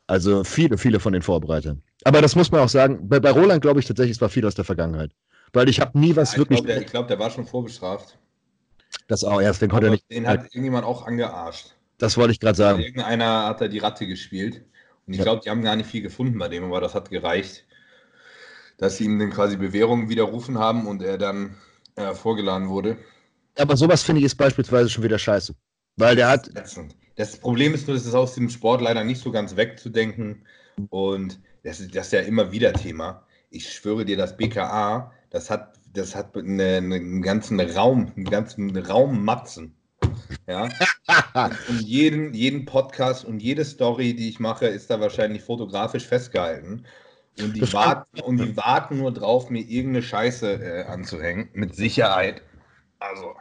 [0.07, 1.83] Also viele, viele von den Vorbereitern.
[2.05, 4.45] Aber das muss man auch sagen, bei, bei Roland glaube ich tatsächlich, es war viel
[4.45, 5.11] aus der Vergangenheit.
[5.53, 6.59] Weil ich habe nie was Ja, ich wirklich.
[6.59, 8.17] glaube, der, ich glaub, der war schon vorbestraft.
[9.07, 10.09] das auch erst, den konnte er nicht.
[10.09, 11.75] den hat irgendjemand auch angearscht.
[11.97, 12.79] Das wollte ich gerade sagen.
[12.81, 14.63] Irgendeiner hat da die Ratte gespielt.
[15.05, 15.23] Und ich Ja.
[15.25, 17.65] glaube, die haben gar nicht viel gefunden bei dem, aber das hat gereicht,
[18.77, 21.55] dass sie ihm dann quasi Bewährung widerrufen haben und er dann
[21.95, 22.97] äh, vorgeladen wurde.
[23.57, 25.53] Aber sowas finde ich ist beispielsweise schon wieder scheiße.
[25.95, 26.95] Weil der hat, Ätzend.
[27.18, 30.45] Das Problem ist nur, das ist aus dem Sport leider nicht so ganz wegzudenken.
[30.89, 33.26] Und das ist, das ist ja immer wieder Thema.
[33.49, 38.76] Ich schwöre dir, das BKA, das hat, das hat eine, einen ganzen Raum, einen ganzen
[38.78, 39.76] Raum Matzen.
[40.47, 40.70] Ja.
[41.70, 46.86] Und jeden, jeden Podcast und jede Story, die ich mache, ist da wahrscheinlich fotografisch festgehalten.
[47.39, 51.49] Und die, warten, und die warten nur drauf, mir irgendeine Scheiße äh, anzuhängen.
[51.53, 52.41] Mit Sicherheit.
[52.99, 53.36] Also,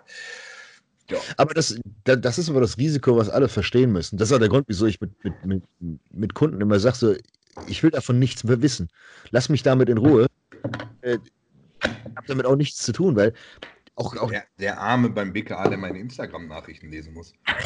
[1.11, 1.19] ja.
[1.37, 4.17] aber das, da- das ist aber das Risiko, was alle verstehen müssen.
[4.17, 5.63] Das ist auch der Grund, wieso ich mit, mit, mit,
[6.11, 7.15] mit Kunden immer sage, so,
[7.69, 8.89] ich will davon nichts mehr wissen.
[9.31, 10.27] Lass mich damit in Ruhe.
[11.03, 11.19] Äh,
[11.83, 13.33] Ich habe damit auch nichts zu tun, weil
[13.95, 17.33] auch, auch Der, der Arme beim BKA, der meine Instagram-Nachrichten lesen muss.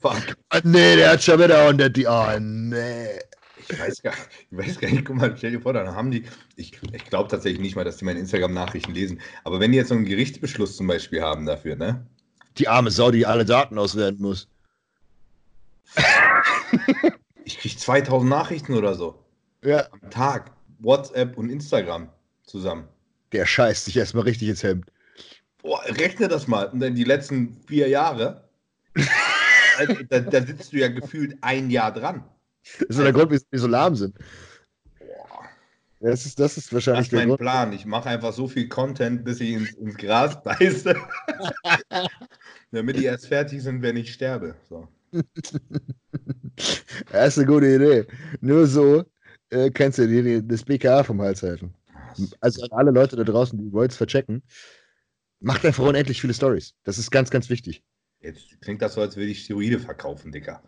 [0.00, 0.36] Fuck.
[0.64, 2.06] Nee, der hat schon wieder unter die.
[2.06, 3.18] Oh, nee.
[3.70, 4.14] Ich weiß gar,
[4.50, 6.24] ich weiß gar nicht, guck mal, stell dir vor, dann haben die,
[6.56, 9.88] ich, ich glaube tatsächlich nicht mal, dass die meine Instagram-Nachrichten lesen, aber wenn die jetzt
[9.88, 12.06] so einen Gerichtsbeschluss zum Beispiel haben dafür, ne?
[12.58, 14.48] Die arme Sau, die alle Daten auswerten muss.
[17.44, 19.24] Ich kriege 2000 Nachrichten oder so
[19.64, 19.88] Ja.
[19.90, 22.08] am Tag, WhatsApp und Instagram
[22.44, 22.86] zusammen.
[23.32, 24.86] Der scheißt sich erstmal richtig ins Hemd.
[25.62, 26.68] Boah, rechne das mal.
[26.68, 28.48] Und dann die letzten vier Jahre,
[30.08, 32.24] da, da sitzt du ja gefühlt ein Jahr dran.
[32.78, 34.16] Das ist der Grund, wieso die so lahm sind.
[34.98, 35.44] Boah.
[36.00, 37.40] Das ist, das ist Das wahrscheinlich ist der mein Grund.
[37.40, 37.72] Plan.
[37.72, 40.94] Ich mache einfach so viel Content, bis ich ins, ins Gras beiße.
[42.72, 44.54] Damit die erst fertig sind, wenn ich sterbe.
[44.68, 44.88] So.
[47.10, 48.06] Das ist eine gute Idee.
[48.40, 49.04] Nur so
[49.48, 51.74] äh, kannst du dir das BKA vom Hals halten.
[52.40, 54.42] Also an alle Leute da draußen, die Worlds verchecken,
[55.40, 56.74] macht einfach unendlich viele Stories.
[56.84, 57.82] Das ist ganz, ganz wichtig.
[58.20, 60.62] Jetzt klingt das so, als würde ich Steroide verkaufen, Dicker.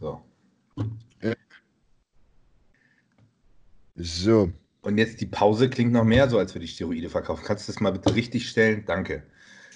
[0.00, 0.20] So.
[4.02, 4.50] So.
[4.82, 7.44] Und jetzt die Pause klingt noch mehr so, als würde ich Steroide verkaufen.
[7.44, 8.84] Kannst du das mal bitte richtig stellen?
[8.86, 9.22] Danke.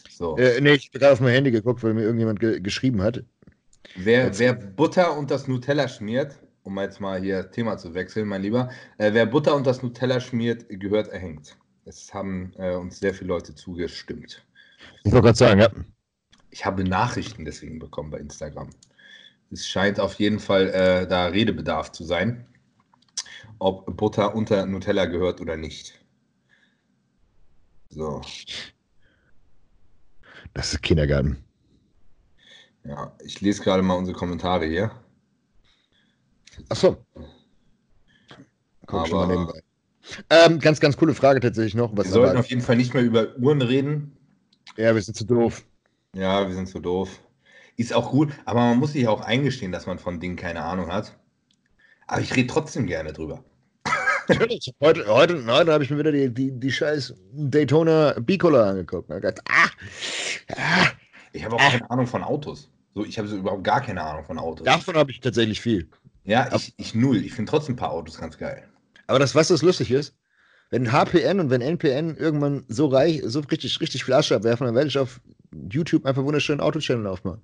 [0.08, 0.36] So.
[0.38, 3.22] Äh, nee, ich habe gerade auf mein Handy geguckt, weil mir irgendjemand ge geschrieben hat.
[3.96, 8.42] Wer, wer Butter und das Nutella schmiert, um jetzt mal hier Thema zu wechseln, mein
[8.42, 11.56] Lieber, äh, wer Butter und das Nutella schmiert, gehört erhängt.
[11.84, 14.42] Es haben äh, uns sehr viele Leute zugestimmt.
[15.04, 15.70] Ich wollte gerade sagen, ja.
[16.50, 18.70] Ich habe Nachrichten deswegen bekommen bei Instagram.
[19.54, 22.44] Es scheint auf jeden Fall äh, da Redebedarf zu sein,
[23.60, 26.04] ob Butter unter Nutella gehört oder nicht.
[27.90, 28.20] So,
[30.54, 31.44] Das ist Kindergarten.
[32.84, 34.90] ja, ich lese gerade mal unsere Kommentare hier.
[36.68, 36.96] Achso.
[38.86, 39.62] Guck schon mal nebenbei.
[40.30, 41.94] Ähm, ganz, ganz coole Frage tatsächlich noch.
[41.96, 44.16] Wir sollten auf jeden Fall nicht mehr über Uhren reden.
[44.76, 45.64] ja, wir sind zu doof.
[46.16, 47.20] Ja, wir sind so doof.
[47.76, 50.92] Ist auch gut, aber man muss sich auch eingestehen, dass man von Dingen keine Ahnung
[50.92, 51.16] hat.
[52.06, 53.42] Aber ich rede trotzdem gerne drüber.
[54.28, 54.72] Natürlich.
[54.80, 59.08] Heute, heute, heute habe ich mir wieder die, die, die scheiß Daytona Bicola angeguckt.
[59.08, 59.68] Gedacht, ah,
[60.56, 60.88] ah,
[61.32, 62.70] Ich habe auch keine Ahnung von Autos.
[62.94, 64.64] So, ich habe so überhaupt gar keine Ahnung von Autos.
[64.64, 65.90] davon habe ich tatsächlich viel.
[66.24, 67.16] Ja, ich, ich null.
[67.24, 68.66] Ich finde trotzdem ein paar Autos ganz geil.
[69.06, 70.14] Aber das, was das lustig ist,
[70.70, 74.74] wenn HPN und wenn NPN irgendwann so reich, so richtig, richtig viel Asche abwerfen, dann
[74.74, 75.20] werde ich auf
[75.70, 77.42] YouTube einfach wunderschönen Auto-Channel aufmachen.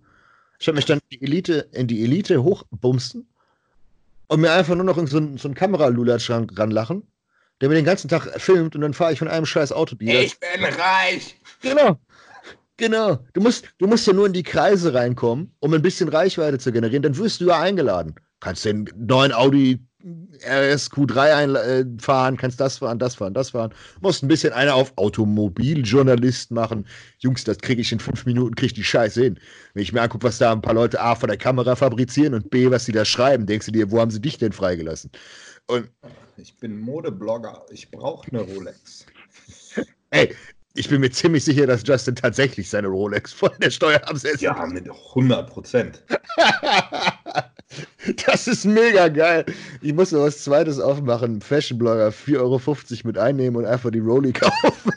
[0.60, 3.26] Ich werde mich dann in die Elite, in die Elite hochbumsten
[4.28, 7.02] und mir einfach nur noch in so einen, so einen Kameralulatsch ran, ranlachen,
[7.60, 10.20] der mir den ganzen Tag filmt und dann fahre ich von einem scheiß Autodealer.
[10.20, 11.40] Ich bin reich!
[11.62, 11.98] Genau.
[12.76, 13.18] Genau.
[13.32, 16.72] Du musst, du musst ja nur in die Kreise reinkommen, um ein bisschen Reichweite zu
[16.72, 17.02] generieren.
[17.02, 18.14] Dann wirst du ja eingeladen.
[18.40, 23.74] Kannst den neuen Audi RSQ3 einfahren, kannst das fahren, das fahren, das fahren.
[24.00, 26.86] Musst ein bisschen einer auf Automobiljournalist machen.
[27.18, 29.38] Jungs, das kriege ich in fünf Minuten, kriege ich die Scheiße hin.
[29.74, 32.50] Wenn ich mir angucke, was da ein paar Leute A vor der Kamera fabrizieren und
[32.50, 35.10] B, was sie da schreiben, denkst du dir, wo haben sie dich denn freigelassen?
[35.66, 35.90] Und
[36.36, 37.66] Ich bin Modeblogger.
[37.70, 39.06] Ich brauche eine Rolex.
[40.10, 40.34] ey,
[40.74, 44.40] ich bin mir ziemlich sicher, dass Justin tatsächlich seine Rolex von der Steuer absetzt.
[44.40, 46.02] Ja, mit 100 Prozent.
[48.26, 49.44] Das ist mega geil.
[49.80, 51.40] Ich muss noch was zweites aufmachen.
[51.40, 52.60] Fashionblogger, 4,50 Euro
[53.04, 54.92] mit einnehmen und einfach die Rolli kaufen.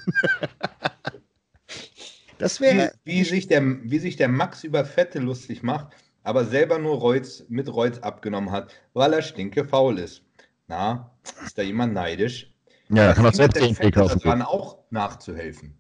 [2.38, 2.94] Das Wie, wäre.
[3.06, 5.88] wie, sich der, wie sich der Max über Fette lustig macht,
[6.24, 10.24] aber selber nur Reutz mit Reutz abgenommen hat, weil er stinke faul ist.
[10.68, 11.12] Na,
[11.45, 12.52] ist da jemand neidisch?
[12.90, 14.20] Ja, Da kann auch hindert selbst der den Fette kaufen.
[14.24, 15.74] daran auch nachzuhelfen.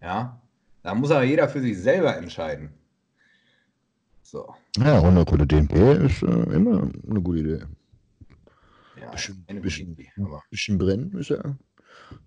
[0.00, 0.40] Ja,
[0.82, 2.72] da muss aber jeder für sich selber entscheiden.
[4.30, 5.74] So, Ja, und eine gute DNP
[6.06, 7.62] ist äh, immer eine gute Idee.
[9.00, 11.42] ja, Bisschen- eine bisschen- Idee, aber bisschen brennen ist ja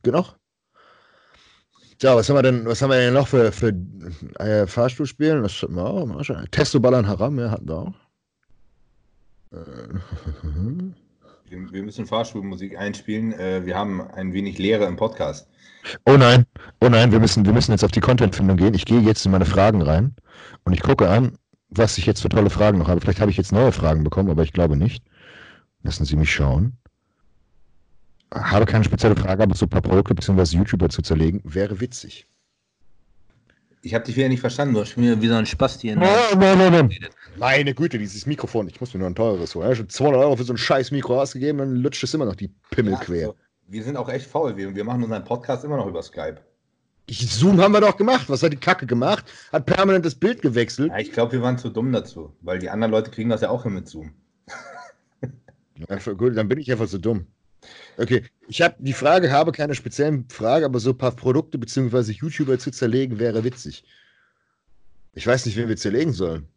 [0.02, 0.36] genug.
[2.02, 3.72] Ja, was haben wir denn, was haben wir denn noch für, für
[4.40, 5.44] äh, Fahrstuhlspielen?
[5.44, 6.06] Das hatten wir auch.
[6.06, 6.22] mal.
[6.52, 7.94] Testo Ballern Haram, ja, hatten wir auch.
[9.54, 9.56] Äh,
[11.50, 13.32] wir, wir müssen Fahrstuhlmusik einspielen.
[13.32, 15.48] Äh, wir haben ein wenig Leere im Podcast.
[16.06, 16.46] Oh nein,
[16.82, 18.74] oh nein, wir müssen, wir müssen jetzt auf die Contentfindung gehen.
[18.74, 20.16] Ich gehe jetzt in meine Fragen rein
[20.66, 21.38] und ich gucke an,
[21.76, 23.02] was ich jetzt für tolle Fragen noch habe.
[23.02, 25.04] Vielleicht habe ich jetzt neue Fragen bekommen, aber ich glaube nicht.
[25.84, 26.78] Lassen Sie mich schauen.
[28.34, 30.58] Habe keine spezielle Frage, aber so ein paar Produkte bzw.
[30.58, 32.26] YouTuber zu zerlegen, wäre witzig.
[33.82, 34.74] Ich habe dich wieder nicht verstanden.
[34.74, 36.98] Du hast schon wieder wie so ein Spasti in Nein, nein, nein, nein.
[37.38, 38.68] Meine Güte, dieses Mikrofon.
[38.70, 39.66] Ich muss mir nur ein teures holen.
[39.66, 42.26] Ich habe schon 200 Euro für so ein scheiß Mikro ausgegeben, dann lutscht es immer
[42.26, 43.28] noch die Pimmel Ja, quer.
[43.28, 43.36] also,
[43.68, 44.56] wir sind auch echt faul.
[44.56, 46.40] Wir, wir machen unseren Podcast immer noch über Skype.
[47.06, 48.30] Ich, Zoom haben wir doch gemacht.
[48.30, 49.26] Was hat die Kacke gemacht?
[49.52, 50.90] Hat permanent das Bild gewechselt.
[50.92, 53.50] Ja, ich glaube, wir waren zu dumm dazu, weil die anderen Leute kriegen das ja
[53.50, 54.14] auch hin mit Zoom.
[55.90, 57.26] Ja, gut, dann bin ich einfach so dumm.
[57.98, 62.12] Okay, ich habe die Frage, habe keine speziellen Frage, aber so ein paar Produkte bzw.
[62.12, 63.84] YouTuber zu zerlegen wäre witzig.
[65.14, 66.48] Ich weiß nicht, wen wir zerlegen sollen.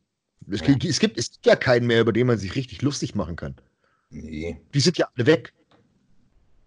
[0.51, 3.15] Es, gibt, es, gibt, es gibt ja keinen mehr, über den man sich richtig lustig
[3.15, 3.57] machen kann.
[4.11, 5.53] Nee, Die sind ja alle weg.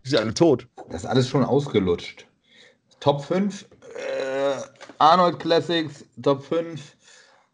[0.05, 0.67] Die sind alle tot.
[0.89, 2.25] das ist alles schon ausgelutscht.
[2.99, 4.61] Top 5, äh,
[4.97, 6.95] Arnold Classics, Top 5,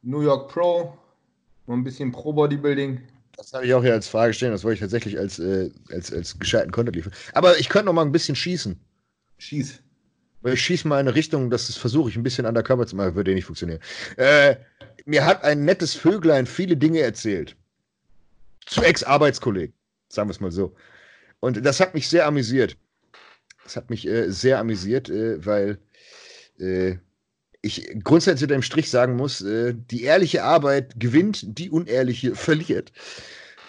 [0.01, 0.97] New York Pro,
[1.67, 3.01] noch ein bisschen Pro Bodybuilding.
[3.37, 4.51] Das habe ich auch hier als Frage stehen.
[4.51, 7.13] Das wollte ich tatsächlich als, äh, als, als gescheiten Content liefern.
[7.33, 8.79] Aber ich könnte noch mal ein bisschen schießen.
[9.37, 9.81] Schieß.
[10.41, 13.15] Weil ich schieße mal in eine Richtung, das versuche ich ein bisschen undercover zu machen,
[13.15, 13.79] würde eh nicht funktionieren.
[14.17, 14.55] Äh,
[15.05, 17.55] mir hat ein nettes Vöglein viele Dinge erzählt.
[18.65, 19.73] Zu Ex-Arbeitskollegen,
[20.07, 20.75] sagen wir es mal so.
[21.39, 22.77] Und das hat mich sehr amüsiert.
[23.65, 25.79] Das hat mich äh, sehr amüsiert, äh, weil
[26.59, 26.97] äh,
[27.61, 32.93] ich grundsätzlich unter dem Strich sagen muss, äh, die ehrliche Arbeit gewinnt, die unehrliche verliert.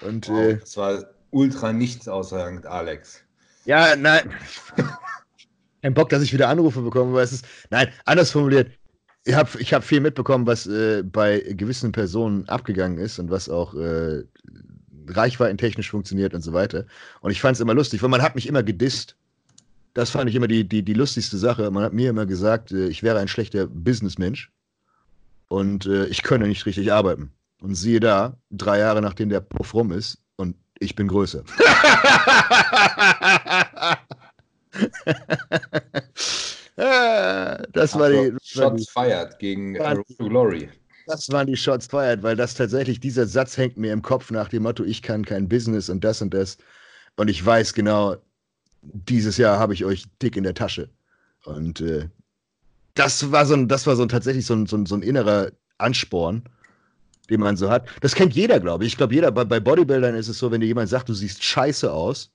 [0.01, 3.25] Und Wow, äh, das war ultra nichts aussagend, Alex.
[3.65, 4.33] ja, nein.
[5.83, 7.47] Kein Bock, dass ich wieder Anrufe bekomme, weil es ist.
[7.71, 8.71] Nein, anders formuliert.
[9.25, 13.49] Ich habe ich hab viel mitbekommen, was äh, bei gewissen Personen abgegangen ist und was
[13.49, 14.25] auch äh,
[15.09, 16.87] reichweitentechnisch funktioniert und so weiter.
[17.21, 19.17] Und ich fand es immer lustig, weil man hat mich immer gedisst.
[19.97, 21.71] Das fand ich immer die, die, die lustigste Sache.
[21.71, 24.53] Man hat mir immer gesagt, äh, ich wäre ein schlechter Businessmensch
[25.49, 27.33] und äh, ich könne nicht richtig arbeiten.
[27.63, 31.45] Und siehe da, drei Jahre nachdem der Puff rum ist und ich bin größer.
[36.79, 39.93] Ah, das, war die, Also, Shots fired gegen Ja.
[39.93, 40.69] Road to Glory.
[41.07, 44.51] das waren die Shots fired, weil das tatsächlich, dieser Satz hängt mir im Kopf nach
[44.51, 46.59] dem Motto, ich kann kein Business und das und das.
[47.17, 48.17] Und ich weiß genau,
[48.93, 50.91] dieses Jahr habe ich euch dick in der Tasche.
[51.45, 52.09] Und äh,
[52.95, 55.03] das war so ein, das war so ein tatsächlich so ein, so, ein, so ein
[55.03, 56.43] innerer Ansporn,
[57.31, 57.89] den man so hat.
[58.01, 58.93] Das kennt jeder, glaube ich.
[58.93, 61.43] Ich glaube, jeder, bei, bei Bodybuildern ist es so, wenn dir jemand sagt, du siehst
[61.43, 62.33] scheiße aus,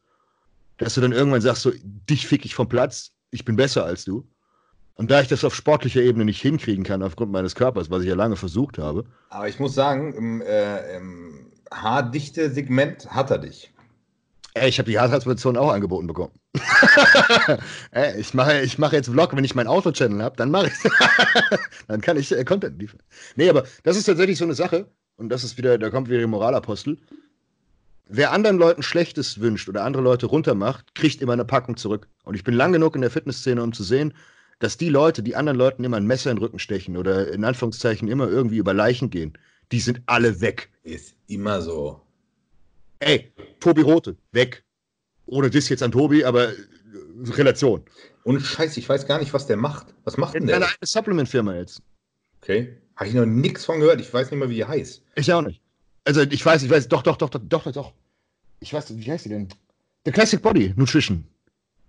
[0.78, 4.06] dass du dann irgendwann sagst, so, dich fick ich vom Platz, ich bin besser als
[4.06, 4.28] du.
[4.96, 8.10] Und da ich das auf sportlicher Ebene nicht hinkriegen kann, aufgrund meines Körpers, was ich
[8.10, 13.40] ja lange versucht habe, Aber ich muss sagen, im, äh, im haardichte Segment hat er
[13.40, 13.74] dich.
[14.54, 16.34] Ey, ich habe die Haartransplantation auch angeboten bekommen.
[17.92, 20.92] ey, ich mache ich mache jetzt Vlog, wenn ich meinen Auto-Channel habe, dann mache ich
[21.88, 23.00] Dann kann ich äh, Content liefern.
[23.36, 24.88] Nee, aber das ist tatsächlich so eine Sache,
[25.18, 26.98] und das ist wieder, da kommt wieder die Moralapostel.
[28.08, 32.08] Wer anderen Leuten Schlechtes wünscht oder andere Leute runtermacht, kriegt immer eine Packung zurück.
[32.24, 34.14] Und ich bin lang genug in der Fitnessszene, um zu sehen,
[34.60, 37.44] dass die Leute, die anderen Leuten immer ein Messer in den Rücken stechen oder in
[37.44, 39.38] Anführungszeichen immer irgendwie über Leichen gehen,
[39.72, 40.70] die sind alle weg.
[40.84, 42.02] Ist immer so.
[43.02, 44.64] Ey, Tobi Rote, weg.
[45.26, 46.56] Ohne Diss jetzt an Tobi, aber äh,
[47.32, 47.84] Relation.
[48.24, 49.88] Und Scheiße, ich weiß gar nicht, was der macht.
[50.04, 50.68] Was macht denn Eine der?
[50.68, 51.82] eigene Supplement-Firma jetzt.
[52.42, 52.78] Okay.
[52.96, 54.00] Habe ich noch nichts von gehört.
[54.02, 55.02] Ich weiß nicht mal, wie die heißt.
[55.16, 55.62] Ich auch nicht.
[56.06, 57.94] Also ich weiß, ich weiß, doch, doch, doch, doch, doch, doch.
[58.60, 59.48] Ich weiß, wie heißt die denn?
[60.06, 61.26] The Classic Body Nutrition.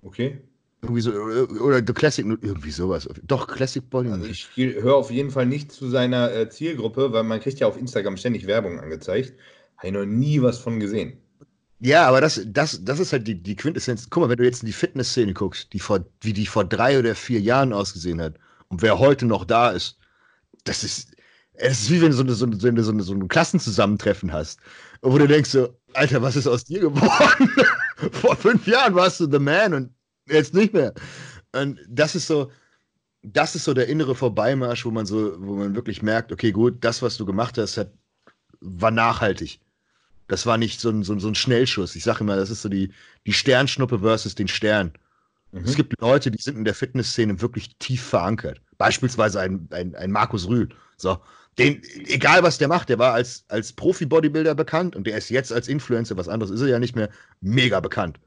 [0.02, 0.38] Okay.
[0.82, 3.08] Irgendwie so, oder The Classic, irgendwie sowas.
[3.24, 4.10] Doch, Classic Body.
[4.10, 7.66] Also ich höre auf jeden Fall nicht zu seiner äh, Zielgruppe, weil man kriegt ja
[7.66, 9.34] auf Instagram ständig Werbung angezeigt.
[9.82, 11.18] Habe ich noch nie was von gesehen.
[11.80, 14.08] Ja, aber das, das, das ist halt die, die Quintessenz.
[14.08, 16.96] Guck mal, wenn du jetzt in die Fitnessszene guckst, die vor, wie die vor drei
[16.96, 18.36] oder vier Jahren ausgesehen hat
[18.68, 19.98] und wer heute noch da ist,
[20.62, 21.16] das ist,
[21.54, 24.60] es ist wie wenn du so, eine, so, eine, so, eine, so ein Klassenzusammentreffen hast,
[25.02, 27.50] wo du denkst so, Alter, was ist aus dir geworden?
[28.12, 29.90] vor fünf Jahren warst du the man und
[30.28, 30.94] jetzt nicht mehr.
[31.52, 32.52] Und das ist so,
[33.22, 36.84] das ist so der innere Vorbeimarsch, wo man so, wo man wirklich merkt, okay, gut,
[36.84, 37.92] das, was du gemacht hast, hat,
[38.60, 39.58] war nachhaltig.
[40.28, 41.96] Das war nicht so ein, so, so ein Schnellschuss.
[41.96, 42.92] Ich sage immer, das ist so die,
[43.26, 44.92] die Sternschnuppe versus den Stern.
[45.52, 45.64] Mhm.
[45.64, 48.60] Es gibt Leute, die sind in der Fitnessszene wirklich tief verankert.
[48.78, 50.68] Beispielsweise ein, ein, ein Markus Rühl.
[50.96, 51.18] So,
[51.58, 55.52] den, egal was der macht, der war als, als Profi-Bodybuilder bekannt und der ist jetzt
[55.52, 58.18] als Influencer, was anderes ist er ja nicht mehr, mega bekannt.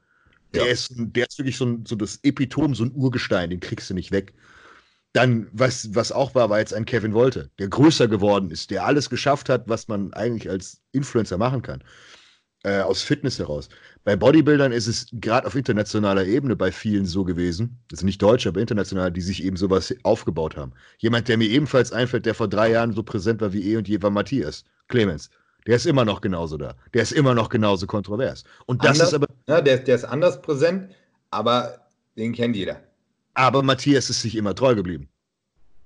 [0.54, 0.70] Der, ja.
[0.70, 3.94] ist, der ist wirklich so, ein, so das Epitom, so ein Urgestein, den kriegst du
[3.94, 4.32] nicht weg.
[5.12, 8.84] Dann, was, was auch war, war jetzt ein Kevin Wolte, der größer geworden ist, der
[8.84, 11.82] alles geschafft hat, was man eigentlich als Influencer machen kann.
[12.66, 13.68] Äh, aus Fitness heraus.
[14.02, 18.46] Bei Bodybuildern ist es gerade auf internationaler Ebene bei vielen so gewesen, also nicht deutsch,
[18.46, 20.72] aber international, die sich eben sowas aufgebaut haben.
[20.98, 23.86] Jemand, der mir ebenfalls einfällt, der vor drei Jahren so präsent war wie eh und
[23.86, 25.30] je, war Matthias Clemens.
[25.66, 26.74] Der ist immer noch genauso da.
[26.94, 28.44] Der ist immer noch genauso kontrovers.
[28.66, 29.26] Und das anders, ist aber.
[29.46, 30.92] Ja, der, der ist anders präsent,
[31.30, 32.80] aber den kennt jeder.
[33.36, 35.10] Aber Matthias ist sich immer treu geblieben.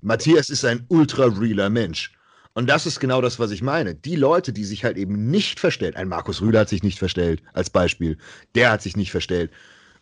[0.03, 2.13] Matthias ist ein ultra realer Mensch.
[2.55, 3.97] Und das ist genau das, was ich meine.
[3.97, 7.43] Die Leute, die sich halt eben nicht verstellen, ein Markus Rüder hat sich nicht verstellt,
[7.53, 8.19] als Beispiel,
[8.55, 9.51] der hat sich nicht verstellt.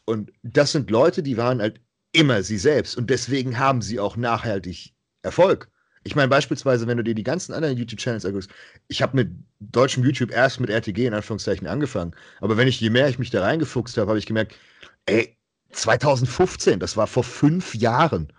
[0.05, 1.81] Und das sind Leute, die waren halt
[2.13, 2.99] immer sie selbst.
[2.99, 4.93] Und deswegen haben sie auch nachhaltig
[5.23, 5.71] Erfolg.
[6.05, 8.51] Ich meine, beispielsweise, wenn du dir die ganzen anderen YouTube-Channels anguckst,
[8.89, 9.31] ich habe mit
[9.61, 12.15] deutschem YouTube erst mit RTG in Anführungszeichen angefangen.
[12.41, 14.55] Aber wenn ich, je mehr ich mich da reingefuchst habe, habe ich gemerkt,
[15.07, 15.38] ey,
[15.73, 18.33] 2015, das war vor fünf Jahren,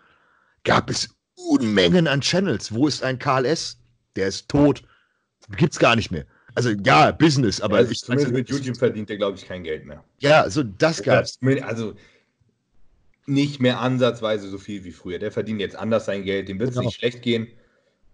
[0.64, 2.74] gab es Unmengen an Channels.
[2.74, 3.78] Wo ist ein KLS?
[4.16, 4.84] Der ist tot.
[5.58, 6.26] Gibt's gar nicht mehr.
[6.56, 9.86] Also ja, Business, aber ja, ich zumindest mit YouTube verdient er, glaube ich, kein Geld
[9.86, 10.04] mehr.
[10.20, 11.40] Ja, also das gab's.
[11.62, 11.96] Also
[13.26, 15.20] nicht mehr ansatzweise so viel wie früher.
[15.20, 16.88] Der verdient jetzt anders sein Geld, dem wird es genau.
[16.88, 17.48] nicht schlecht gehen.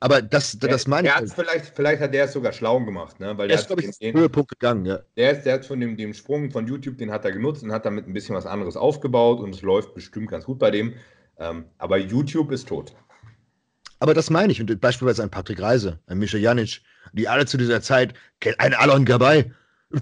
[0.05, 1.15] Aber das, das meine ich.
[1.15, 1.33] Halt.
[1.33, 3.29] Vielleicht, vielleicht hat der es sogar schlau gemacht, ne?
[3.39, 4.99] Weil der, der ist, glaube ich, den Höhepunkt gegangen, ja.
[5.17, 7.71] Der, ist, der hat von dem, dem Sprung von YouTube, den hat er genutzt und
[7.71, 10.93] hat damit ein bisschen was anderes aufgebaut und es läuft bestimmt ganz gut bei dem.
[11.39, 12.93] Ähm, aber YouTube ist tot.
[13.97, 14.61] Aber das meine ich.
[14.61, 16.81] Und beispielsweise ein Patrick Reise, ein Mischa Janic,
[17.13, 18.13] die alle zu dieser Zeit,
[18.59, 19.51] ein Alon Gabay.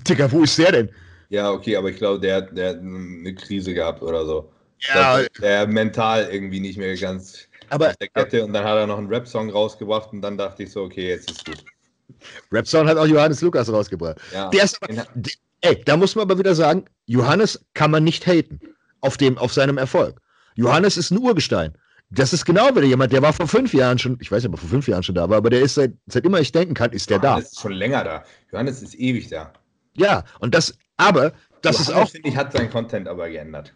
[0.09, 0.89] Digga, wo ist der denn?
[1.29, 4.51] Ja, okay, aber ich glaube, der, der hat eine Krise gehabt oder so.
[4.79, 5.19] Ja.
[5.19, 8.97] Glaub, der mental irgendwie nicht mehr ganz aber, der Kette und dann hat er noch
[8.97, 11.63] einen Rap-Song rausgebracht und dann dachte ich so, okay, jetzt ist gut.
[12.51, 14.17] Rap-Song hat auch Johannes Lukas rausgebracht.
[14.33, 14.49] Ja.
[14.49, 15.05] Der ist aber,
[15.61, 18.59] ey, da muss man aber wieder sagen, Johannes kann man nicht haten
[19.01, 20.19] auf, dem, auf seinem Erfolg.
[20.55, 21.73] Johannes ist ein Urgestein.
[22.09, 24.55] Das ist genau wieder jemand, der war vor fünf Jahren schon, ich weiß nicht, ob
[24.55, 26.75] er vor fünf Jahren schon da war, aber der ist seit, seit immer ich denken
[26.75, 27.29] kann, ist der Johannes da.
[27.29, 28.23] Johannes ist schon länger da.
[28.51, 29.51] Johannes ist ewig da.
[29.95, 32.09] Ja, und das, aber das Johannes, ist auch.
[32.09, 33.73] finde ich, hat sein Content aber geändert.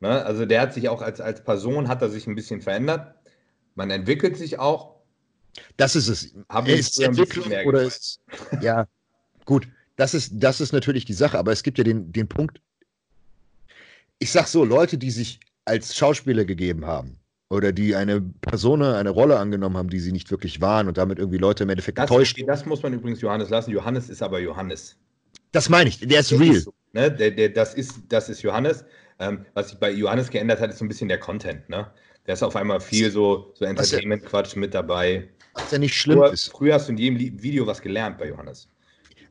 [0.00, 0.24] Ne?
[0.24, 3.14] Also der hat sich auch als, als Person, hat er sich ein bisschen verändert.
[3.74, 4.96] Man entwickelt sich auch.
[5.76, 6.34] Das ist es.
[6.48, 8.20] Haben wir ist Entwicklung oder ist,
[8.60, 8.86] ja,
[9.44, 9.68] gut.
[9.96, 12.60] Das ist, das ist natürlich die Sache, aber es gibt ja den, den Punkt.
[14.18, 17.18] Ich sag so, Leute, die sich als Schauspieler gegeben haben,
[17.54, 21.18] oder die eine Person, eine Rolle angenommen haben, die sie nicht wirklich waren und damit
[21.18, 22.42] irgendwie Leute im Endeffekt das, getäuscht.
[22.46, 23.70] Das muss man übrigens Johannes lassen.
[23.70, 24.96] Johannes ist aber Johannes.
[25.52, 26.56] Das meine ich, der ist der real.
[26.56, 27.12] Ist so, ne?
[27.12, 28.84] der, der, das, ist, das ist Johannes.
[29.18, 31.68] Ähm, was sich bei Johannes geändert hat, ist so ein bisschen der Content.
[31.68, 31.90] Ne?
[32.26, 35.28] Der ist auf einmal viel so, so Entertainment-Quatsch mit dabei.
[35.54, 36.50] Was ja nicht schlimm früher, ist.
[36.50, 38.68] Früher hast du in jedem Video was gelernt bei Johannes.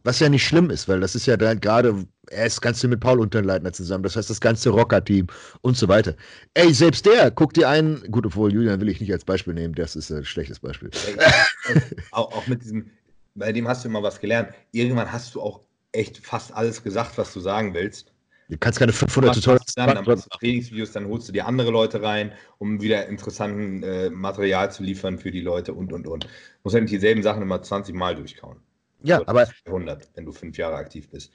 [0.05, 2.99] Was ja nicht schlimm ist, weil das ist ja gerade, er ist ganz viel mit
[2.99, 5.27] Paul Unterleitner zusammen, das heißt das ganze Rocker-Team
[5.61, 6.15] und so weiter.
[6.53, 9.75] Ey, selbst der, guck dir einen, gut, obwohl Julian will ich nicht als Beispiel nehmen,
[9.75, 10.91] das ist ein schlechtes Beispiel.
[12.11, 12.91] auch, auch mit diesem,
[13.35, 14.49] bei dem hast du immer was gelernt.
[14.71, 15.61] Irgendwann hast du auch
[15.93, 18.12] echt fast alles gesagt, was du sagen willst.
[18.49, 21.71] Du kannst keine 500 Tutorials dann, dann machst du Trainingsvideos, dann holst du dir andere
[21.71, 26.25] Leute rein, um wieder interessanten äh, Material zu liefern für die Leute und und und.
[26.25, 26.29] Du
[26.63, 28.57] musst ja nicht dieselben Sachen immer 20 Mal durchkauen.
[29.01, 31.31] Ja, aber 100, wenn du fünf Jahre aktiv bist.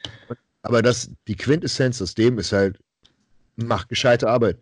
[0.63, 2.79] Aber das, die Quintessenz aus dem ist halt,
[3.57, 4.59] mach gescheite Arbeit.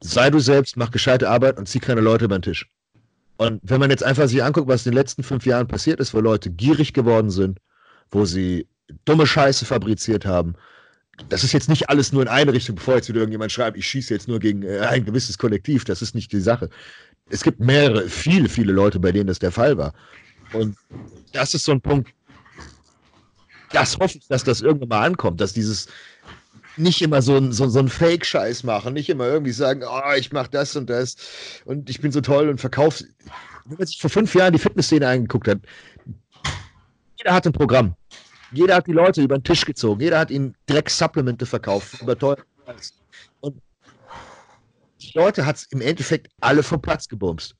[0.00, 2.68] Sei du selbst, mach gescheite Arbeit und zieh keine Leute über den Tisch.
[3.36, 6.14] Und wenn man jetzt einfach sich anguckt, was in den letzten fünf Jahren passiert ist,
[6.14, 7.58] wo Leute gierig geworden sind,
[8.10, 8.68] wo sie
[9.04, 10.54] dumme Scheiße fabriziert haben,
[11.28, 13.86] das ist jetzt nicht alles nur in eine Richtung, bevor jetzt wieder irgendjemand schreibt, ich
[13.86, 16.70] schieße jetzt nur gegen äh, ein gewisses Kollektiv, das ist nicht die Sache.
[17.30, 19.94] es gibt mehrere, viele, viele Leute, bei denen das der Fall war.
[20.52, 20.76] Und
[21.32, 22.10] das ist so ein Punkt,
[23.72, 25.88] das hoffe ich, dass das irgendwann mal ankommt, dass dieses
[26.76, 30.32] nicht immer so ein, so, so ein Fake-Scheiß machen, nicht immer irgendwie sagen, oh, ich
[30.32, 31.16] mache das und das
[31.64, 33.04] und ich bin so toll und verkaufe.
[33.64, 35.58] Wenn man sich vor fünf Jahren die Fitnessszene angeguckt hat,
[37.16, 37.94] jeder hat ein Programm.
[38.54, 40.00] Jeder hat die Leute über den Tisch gezogen.
[40.00, 42.38] Jeder hat ihnen Dreck-Supplemente verkauft, über teuer.
[43.40, 43.60] Und
[45.00, 47.54] die Leute hat es im Endeffekt alle vom Platz gebumst.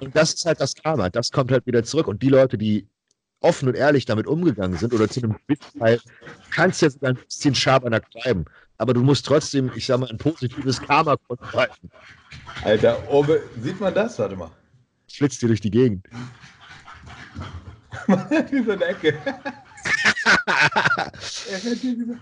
[0.00, 1.08] Und das ist halt das Karma.
[1.10, 2.08] Das kommt halt wieder zurück.
[2.08, 2.86] Und die Leute, die
[3.40, 6.00] offen und ehrlich damit umgegangen sind oder zu einem gewissen Teil,
[6.54, 8.44] kannst du jetzt ein bisschen Schabernack treiben.
[8.78, 11.90] Aber du musst trotzdem, ich sag mal, ein positives Karma konstruieren.
[12.62, 14.18] Alter, Obe, sieht man das?
[14.18, 14.50] Warte mal.
[15.10, 16.06] Flitzt dir durch die Gegend.
[18.50, 19.18] Wie so eine Ecke.
[20.46, 22.18] er fährt hier wieder.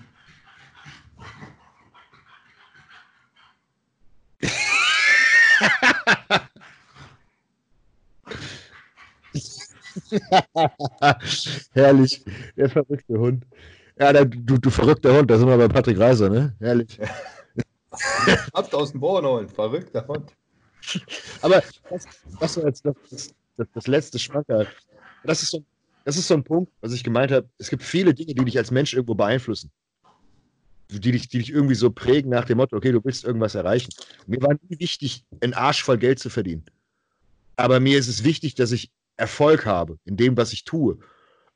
[11.72, 12.24] Herrlich.
[12.56, 13.44] Der verrückte Hund.
[13.98, 16.54] Ja, der, du, du verrückter Hund, da sind wir bei Patrick Reiser, ne?
[16.60, 17.00] Herrlich.
[18.54, 20.32] Habt aus dem Boden holen, verrückter Hund.
[21.42, 22.04] Aber das,
[22.38, 22.94] das war jetzt das,
[23.56, 24.68] das, das letzte Schmankerl.
[25.24, 25.64] Das ist, so,
[26.04, 27.48] das ist so ein Punkt, was ich gemeint habe.
[27.58, 29.70] Es gibt viele Dinge, die dich als Mensch irgendwo beeinflussen.
[30.90, 33.92] Die dich, die dich irgendwie so prägen nach dem Motto, okay, du willst irgendwas erreichen.
[34.26, 36.64] Mir war nie wichtig, einen Arsch voll Geld zu verdienen.
[37.56, 40.98] Aber mir ist es wichtig, dass ich Erfolg habe in dem, was ich tue.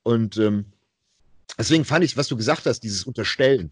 [0.02, 0.66] Und ähm,
[1.56, 3.70] deswegen fand ich, was du gesagt hast, dieses Unterstellen.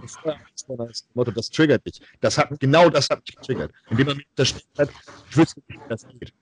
[0.00, 2.00] Das Motto, das triggert mich.
[2.20, 3.72] Das hat, genau das hat mich getriggert.
[3.90, 4.90] Indem man mich unterstellt hat,
[5.30, 6.32] ich wüsste nicht, wie das geht.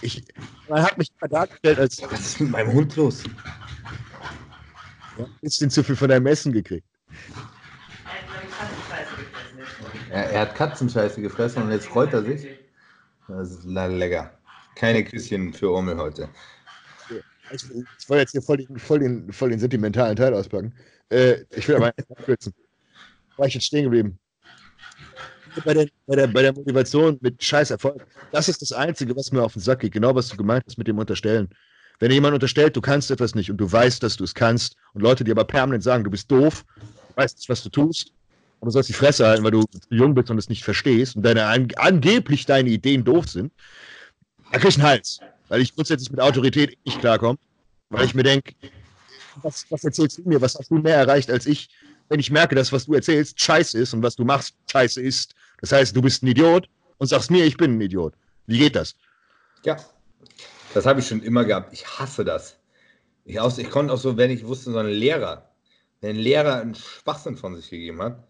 [0.00, 0.24] Ich,
[0.68, 2.02] man hat mich immer dargestellt als.
[2.02, 3.24] Was ist mit meinem Hund los?
[5.18, 6.86] Ja, ist den zu viel von deinem Essen gekriegt.
[10.10, 12.46] Er, er hat Katzenscheiße gefressen und jetzt freut er sich.
[13.26, 14.32] Das ist lecker.
[14.74, 16.28] Keine Küsschen für Urmel heute.
[17.50, 20.74] Ich, ich wollte jetzt hier voll den, voll, den, voll den sentimentalen Teil auspacken.
[21.10, 22.54] Äh, ich will aber abkürzen.
[23.36, 24.18] War ich jetzt stehen geblieben?
[25.64, 28.06] Bei der, bei, der, bei der Motivation mit scheiß Erfolg.
[28.32, 29.92] Das ist das Einzige, was mir auf den Sack geht.
[29.92, 31.48] Genau, was du gemeint hast mit dem Unterstellen.
[32.00, 35.02] Wenn jemand unterstellt, du kannst etwas nicht und du weißt, dass du es kannst und
[35.02, 36.64] Leute dir aber permanent sagen, du bist doof,
[37.16, 38.12] weißt nicht, was du tust,
[38.60, 41.22] und du sollst die Fresse halten, weil du jung bist und es nicht verstehst und
[41.22, 43.52] deine angeblich deine Ideen doof sind,
[44.52, 45.20] da krieg ich einen Hals.
[45.48, 47.38] Weil ich grundsätzlich mit Autorität nicht klarkomme.
[47.90, 48.54] Weil ich mir denke,
[49.42, 50.40] was, was erzählst du mir?
[50.40, 51.68] Was hast du mehr erreicht als ich?
[52.08, 55.34] Wenn ich merke, dass was du erzählst scheiße ist und was du machst scheiße ist.
[55.60, 56.68] Das heißt, du bist ein Idiot
[56.98, 58.14] und sagst mir, ich bin ein Idiot.
[58.46, 58.94] Wie geht das?
[59.64, 59.76] Ja,
[60.74, 61.72] das habe ich schon immer gehabt.
[61.72, 62.56] Ich hasse das.
[63.24, 65.50] Ich, aus, ich konnte auch so, wenn ich wusste, so ein Lehrer,
[66.00, 68.24] wenn ein Lehrer einen Schwachsinn von sich gegeben hat,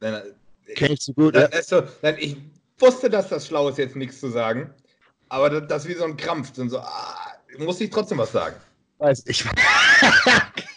[0.00, 0.22] dann,
[0.74, 1.34] Kenn ich so gut.
[1.34, 1.62] dann, ja.
[1.62, 2.36] so, dann, ich
[2.78, 4.74] wusste, dass das schlau ist, jetzt nichts zu sagen.
[5.28, 6.56] Aber das, das ist wie so ein Krampf.
[6.58, 8.56] Und so, ah, muss ich trotzdem was sagen.
[8.98, 9.44] Weiß ich.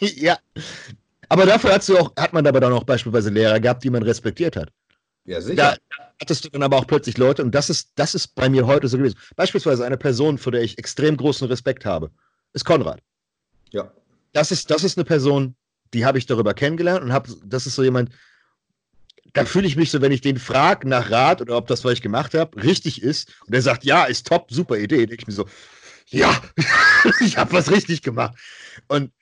[0.00, 0.38] ja.
[1.28, 4.02] Aber dafür hast du auch, hat man aber dann auch beispielsweise Lehrer gehabt, die man
[4.02, 4.70] respektiert hat.
[5.24, 5.56] Ja, sicher.
[5.56, 5.76] Da
[6.20, 8.88] hattest du dann aber auch plötzlich Leute, und das ist, das ist bei mir heute
[8.88, 9.18] so gewesen.
[9.36, 12.10] Beispielsweise eine Person, vor der ich extrem großen Respekt habe,
[12.52, 13.00] ist Konrad.
[13.70, 13.92] Ja.
[14.32, 15.54] Das ist, das ist eine Person,
[15.92, 18.10] die habe ich darüber kennengelernt und habe, das ist so jemand,
[19.32, 21.92] da fühle ich mich so, wenn ich den frage nach Rat oder ob das, was
[21.92, 25.26] ich gemacht habe, richtig ist und er sagt, ja, ist top, super Idee, denke ich
[25.26, 25.46] mir so,
[26.08, 26.40] ja,
[27.20, 28.36] ich habe was richtig gemacht.
[28.88, 29.12] Und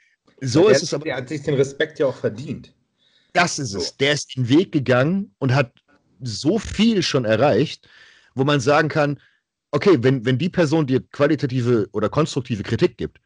[0.41, 1.05] so der, ist es aber.
[1.05, 2.75] Der hat sich den Respekt ja auch verdient.
[3.33, 3.97] Das ist es.
[3.97, 5.73] Der ist den Weg gegangen und hat
[6.20, 7.89] so viel schon erreicht,
[8.35, 9.20] wo man sagen kann,
[9.70, 13.19] okay, wenn, wenn die Person dir qualitative oder konstruktive Kritik gibt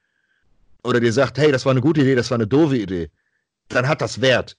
[0.84, 3.10] oder dir sagt, hey, das war eine gute Idee, das war eine doofe Idee,
[3.68, 4.56] dann hat das Wert.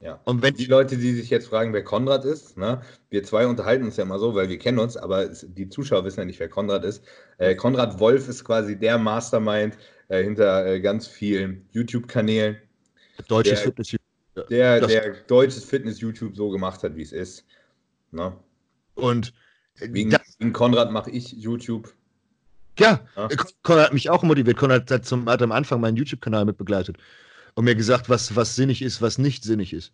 [0.00, 0.20] Ja.
[0.24, 2.80] Und wenn die Leute, die sich jetzt fragen, wer Konrad ist, ne,
[3.10, 6.20] wir zwei unterhalten uns ja immer so, weil wir kennen uns, aber die Zuschauer wissen
[6.20, 7.02] ja nicht, wer Konrad ist.
[7.38, 9.76] Äh, Konrad Wolf ist quasi der Mastermind
[10.06, 12.58] äh, hinter äh, ganz vielen YouTube-Kanälen.
[13.26, 13.97] Deutsches Fitness
[14.44, 17.44] Der, der deutsches Fitness-YouTube so gemacht hat, wie es ist.
[18.10, 18.32] Ne?
[18.94, 19.32] Und
[19.76, 21.94] wegen, wegen Konrad mache ich YouTube.
[22.78, 23.28] Ja, ja,
[23.62, 24.56] Konrad hat mich auch motiviert.
[24.56, 26.96] Konrad hat, zum, hat am Anfang meinen YouTube-Kanal mit begleitet
[27.54, 29.92] und mir gesagt, was, was sinnig ist, was nicht sinnig ist.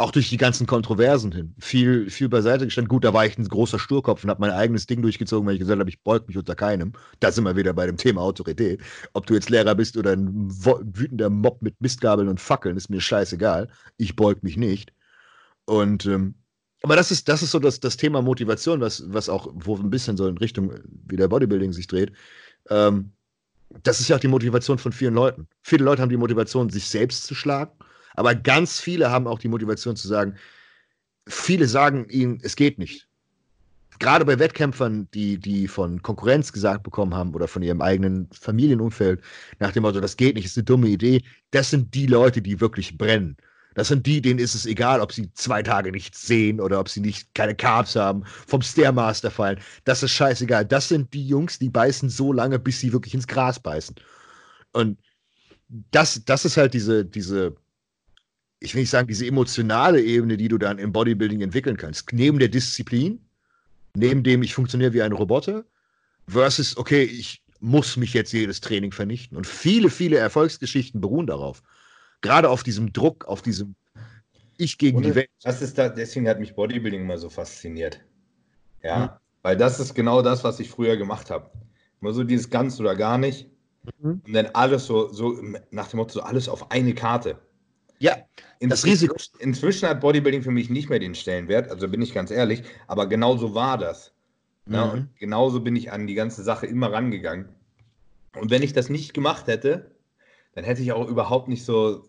[0.00, 1.54] Auch durch die ganzen Kontroversen hin.
[1.58, 2.88] Viel, viel beiseite gestanden.
[2.88, 5.60] Gut, da war ich ein großer Sturkopf und habe mein eigenes Ding durchgezogen, weil ich
[5.60, 6.94] gesagt habe, ich beug mich unter keinem.
[7.20, 8.80] Da sind wir wieder bei dem Thema Autorität.
[9.12, 13.02] Ob du jetzt Lehrer bist oder ein wütender Mob mit Mistgabeln und Fackeln, ist mir
[13.02, 13.68] scheißegal.
[13.98, 14.90] Ich beug mich nicht.
[15.66, 16.34] Und ähm,
[16.82, 19.90] aber das ist, das ist so das, das Thema Motivation, was, was auch, wo ein
[19.90, 20.72] bisschen so in Richtung
[21.08, 22.12] wie der Bodybuilding sich dreht.
[22.70, 23.12] Ähm,
[23.82, 25.46] das ist ja auch die Motivation von vielen Leuten.
[25.62, 27.72] Viele Leute haben die Motivation, sich selbst zu schlagen,
[28.14, 30.36] aber ganz viele haben auch die Motivation zu sagen,
[31.28, 33.08] viele sagen ihnen, es geht nicht.
[33.98, 39.22] gerade bei Wettkämpfern, die, die von Konkurrenz gesagt bekommen haben oder von ihrem eigenen Familienumfeld,
[39.58, 42.60] nach dem Motto, das geht nicht, ist eine dumme Idee, das sind die Leute, die
[42.60, 43.36] wirklich brennen.
[43.74, 46.88] Das sind die, denen ist es egal, ob sie zwei Tage nichts sehen oder ob
[46.88, 49.60] sie nicht keine Carbs haben, vom Stairmaster fallen.
[49.84, 50.66] Das ist scheißegal.
[50.66, 53.94] Das sind die Jungs, die beißen so lange, bis sie wirklich ins Gras beißen.
[54.72, 54.98] Und
[55.68, 57.56] das, das ist halt diese, diese,
[58.60, 62.12] ich will nicht sagen, diese emotionale Ebene, die du dann im Bodybuilding entwickeln kannst.
[62.12, 63.18] Neben der Disziplin,
[63.94, 65.64] neben dem ich funktioniere wie ein Roboter,
[66.28, 69.36] versus, okay, ich muss mich jetzt jedes Training vernichten.
[69.36, 71.62] Und viele, viele Erfolgsgeschichten beruhen darauf.
[72.20, 73.74] Gerade auf diesem Druck, auf diesem
[74.58, 75.30] Ich gegen Und die Welt.
[75.42, 78.00] Das ist da, deswegen hat mich Bodybuilding immer so fasziniert.
[78.82, 81.50] Ja, weil das ist genau das, was ich früher gemacht habe.
[82.00, 83.48] Immer so dieses ganz oder gar nicht.
[84.00, 84.22] Mhm.
[84.26, 85.38] Und dann alles so, so
[85.70, 87.38] nach dem Motto, so alles auf eine Karte.
[88.00, 88.16] Ja,
[88.60, 89.14] das Risiko.
[89.38, 93.06] Inzwischen hat Bodybuilding für mich nicht mehr den Stellenwert, also bin ich ganz ehrlich, aber
[93.06, 94.12] genau so war das.
[94.66, 94.90] Ja, Mhm.
[94.92, 97.48] und genauso bin ich an die ganze Sache immer rangegangen.
[98.36, 99.90] Und wenn ich das nicht gemacht hätte,
[100.54, 102.06] dann hätte ich auch überhaupt nicht so,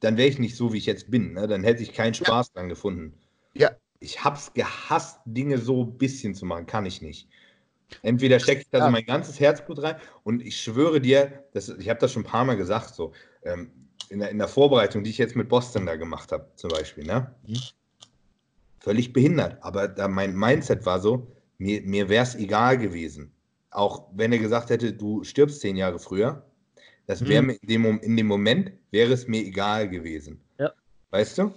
[0.00, 1.34] dann wäre ich nicht so, wie ich jetzt bin.
[1.34, 1.46] Ne?
[1.46, 3.14] Dann hätte ich keinen Spaß dran gefunden.
[3.54, 3.70] Ja.
[4.00, 6.66] Ich hab's gehasst, Dinge so ein bisschen zu machen.
[6.66, 7.28] Kann ich nicht.
[8.02, 8.90] Entweder stecke ich da so Ja.
[8.90, 12.44] mein ganzes Herzblut rein und ich schwöre dir, das, ich habe das schon ein paar
[12.44, 13.12] Mal gesagt, so
[13.44, 13.70] ähm,
[14.10, 17.04] in, der, in der Vorbereitung, die ich jetzt mit Boston da gemacht habe, zum Beispiel,
[17.04, 17.34] ne?
[17.46, 17.60] Mhm.
[18.80, 21.26] Völlig behindert, aber da mein Mindset war so,
[21.58, 23.32] mir, mir wäre es egal gewesen.
[23.70, 26.44] Auch wenn er gesagt hätte, du stirbst zehn Jahre früher,
[27.06, 27.46] das wäre Mhm.
[27.48, 30.40] mir in dem, in dem Moment, wäre es mir egal gewesen.
[30.58, 30.72] Ja.
[31.10, 31.52] Weißt du?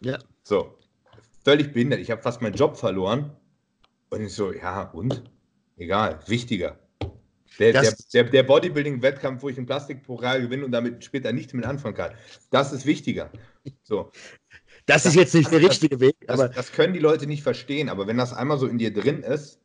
[0.00, 0.18] Ja.
[0.42, 0.76] So,
[1.44, 2.00] völlig behindert.
[2.00, 3.36] Ich habe fast meinen Job verloren.
[4.10, 5.22] Und ich so, ja, und?
[5.76, 6.78] Egal, wichtiger.
[7.58, 11.52] Der, der, Das- der, der Bodybuilding-Wettkampf, wo ich einen Plastikpokal gewinne und damit später nichts
[11.52, 12.12] mit anfangen kann,
[12.50, 13.30] das ist wichtiger.
[13.82, 14.10] So,
[14.86, 17.88] Das ist jetzt nicht der richtige Weg, das, aber das können die Leute nicht verstehen,
[17.88, 19.58] aber wenn das einmal so in dir drin ist,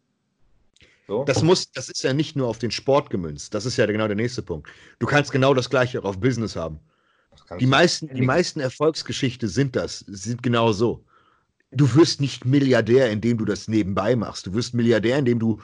[1.07, 3.53] so, das muss, das ist ja nicht nur auf den Sport gemünzt.
[3.53, 4.69] Das ist ja genau der nächste Punkt.
[4.99, 6.79] Du kannst genau das gleiche auch auf Business haben.
[7.47, 11.05] das Die meisten, die meisten Erfolgsgeschichten sind das, sind genau so.
[11.71, 14.47] Du wirst nicht Milliardär, indem du das nebenbei machst.
[14.47, 15.61] Du wirst Milliardär, indem du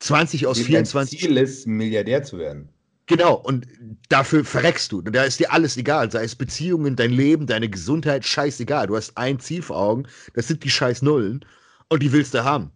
[0.00, 2.68] 20 aus Dein 24 Ziel ist, Milliardär zu werden.
[3.06, 3.66] Genau, und
[4.10, 5.00] dafür verreckst du.
[5.00, 8.86] Da ist dir alles egal, sei es Beziehungen, dein Leben, deine Gesundheit, scheißegal.
[8.86, 11.44] Du hast ein Ziel vor Augen, das sind die scheiß Nullen
[11.88, 12.70] und die willst du haben.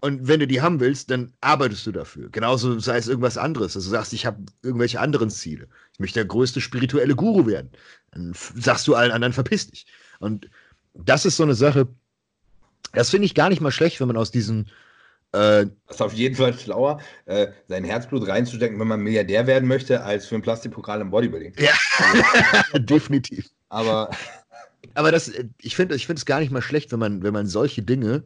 [0.00, 2.30] Und wenn du die haben willst, dann arbeitest du dafür.
[2.30, 3.76] Genauso sei es irgendwas anderes.
[3.76, 5.68] Also du sagst, ich habe irgendwelche anderen Ziele.
[5.92, 7.70] Ich möchte der größte spirituelle Guru werden.
[8.12, 9.86] Dann sagst du allen anderen, verpiss dich.
[10.20, 10.48] Und
[10.94, 11.88] das ist so eine Sache,
[12.92, 14.70] das finde ich gar nicht mal schlecht, wenn man aus diesen
[15.32, 19.68] äh, Das ist auf jeden Fall schlauer, äh, sein Herzblut reinzustecken, wenn man Milliardär werden
[19.68, 21.54] möchte, als für ein Plastikpokal im Bodybuilding.
[22.74, 23.50] definitiv.
[23.68, 24.10] Aber
[24.94, 25.30] Aber das,
[25.60, 28.24] ich finde ich es gar nicht mal schlecht, wenn man, wenn man solche Dinge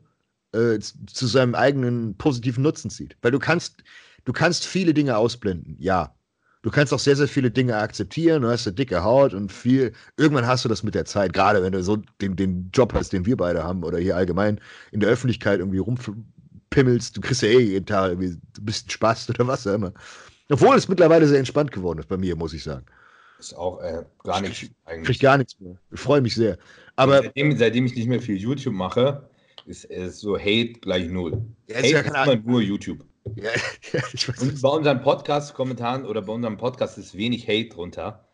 [0.52, 3.16] äh, zu seinem eigenen positiven Nutzen zieht.
[3.22, 3.82] Weil du kannst,
[4.24, 6.14] du kannst viele Dinge ausblenden, ja.
[6.62, 9.92] Du kannst auch sehr, sehr viele Dinge akzeptieren, du hast eine dicke Haut und viel.
[10.16, 13.12] Irgendwann hast du das mit der Zeit, gerade wenn du so den, den Job hast,
[13.12, 14.60] den wir beide haben, oder hier allgemein
[14.92, 15.80] in der Öffentlichkeit irgendwie
[16.72, 19.92] rumpimmelst, du kriegst ja eh jeden Tag irgendwie ein bisschen Spaß oder was auch immer.
[20.50, 22.84] Obwohl es mittlerweile sehr entspannt geworden ist bei mir, muss ich sagen.
[23.38, 25.20] ist auch äh, gar nicht Krieg eigentlich.
[25.20, 25.76] gar nichts mehr.
[25.90, 26.58] Ich freue mich sehr.
[26.96, 29.28] Aber seitdem, seitdem ich nicht mehr viel YouTube mache,
[29.66, 31.42] ist es so Hate gleich null.
[31.68, 33.04] Ja, Hate ist ja ist immer nur YouTube.
[33.36, 33.44] ja,
[33.92, 38.24] ja, ich weiß Und bei unseren Podcast-Kommentaren oder bei unserem Podcast ist wenig Hate drunter.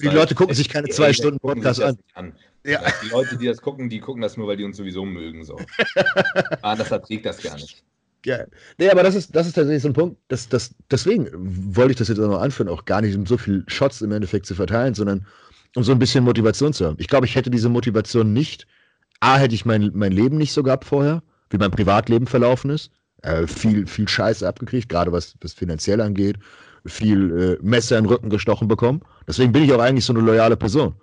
[0.00, 1.98] Die Leute gucken sich keine zwei Stunden Podcast an.
[2.14, 2.32] an.
[2.64, 5.44] Ja, die Leute, die das gucken, die gucken das nur, weil die uns sowieso mögen.
[5.44, 5.58] So.
[6.62, 7.84] Anders erträgt das gar nicht.
[8.24, 8.38] Ja.
[8.78, 10.18] Nee, aber das ist, das ist tatsächlich so ein Punkt.
[10.28, 11.28] Das, das, deswegen
[11.76, 14.12] wollte ich das jetzt auch noch anführen, auch gar nicht um so viel Shots im
[14.12, 15.26] Endeffekt zu verteilen, sondern
[15.76, 16.96] um so ein bisschen Motivation zu haben.
[16.98, 18.66] Ich glaube, ich hätte diese Motivation nicht.
[19.20, 22.90] A, hätte ich mein, mein Leben nicht so gehabt vorher, wie mein Privatleben verlaufen ist.
[23.22, 26.36] Äh, viel, viel Scheiße abgekriegt, gerade was, was finanziell angeht.
[26.86, 29.02] Viel äh, Messer den Rücken gestochen bekommen.
[29.26, 30.94] Deswegen bin ich auch eigentlich so eine loyale Person.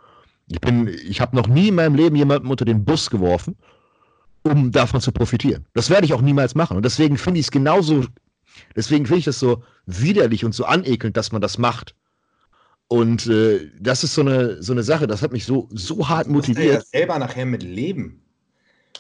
[0.47, 3.55] Ich bin, ich habe noch nie in meinem Leben jemanden unter den Bus geworfen,
[4.45, 5.65] um davon zu profitieren.
[5.73, 6.77] Das werde ich auch niemals machen.
[6.77, 8.05] Und deswegen finde ich es genauso,
[8.75, 11.95] deswegen finde ich das so widerlich und so anekelnd, dass man das macht.
[12.87, 16.27] Und äh, das ist so eine, so eine Sache, das hat mich so, so hart
[16.27, 16.87] Du musst ja motiviert.
[16.87, 18.21] selber nachher mit leben.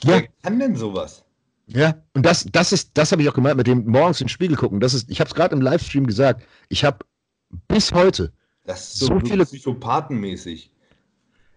[0.03, 0.13] Ja.
[0.13, 1.23] Wer kann denn sowas?
[1.67, 4.29] Ja, und das, das ist, das habe ich auch gemeint mit dem morgens in den
[4.29, 4.79] Spiegel gucken.
[4.79, 6.43] Das ist, ich habe es gerade im Livestream gesagt.
[6.69, 6.99] Ich habe
[7.67, 8.31] bis heute,
[8.65, 10.71] Das ist so, So viele- psychopathenmäßig.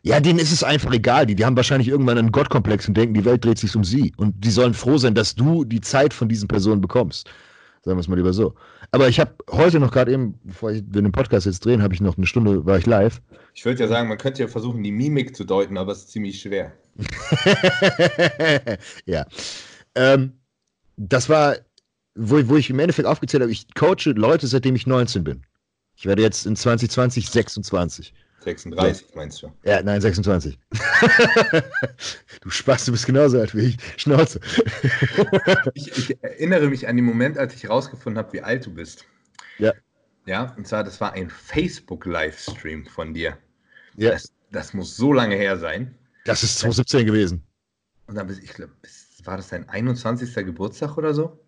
[0.03, 1.27] Ja, denen ist es einfach egal.
[1.27, 4.13] Die, die haben wahrscheinlich irgendwann einen Gottkomplex und denken, die Welt dreht sich um sie.
[4.17, 7.29] Und die sollen froh sein, dass du die Zeit von diesen Personen bekommst.
[7.85, 8.55] Sagen wir es mal lieber so.
[8.91, 11.95] Aber ich habe heute noch gerade eben, bevor ich, wir den Podcast jetzt drehen, habe
[11.95, 13.21] ich noch eine Stunde, war ich live.
[13.55, 16.11] Ich würde ja sagen, man könnte ja versuchen, die Mimik zu deuten, aber es ist
[16.11, 16.73] ziemlich schwer.
[19.07, 19.27] ja.
[19.95, 20.33] Ähm,
[20.97, 21.57] das war,
[22.15, 25.45] wo, wo ich im Endeffekt aufgezählt habe, ich coache Leute, seitdem ich 19 bin.
[25.97, 28.15] Ich werde jetzt in 2020 26.
[28.41, 29.53] 36 meinst du?
[29.65, 30.59] Ja, nein, 26.
[32.41, 33.77] du Spaß, du bist genauso alt wie ich.
[33.97, 34.41] Schnauze.
[35.75, 39.05] ich, ich, erinnere mich an den Moment, als ich rausgefunden habe, wie alt du bist.
[39.59, 39.73] Ja.
[40.27, 43.37] Ja, und zwar, das war ein Facebook-Livestream von dir.
[43.97, 44.13] Ja.
[44.13, 45.95] Das, das, muss so lange her sein.
[46.25, 47.43] Das ist 2017 gewesen.
[48.07, 48.73] Und dann bist ich glaube,
[49.25, 50.35] war das dein 21.
[50.35, 51.39] Geburtstag oder so?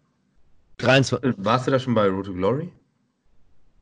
[0.79, 1.35] 23.
[1.37, 2.73] Warst du da schon bei Road to Glory?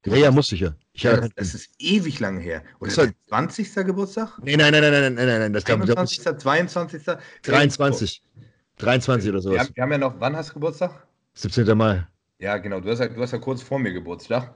[0.06, 0.74] Ja, ja, musste ich ja.
[0.92, 2.62] Ich ja das, das, ist ewig lange her.
[2.80, 3.74] Oder das 20.
[3.86, 4.38] Geburtstag?
[4.42, 5.52] Nee, nein, nein, nein, nein, nein, nein, nein.
[5.52, 7.04] Das 21., 22.
[7.42, 8.22] 23.
[8.78, 9.54] 23 oder sowas.
[9.54, 11.06] Wir haben, wir haben ja noch, wann hast du Geburtstag?
[11.34, 11.76] 17.
[11.76, 12.06] Mai.
[12.38, 12.80] Ja, genau.
[12.80, 14.54] Du hast ja, du hast ja kurz vor mir Geburtstag.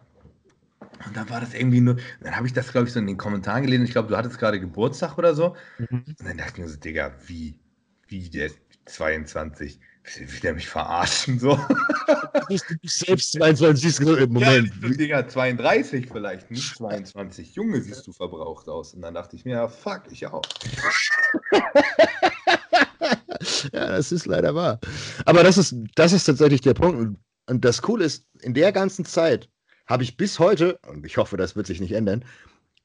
[1.07, 3.17] Und dann war das irgendwie nur, dann habe ich das, glaube ich, so in den
[3.17, 3.85] Kommentaren gelesen.
[3.85, 5.57] Ich glaube, du hattest gerade Geburtstag oder so.
[5.79, 6.05] Mhm.
[6.07, 7.59] Und dann dachte ich mir so, Digga, wie,
[8.09, 9.81] wie der ist 22?
[10.17, 11.39] Will der mich verarschen?
[11.39, 11.57] So.
[12.49, 14.73] Du bist selbst 22 im Moment.
[14.83, 17.55] Ja, Digga, 32 vielleicht, nicht 22.
[17.55, 18.95] Junge, siehst du verbraucht aus.
[18.95, 20.43] Und dann dachte ich mir, ja, fuck, ich auch.
[23.73, 24.81] ja, das ist leider wahr.
[25.25, 27.17] Aber das ist, das ist tatsächlich der Punkt.
[27.47, 29.49] Und das Coole ist, in der ganzen Zeit
[29.87, 32.25] habe ich bis heute, und ich hoffe, das wird sich nicht ändern,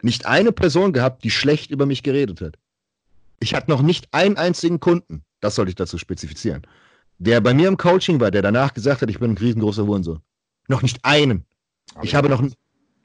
[0.02, 2.58] nicht eine Person gehabt, die schlecht über mich geredet hat.
[3.40, 6.66] Ich hatte noch nicht einen einzigen Kunden, das sollte ich dazu spezifizieren,
[7.20, 10.22] der bei mir im Coaching war, der danach gesagt hat, ich bin ein riesengroßer Hurensohn.
[10.68, 11.46] Noch nicht einen.
[11.96, 12.44] Aber ich habe noch.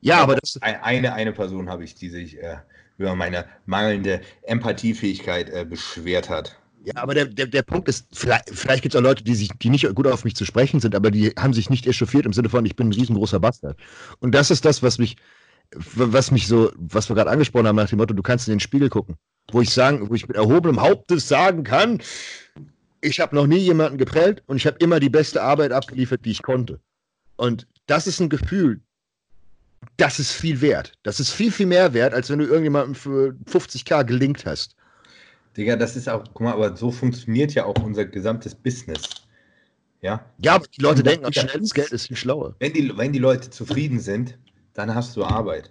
[0.01, 0.59] Ja, aber das.
[0.61, 2.57] Eine, eine Person habe ich, die sich äh,
[2.99, 6.57] über meine mangelnde Empathiefähigkeit äh, beschwert hat.
[6.85, 9.51] Ja, aber der, der, der Punkt ist, vielleicht, vielleicht gibt es auch Leute, die, sich,
[9.61, 12.33] die nicht gut auf mich zu sprechen sind, aber die haben sich nicht echauffiert im
[12.33, 13.79] Sinne von, ich bin ein riesengroßer Bastard.
[14.19, 15.17] Und das ist das, was mich,
[15.71, 18.61] was mich so, was wir gerade angesprochen haben, nach dem Motto, du kannst in den
[18.61, 19.17] Spiegel gucken.
[19.53, 22.01] Wo ich sagen, wo ich mit erhobenem Hauptes sagen kann,
[23.03, 26.31] ich habe noch nie jemanden geprellt und ich habe immer die beste Arbeit abgeliefert, die
[26.31, 26.81] ich konnte.
[27.37, 28.81] Und das ist ein Gefühl,
[29.97, 30.93] das ist viel wert.
[31.03, 34.77] Das ist viel, viel mehr wert, als wenn du irgendjemandem für 50k gelingt hast.
[35.57, 39.03] Digga, das ist auch, guck mal, aber so funktioniert ja auch unser gesamtes Business.
[40.01, 42.55] Ja, ja aber die Leute denken, auch schnelles Geld ist viel schlauer.
[42.61, 44.39] Wenn die, wenn die Leute zufrieden sind,
[44.75, 45.71] dann hast du Arbeit.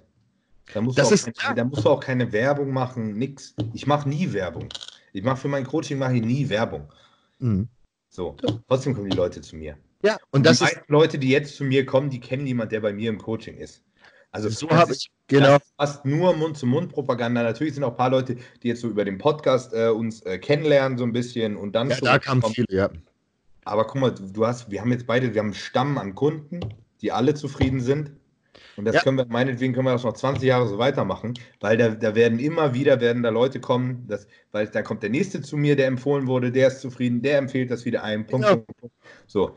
[0.73, 3.55] Da musst, du ist, keine, da musst du auch keine Werbung machen, nix.
[3.73, 4.69] Ich mache nie Werbung.
[5.13, 6.87] Ich mache für mein Coaching mache ich nie Werbung.
[7.41, 7.67] Mhm.
[8.09, 8.35] So,
[8.67, 9.77] trotzdem kommen die Leute zu mir.
[10.03, 12.71] Ja, und, und das die ist Leute, die jetzt zu mir kommen, die kennen jemanden,
[12.71, 13.83] der bei mir im Coaching ist.
[14.31, 17.43] Also so habe ich genau fast nur Mund-zu-Mund-Propaganda.
[17.43, 20.39] Natürlich sind auch ein paar Leute, die jetzt so über den Podcast äh, uns äh,
[20.39, 22.89] kennenlernen so ein bisschen und dann ja, da kamen viele, ja.
[23.65, 26.61] Aber guck mal, du hast, wir haben jetzt beide, wir haben einen Stamm an Kunden,
[27.01, 28.11] die alle zufrieden sind.
[28.77, 29.01] Und das ja.
[29.01, 32.39] können wir, meinetwegen können wir das noch 20 Jahre so weitermachen, weil da, da werden
[32.39, 35.87] immer wieder, werden da Leute kommen, das, weil da kommt der nächste zu mir, der
[35.87, 38.25] empfohlen wurde, der ist zufrieden, der empfiehlt das wieder ein.
[38.25, 38.57] Punkt, genau.
[38.57, 38.95] Punkt, Punkt.
[39.27, 39.55] So.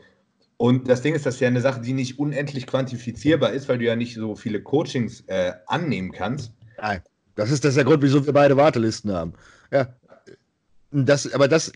[0.57, 3.77] Und das Ding ist, das ist ja eine Sache, die nicht unendlich quantifizierbar ist, weil
[3.77, 6.53] du ja nicht so viele Coachings äh, annehmen kannst.
[6.77, 7.01] Nein,
[7.35, 9.33] das ist, das ist der Grund, wieso wir beide Wartelisten haben.
[9.71, 9.93] Ja.
[10.91, 11.73] Das, aber das,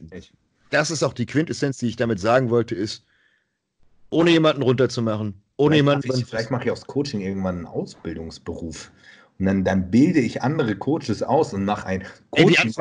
[0.69, 3.03] das ist auch die Quintessenz, die ich damit sagen wollte, ist,
[4.09, 6.19] ohne jemanden runterzumachen, ohne vielleicht jemanden.
[6.19, 8.91] Ich, vielleicht mache ich aus Coaching irgendwann einen Ausbildungsberuf.
[9.40, 12.73] Und dann, dann bilde ich andere Coaches aus und mache ein Coaching,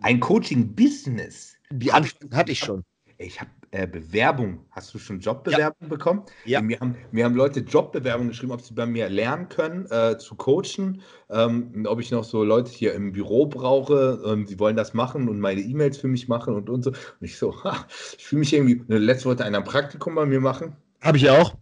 [0.00, 1.54] ein Coaching-Business.
[1.70, 2.82] Die Anfragen hatte ich schon.
[3.18, 4.60] Ich habe äh, Bewerbung.
[4.70, 5.88] Hast du schon Jobbewerbung ja.
[5.88, 6.22] bekommen?
[6.44, 6.62] Ja.
[6.62, 10.34] Mir haben, mir haben Leute Jobbewerbungen geschrieben, ob sie bei mir lernen können, äh, zu
[10.36, 14.94] coachen, ähm, ob ich noch so Leute hier im Büro brauche, ähm, die wollen das
[14.94, 16.90] machen und meine E-Mails für mich machen und, und so.
[16.90, 17.86] Und ich so, ha,
[18.16, 20.76] ich fühle mich irgendwie, ne, letzte wollte einer ein Praktikum bei mir machen.
[21.02, 21.54] Habe ich auch.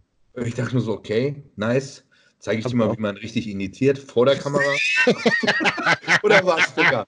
[0.45, 2.03] Ich dachte nur so, okay, nice.
[2.39, 2.97] Zeige ich Hab dir mal, auch.
[2.97, 4.63] wie man richtig initiiert vor der Kamera.
[6.23, 7.07] Oder was, Digga?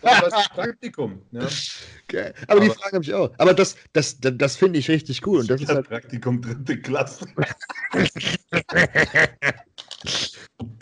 [0.00, 1.20] Das Praktikum.
[1.32, 1.46] Ja.
[2.04, 2.32] Okay.
[2.46, 3.34] Aber, Aber, die Frage habe ich auch.
[3.38, 5.40] Aber das, das, das, das finde ich richtig cool.
[5.40, 7.26] Und das, das ist halt Praktikum dritte Klasse.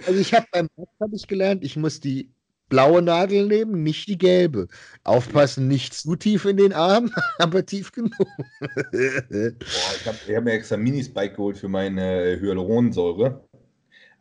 [0.06, 2.30] also ich habe beim Arzt habe ich gelernt, ich muss die
[2.72, 4.66] blaue Nadel nehmen, nicht die gelbe.
[5.04, 8.16] Aufpassen, nicht zu tief in den Arm, aber tief genug.
[8.16, 13.44] Boah, ich habe hab mir extra Minispike geholt für meine Hyaluronsäure.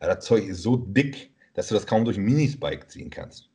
[0.00, 3.48] das Zeug ist so dick, dass du das kaum durch einen Minispike ziehen kannst.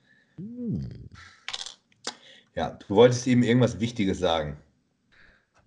[2.56, 4.58] Ja, du wolltest eben irgendwas Wichtiges sagen.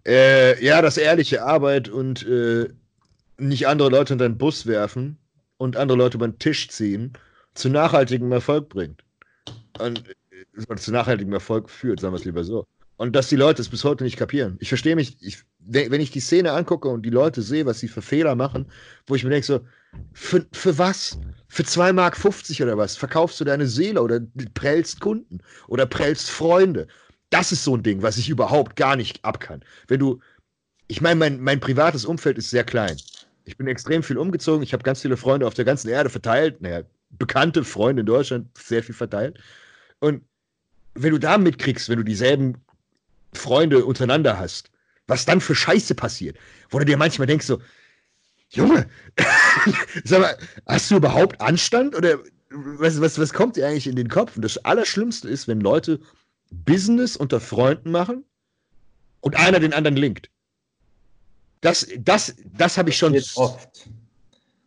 [0.04, 2.68] Äh, ja, dass ehrliche Arbeit und äh,
[3.38, 5.18] nicht andere Leute in deinen Bus werfen
[5.56, 7.12] und andere Leute über den Tisch ziehen
[7.54, 9.04] zu nachhaltigem Erfolg bringt.
[9.80, 12.66] Und äh, zu nachhaltigem Erfolg führt, sagen wir es lieber so.
[12.96, 14.58] Und dass die Leute es bis heute nicht kapieren.
[14.60, 17.88] Ich verstehe mich, ich, wenn ich die Szene angucke und die Leute sehe, was sie
[17.88, 18.66] für Fehler machen,
[19.06, 19.60] wo ich mir denke, so,
[20.12, 21.18] für, für was?
[21.48, 22.96] Für 2,50 Mark 50 oder was?
[22.96, 24.20] Verkaufst du deine Seele oder
[24.54, 26.86] prellst Kunden oder prellst Freunde?
[27.30, 29.64] Das ist so ein Ding, was ich überhaupt gar nicht abkann.
[29.88, 30.20] Wenn du,
[30.86, 32.96] ich meine, mein, mein privates Umfeld ist sehr klein.
[33.44, 34.62] Ich bin extrem viel umgezogen.
[34.62, 36.60] Ich habe ganz viele Freunde auf der ganzen Erde verteilt.
[36.60, 39.38] Naja, bekannte Freunde in Deutschland sehr viel verteilt.
[40.00, 40.24] Und
[40.94, 42.56] wenn du da mitkriegst, wenn du dieselben
[43.32, 44.70] Freunde untereinander hast,
[45.06, 46.36] was dann für Scheiße passiert,
[46.70, 47.60] wo du dir manchmal denkst so,
[48.50, 48.88] Junge,
[50.04, 52.18] sag mal, hast du überhaupt Anstand oder
[52.50, 54.34] was, was, was kommt dir eigentlich in den Kopf?
[54.36, 56.00] Und das Allerschlimmste ist, wenn Leute
[56.50, 58.24] Business unter Freunden machen
[59.20, 60.30] und einer den anderen linkt.
[61.60, 63.12] Das, das, das habe ich schon.
[63.12, 63.88] Passiert oft.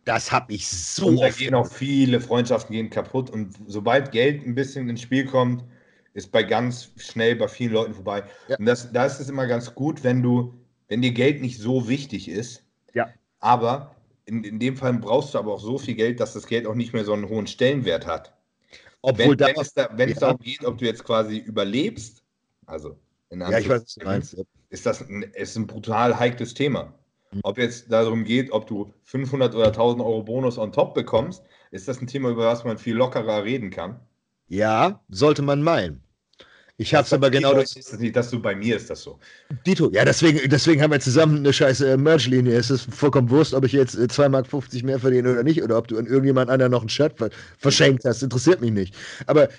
[0.04, 1.38] Das habe ich so Und da oft.
[1.38, 3.30] gehen auch viele Freundschaften gehen kaputt.
[3.30, 5.64] Und sobald Geld ein bisschen ins Spiel kommt,
[6.12, 8.24] ist bei ganz schnell bei vielen Leuten vorbei.
[8.48, 8.56] Ja.
[8.58, 10.54] Und das, da ist es immer ganz gut, wenn du,
[10.88, 12.62] wenn dir Geld nicht so wichtig ist.
[12.94, 13.08] Ja.
[13.40, 13.94] Aber
[14.26, 16.74] in, in dem Fall brauchst du aber auch so viel Geld, dass das Geld auch
[16.74, 18.32] nicht mehr so einen hohen Stellenwert hat.
[19.02, 20.20] Obwohl wenn, da, wenn es, da, wenn es Ja.
[20.20, 22.22] darum geht, ob du jetzt quasi überlebst,
[22.66, 22.98] also
[23.30, 24.36] in ja, ich weiß, was du meinst.
[24.70, 26.94] ist das ein, ist ein brutal heikles Thema.
[27.34, 27.40] Mhm.
[27.42, 31.88] Ob jetzt darum geht, ob du 500 oder 1000 Euro Bonus on top bekommst, ist
[31.88, 34.00] das ein Thema, über das man viel lockerer reden kann.
[34.46, 36.04] Ja, sollte man meinen.
[36.76, 39.20] Ich habe es aber genau ist das nicht, dass du bei mir ist das so.
[39.64, 42.56] Dito, ja, deswegen, deswegen haben wir zusammen eine scheiß äh, Merch-Linie.
[42.56, 45.78] Es ist vollkommen Wurst, ob ich jetzt äh, 2,50 Mark mehr verdiene oder nicht, oder
[45.78, 48.24] ob du an irgendjemand anderen noch ein Shirt ver verschenkt hast.
[48.24, 48.96] Interessiert mich nicht.
[49.26, 49.50] Aber äh,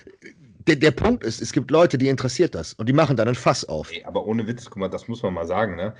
[0.67, 3.35] der, der Punkt ist, es gibt Leute, die interessiert das und die machen dann ein
[3.35, 3.91] Fass auf.
[3.93, 5.93] Ey, aber ohne Witz, guck mal, das muss man mal sagen, ne?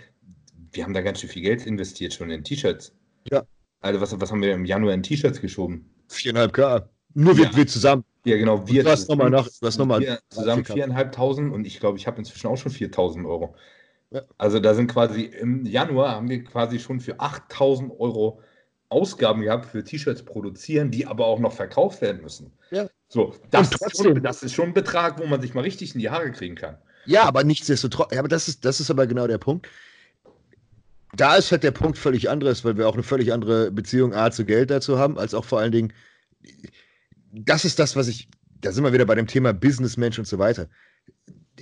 [0.76, 2.94] Wir haben da ganz schön viel Geld investiert schon in T-Shirts.
[3.32, 3.44] Ja.
[3.82, 5.90] Also was, was haben wir im Januar in T-Shirts geschoben?
[6.12, 6.88] 4,5K.
[7.14, 7.56] Nur wir, Ja.
[7.56, 8.04] wir zusammen.
[8.26, 8.68] Ja, genau.
[8.68, 10.74] Wir du hast noch mal nach- du hast noch mal- wir zusammen 4K.
[10.74, 13.56] viereinhalbtausend und ich glaube, ich habe inzwischen auch schon 4000 Euro.
[14.12, 14.22] Ja.
[14.38, 18.42] Also da sind quasi im Januar haben wir quasi schon für 8000 Euro
[18.90, 22.52] Ausgaben gehabt für T-Shirts produzieren, die aber auch noch verkauft werden müssen.
[22.72, 22.88] Ja.
[23.08, 25.62] So, das, Und ist trotzdem- schon, das ist schon ein Betrag, wo man sich mal
[25.62, 26.78] richtig in die Haare kriegen kann.
[27.06, 29.68] Ja, aber nichtsdestotrotz, ja, aber das ist, das ist aber genau der Punkt.
[31.16, 34.32] Da ist halt der Punkt völlig anderes, weil wir auch eine völlig andere Beziehung A
[34.32, 35.94] zu Geld dazu haben, als auch vor allen Dingen,
[37.32, 38.28] das ist das, was ich,
[38.62, 40.68] da sind wir wieder bei dem Thema Businessmensch und so weiter.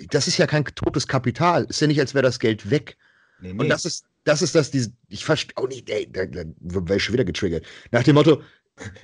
[0.09, 1.65] Das ist ja kein totes Kapital.
[1.65, 2.97] Ist ja nicht, als wäre das Geld weg.
[3.41, 6.43] Nee, Und das ist, das ist das, diese, ich verstehe auch nicht, ey, da, da
[6.59, 7.65] wäre ich schon wieder getriggert.
[7.91, 8.41] Nach dem Motto,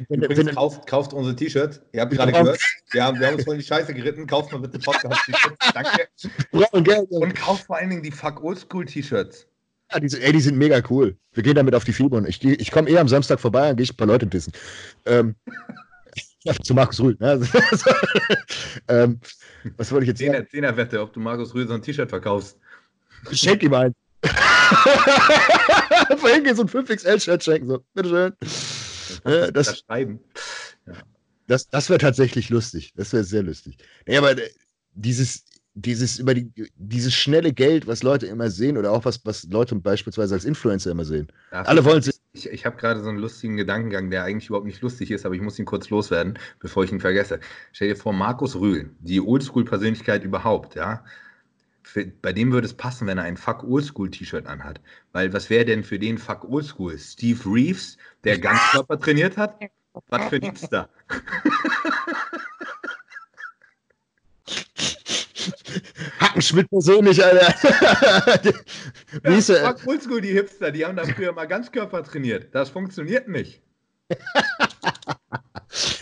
[0.07, 1.81] wenn, Übrigens, wenn, kauft, kauft unsere T-Shirts.
[1.91, 2.61] Ihr habt Wir gerade brauchen- gehört,
[2.91, 4.25] wir haben, wir haben uns voll in die Scheiße geritten.
[4.25, 5.73] Kauft mal bitte Podcast-T-Shirts.
[5.73, 6.07] Danke.
[7.11, 9.45] Und kauft vor allen Dingen die Fuck Oldschool T-Shirts.
[9.91, 11.17] Ja, die, sind- ey, die sind mega cool.
[11.33, 13.75] Wir gehen damit auf die Fieber und ich, ich komme eher am Samstag vorbei, dann
[13.77, 14.53] gehe ich ein paar Leute dissen.
[15.05, 15.35] Ähm,
[16.43, 17.17] ja, zu Markus Rühl.
[17.19, 17.41] Ne?
[18.87, 19.19] ähm,
[19.77, 20.31] was wollte ich jetzt sagen?
[20.33, 22.57] Zehner, Zehner Wette, ob du Markus Rühl so ein T-Shirt verkaufst.
[23.31, 23.93] Schenk ihm ein.
[26.17, 27.67] Vorhin gehen so ein 5XL-Shirt schenken.
[27.67, 28.33] So, bitteschön.
[29.23, 30.19] Äh, Das das schreiben.
[31.47, 32.93] das, das wäre tatsächlich lustig.
[32.95, 33.77] Das wäre sehr lustig.
[34.07, 34.49] Nee, aber äh,
[34.93, 35.43] dieses,
[35.81, 39.75] dieses, über die, dieses schnelle Geld, was Leute immer sehen, oder auch was, was Leute
[39.75, 41.27] beispielsweise als Influencer immer sehen.
[41.51, 42.15] Ja, Alle wollen sich.
[42.33, 45.35] Ich, ich habe gerade so einen lustigen Gedankengang, der eigentlich überhaupt nicht lustig ist, aber
[45.35, 47.39] ich muss ihn kurz loswerden, bevor ich ihn vergesse.
[47.71, 51.03] Stell dir vor, Markus Rühl, die Oldschool-Persönlichkeit überhaupt, ja.
[51.81, 54.79] Für, bei dem würde es passen, wenn er ein Fuck Oldschool-T-Shirt anhat.
[55.11, 56.97] Weil was wäre denn für den Fuck Oldschool?
[56.99, 59.59] Steve Reeves, der Ganzkörper trainiert hat?
[60.09, 60.89] Was für ein Hipster?
[66.19, 67.53] Hackenschmidt persönlich, Alter.
[69.23, 69.75] Wie hieß er?
[69.85, 72.47] Oldschool, die Hipster, die haben da früher mal Ganzkörper trainiert.
[72.53, 73.61] Das funktioniert nicht.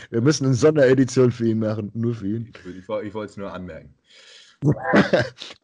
[0.10, 2.54] Wir müssen eine Sonderedition für ihn machen, nur für ihn.
[2.64, 3.94] Ich, ich, wollte es nur anmerken.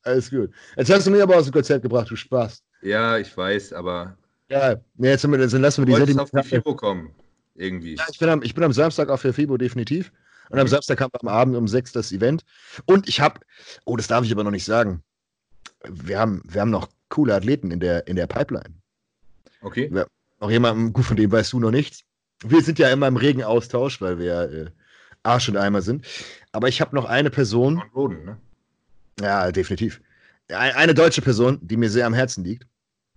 [0.04, 0.52] Alles gut.
[0.76, 2.62] Jetzt hast du mich aber aus dem Konzert gebracht, du Spaß.
[2.82, 4.18] Ja, ich weiß, aber
[4.50, 6.62] Ja, jetzt, wir, jetzt lassen wir du die wolltest auf die Sendung.
[6.62, 7.16] FIBO kommen.
[7.56, 7.96] Irgendwie.
[7.96, 10.12] Ja, ich, bin am, ich bin am Samstag auf der FIBO definitiv.
[10.54, 10.68] Und am.
[10.68, 12.44] Samstag wir am Abend um sechs das Event.
[12.86, 13.40] Und ich habe,
[13.86, 15.02] oh, das darf ich aber noch nicht sagen.
[15.88, 18.76] Wir haben, wir haben noch coole Athleten in der, in der Pipeline.
[19.62, 19.92] Okay.
[20.40, 22.04] Noch jemanden, gut, von dem weißt du noch nichts.
[22.46, 24.66] Wir sind ja immer im regen Austausch, weil wir äh,
[25.24, 26.06] Arsch und Eimer sind.
[26.52, 28.38] Aber ich habe noch eine Person, Von Roden, ne?
[29.22, 30.02] ja, definitiv.
[30.50, 32.68] Ein- Eine deutsche Person, die mir sehr am Herzen liegt.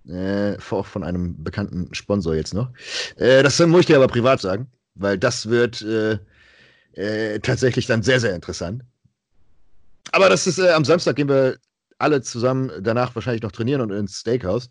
[0.09, 2.71] Äh, auch von einem bekannten Sponsor jetzt noch.
[3.17, 6.19] Äh, das muss ich dir aber privat sagen, weil das wird äh,
[6.97, 8.83] äh, tatsächlich dann sehr, sehr interessant.
[10.13, 11.59] Aber das ist, äh, am Samstag gehen wir
[11.99, 14.71] alle zusammen danach wahrscheinlich noch trainieren und ins Steakhouse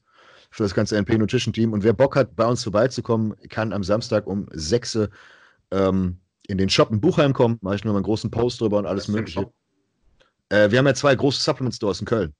[0.52, 1.74] für das ganze NP Nutrition Team.
[1.74, 5.10] Und wer Bock hat, bei uns vorbeizukommen, kann am Samstag um 6 Uhr
[5.72, 7.58] ähm, in den Shop in Buchheim kommen.
[7.62, 9.52] Mache ich nur mal einen großen Post drüber und alles Mögliche.
[10.50, 12.34] Äh, wir haben ja zwei große Supplement Stores in Köln.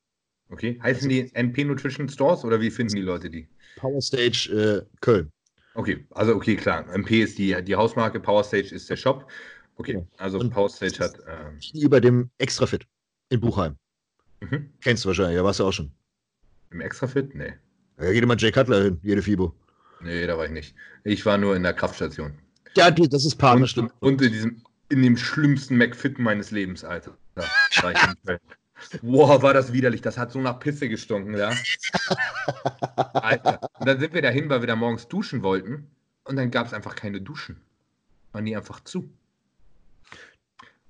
[0.50, 0.80] Okay.
[0.82, 3.48] Heißen die NP Nutrition Stores oder wie finden die Leute die?
[3.78, 5.32] Power Stage äh, Köln.
[5.74, 6.88] Okay, also okay, klar.
[6.94, 9.30] MP ist die, die Hausmarke, Power Stage ist der Shop.
[9.78, 11.20] Okay, also Und- Power Stage hat.
[11.28, 12.86] Ähm, Über dem Extrafit
[13.30, 13.76] in Buchheim.
[14.42, 14.70] mhm.
[14.82, 15.92] Kennst du wahrscheinlich, ja, warst du auch schon.
[16.72, 17.36] Im Extrafit?
[17.36, 17.54] Nee.
[18.00, 19.54] Ja, geht immer Jay Cutler hin, jede FIBO.
[20.02, 20.76] Nee, da war ich nicht.
[21.04, 22.34] Ich war nur in der Kraftstation.
[22.76, 26.84] Ja, die- das ist Partner, Und, und in diesem, in dem schlimmsten McFit meines Lebens,
[26.84, 27.18] Alter.
[27.36, 27.44] Da
[27.82, 27.98] war ich
[28.30, 28.40] in.
[29.02, 30.02] Boah, war das widerlich.
[30.02, 31.50] Das hat so nach Pisse gestunken, ja.
[33.14, 33.60] Alter.
[33.80, 35.88] Und dann sind wir dahin, weil wir da morgens duschen wollten.
[36.26, 37.62] Und dann gab es einfach keine Duschen.
[38.32, 39.10] Waren die einfach zu.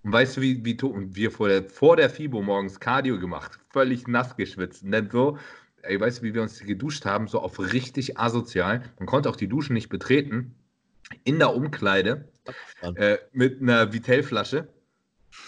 [0.06, 3.58] Und weißt du, wie, wie und wir vor der, vor der FIBO morgens Cardio gemacht,
[3.72, 4.84] völlig nass geschwitzt.
[4.84, 5.40] Und dann so,
[5.82, 8.84] ey, weißt du, wie wir uns geduscht haben, so auf richtig asozial.
[9.00, 10.54] Man konnte auch die Duschen nicht betreten.
[11.24, 12.30] In der Umkleide
[12.84, 14.68] äh, mit einer Vitell-Flasche.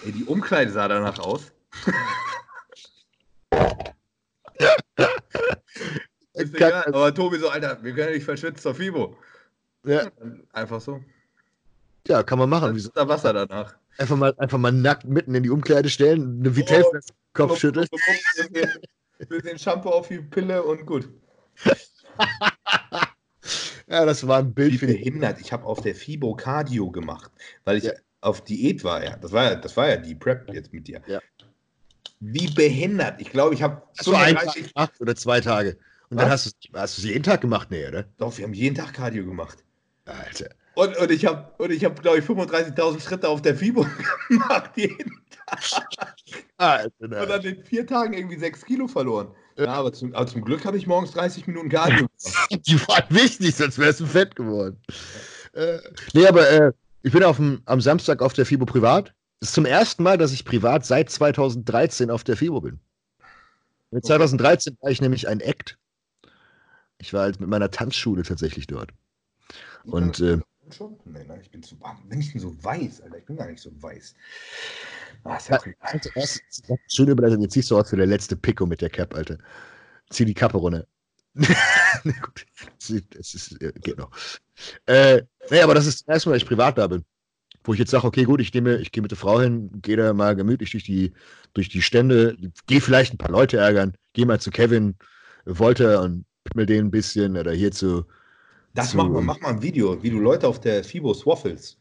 [0.04, 1.52] Ey, die Umkleide sah danach aus.
[6.34, 9.16] Ist egal, aber Tobi so, Alter, wir können nicht verschwitzt zur FIBO.
[9.86, 10.10] Ja,
[10.52, 11.04] Einfach so.
[12.08, 12.66] ja, kann man machen.
[12.70, 12.90] Dann Wieso?
[12.90, 13.76] ist da Wasser danach.
[13.98, 17.00] Einfach mal, einfach mal nackt mitten in die Umkleide stellen, eine Vitell Oh.
[17.34, 17.88] Kopf schütteln.
[18.36, 18.70] Bisschen,
[19.30, 21.10] bisschen Shampoo auf die Pille und gut.
[23.90, 25.40] Ja, das war ein Bild Wie für behindert.
[25.40, 27.32] Ich habe auf der FIBO Cardio gemacht,
[27.64, 27.94] weil ich Ja.
[28.20, 29.02] auf Diät war.
[29.02, 29.16] Ja.
[29.16, 31.02] Das, war ja, das war ja die Prep jetzt mit dir.
[31.08, 31.22] Ja.
[32.20, 33.22] Wie behindert.
[33.22, 35.78] Ich glaube, ich habe du einen Tag gemacht oder zwei Tage?
[36.10, 36.46] Und dann Was?
[36.46, 37.70] hast du hast du es jeden Tag gemacht?
[37.72, 38.04] Nee, oder?
[38.18, 39.64] Doch, wir haben jeden Tag Cardio gemacht.
[40.04, 40.50] Alter.
[40.78, 43.84] Und, und ich habe, und ich hab, glaube ich, 35.000 Schritte auf der FIBO
[44.30, 45.12] gemacht jeden
[46.58, 47.28] Alter, Und nein.
[47.28, 49.32] dann in vier Tagen irgendwie sechs Kilo verloren.
[49.58, 52.60] Ja, aber zum, aber zum Glück habe ich morgens 30 Minuten Cardio gemacht.
[52.68, 54.80] Die waren wichtig, sonst wärst du fett geworden.
[55.54, 55.80] Äh,
[56.14, 56.72] nee, aber äh,
[57.02, 59.16] ich bin auf dem, am Samstag auf der FIBO privat.
[59.40, 62.80] Das ist zum ersten Mal, dass ich privat seit 2013 auf der FIBO bin.
[63.90, 65.80] Mit 2013 war ich nämlich ein Act.
[67.00, 68.92] Ich war halt mit meiner Tanzschule tatsächlich dort.
[69.86, 70.38] Und äh,
[70.72, 70.98] Schon?
[71.06, 71.98] Nee, nein, ich bin zu warm.
[72.10, 73.18] Bin ich denn so weiß, Alter?
[73.18, 74.16] Ich bin gar nicht so weiß.
[75.24, 76.42] Ah, ist Ja, also, ist
[76.88, 77.42] schön überleitet.
[77.42, 79.38] Jetzt siehst du aus wie der letzte Pico mit der Cap, Alter.
[80.10, 80.86] Zieh die Kappe runter.
[82.04, 82.46] nee, gut.
[82.80, 82.90] Es
[83.34, 84.12] ist, äh, geht noch.
[84.86, 85.22] Äh,
[85.52, 87.06] nee, aber das ist das erste Mal, dass ich privat da bin.
[87.64, 89.98] Wo ich jetzt sage, okay, gut, ich, nehme, ich gehe mit der Frau hin, gehe
[89.98, 91.14] da mal gemütlich durch die,
[91.54, 94.96] durch die Stände, gehe vielleicht ein paar Leute ärgern, gehe mal zu Kevin,
[95.46, 98.06] Wolter und pimmel den ein bisschen oder hier zu.
[98.74, 101.78] Das zu- mach mal, mach mal ein Video, wie du Leute auf der FIBO swaffles.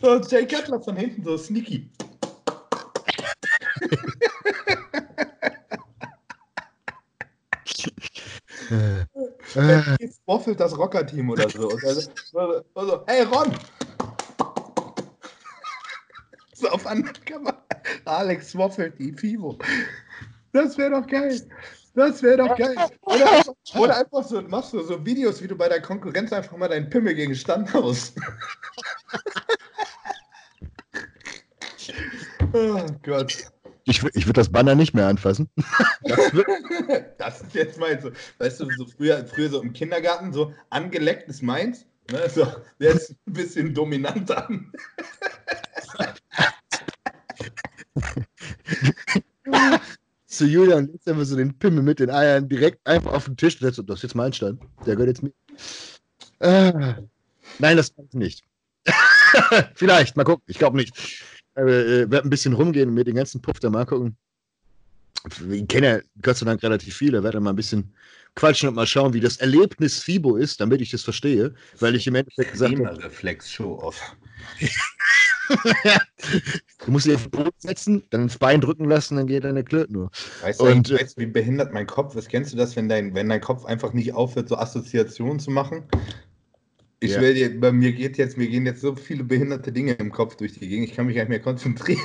[0.00, 1.90] so, Jay Cutler von hinten, so sneaky.
[10.00, 11.68] Jetzt waffelt das Rocker-Team oder so.
[11.68, 13.52] Und dann, so, so, hey Ron!
[16.54, 17.62] So auf anderen Kamera.
[18.04, 19.58] Alex waffelt die FIBO.
[20.52, 21.40] Das wäre doch geil.
[21.94, 22.74] Das wäre doch geil.
[23.02, 26.56] Oder einfach, oder einfach so, machst du so Videos, wie du bei der Konkurrenz einfach
[26.56, 28.16] mal deinen Pimmel gegen Stand haust.
[32.52, 33.32] oh Gott.
[33.84, 35.48] ich ich würde das Banner nicht mehr anfassen.
[36.02, 36.48] Das wird,
[37.18, 38.02] Das ist jetzt meins.
[38.02, 41.86] So, weißt du, so früher, früher so im Kindergarten, so angeleckt ist meins.
[42.10, 42.44] Ne, so,
[42.80, 44.48] der ist ein bisschen dominanter.
[50.36, 53.58] zu Julian legst einfach so den Pimmel mit den Eiern direkt einfach auf den Tisch.
[53.58, 54.60] Das das ist jetzt mein Stand.
[54.86, 55.32] Der gehört jetzt mir.
[56.40, 56.94] Äh,
[57.58, 58.44] nein, das kann ich nicht.
[59.74, 60.44] Vielleicht, mal gucken.
[60.46, 61.22] Ich glaube nicht.
[61.56, 64.16] Äh, äh, werde ein bisschen rumgehen und mir den ganzen Puff da mal gucken.
[65.50, 67.22] Ich kenne ja Gott sei Dank relativ viele.
[67.22, 67.94] Werde mal ein bisschen
[68.34, 71.54] quatschen und mal schauen, wie das Erlebnis FIBO ist, damit ich das verstehe.
[71.78, 74.16] Weil ich im Endeffekt gesagt habe, Reflex Show off.
[76.84, 79.64] du musst dich auf den Boden setzen, dann ins Bein drücken lassen, dann geht deine
[79.64, 80.10] Klöte nur.
[80.40, 82.28] Weißt du, Und, weißt, wie behindert mein Kopf ist?
[82.28, 85.84] Kennst du das, wenn dein, wenn dein Kopf einfach nicht aufhört, so Assoziationen zu machen?
[87.00, 87.20] Ich Ja.
[87.20, 90.36] will dir, bei mir geht jetzt, mir gehen jetzt so viele behinderte Dinge im Kopf
[90.36, 92.00] durch die Gegend, ich kann mich gar nicht mehr konzentrieren.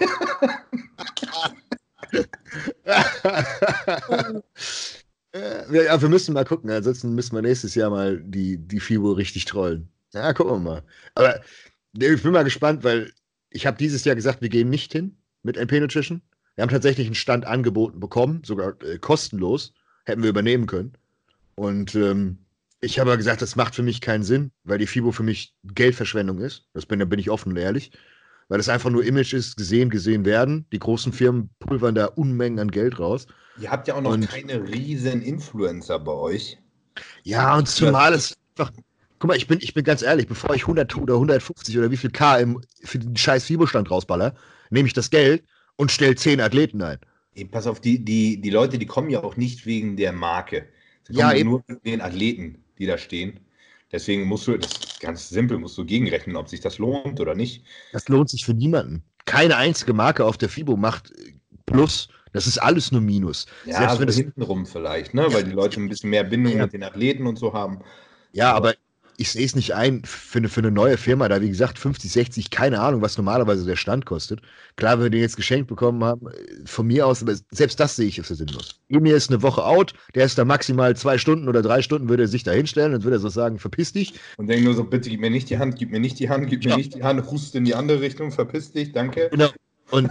[5.72, 6.72] Ja, wir müssen mal gucken.
[6.72, 9.90] Ansonsten müssen wir nächstes Jahr mal die, die FIBO richtig trollen.
[10.14, 10.84] Ja, gucken wir mal.
[11.14, 11.42] Aber
[11.94, 13.12] ich bin mal gespannt, weil
[13.50, 16.22] ich habe dieses Jahr gesagt, wir gehen nicht hin mit NP Nutrition.
[16.56, 19.74] Wir haben tatsächlich einen Stand angeboten bekommen, sogar äh, kostenlos.
[20.06, 20.94] Hätten wir übernehmen können.
[21.56, 22.40] Und ähm,
[22.82, 26.40] ich habe gesagt, das macht für mich keinen Sinn, weil die FIBO für mich Geldverschwendung
[26.40, 26.66] ist.
[26.74, 27.92] Das bin, da bin ich offen und ehrlich.
[28.48, 30.66] Weil es einfach nur Image ist, gesehen, gesehen werden.
[30.72, 33.28] Die großen Firmen pulvern da Unmengen an Geld raus.
[33.60, 36.58] Ihr habt ja auch noch Und- keine riesen Influencer bei euch.
[37.24, 38.74] Ja, und zumal es einfach.
[39.20, 41.98] Guck mal, ich bin, ich bin ganz ehrlich, bevor ich 100 oder 150 oder wie
[41.98, 44.36] viel K im, für den scheiß Fibo-Stand rausballer,
[44.70, 45.44] nehme ich das Geld
[45.76, 47.00] und stelle 10 Athleten ein.
[47.36, 50.68] Ey, pass auf, die, die, die Leute, die kommen ja auch nicht wegen der Marke.
[51.04, 51.50] Sie Ja, kommen eben.
[51.50, 53.40] nur wegen den Athleten, die da stehen.
[53.92, 57.36] Deswegen musst du, das ist ganz simpel, musst du gegenrechnen, ob sich das lohnt oder
[57.36, 57.64] nicht.
[57.92, 59.04] Das lohnt sich für niemanden.
[59.26, 61.34] Keine einzige Marke auf der Fibo macht äh,
[61.66, 63.46] plus Das ist alles nur Minus.
[63.64, 65.32] Ja, Selbst so wenn das, hintenrum vielleicht, ne?
[65.34, 66.62] weil die Leute ein bisschen mehr Bindung Ja.
[66.62, 67.84] mit den Athleten und so haben.
[68.32, 68.76] ja, aber
[69.20, 72.10] ich sehe es nicht ein, für eine, für eine neue Firma, da wie gesagt 50,
[72.10, 74.42] 60, keine Ahnung, was normalerweise der Stand kostet.
[74.78, 76.34] Klar, wenn wir den jetzt geschenkt bekommen haben, äh,
[76.66, 78.80] von mir aus, aber selbst das sehe ich für sinnlos.
[78.88, 82.24] Emir ist eine Woche out, der ist da maximal zwei Stunden oder drei Stunden, würde
[82.24, 84.14] er sich da hinstellen und würde er so sagen, verpiss dich.
[84.38, 86.50] Und denken nur so, bitte gib mir nicht die Hand, gib mir nicht die Hand,
[86.50, 86.78] gib mir Ja.
[86.78, 89.28] nicht die Hand, hust in die andere Richtung, verpiss dich, danke.
[89.32, 89.50] Genau.
[89.92, 90.10] Und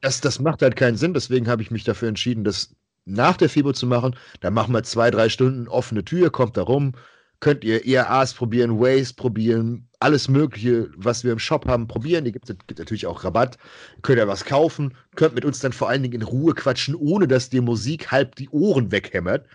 [0.00, 2.70] das, das macht halt keinen Sinn, deswegen habe ich mich dafür entschieden, das
[3.04, 4.16] nach der FIBO zu machen.
[4.40, 6.92] Dann machen wir zwei, drei Stunden offene Tür, kommt da rum,
[7.40, 12.24] könnt ihr IRAs probieren, Ways probieren, alles Mögliche, was wir im Shop haben, probieren.
[12.24, 13.58] Die gibt, gibt natürlich auch Rabatt.
[14.02, 17.28] Könnt ihr was kaufen, könnt mit uns dann vor allen Dingen in Ruhe quatschen, ohne
[17.28, 19.46] dass dir Musik halb die Ohren weghämmert.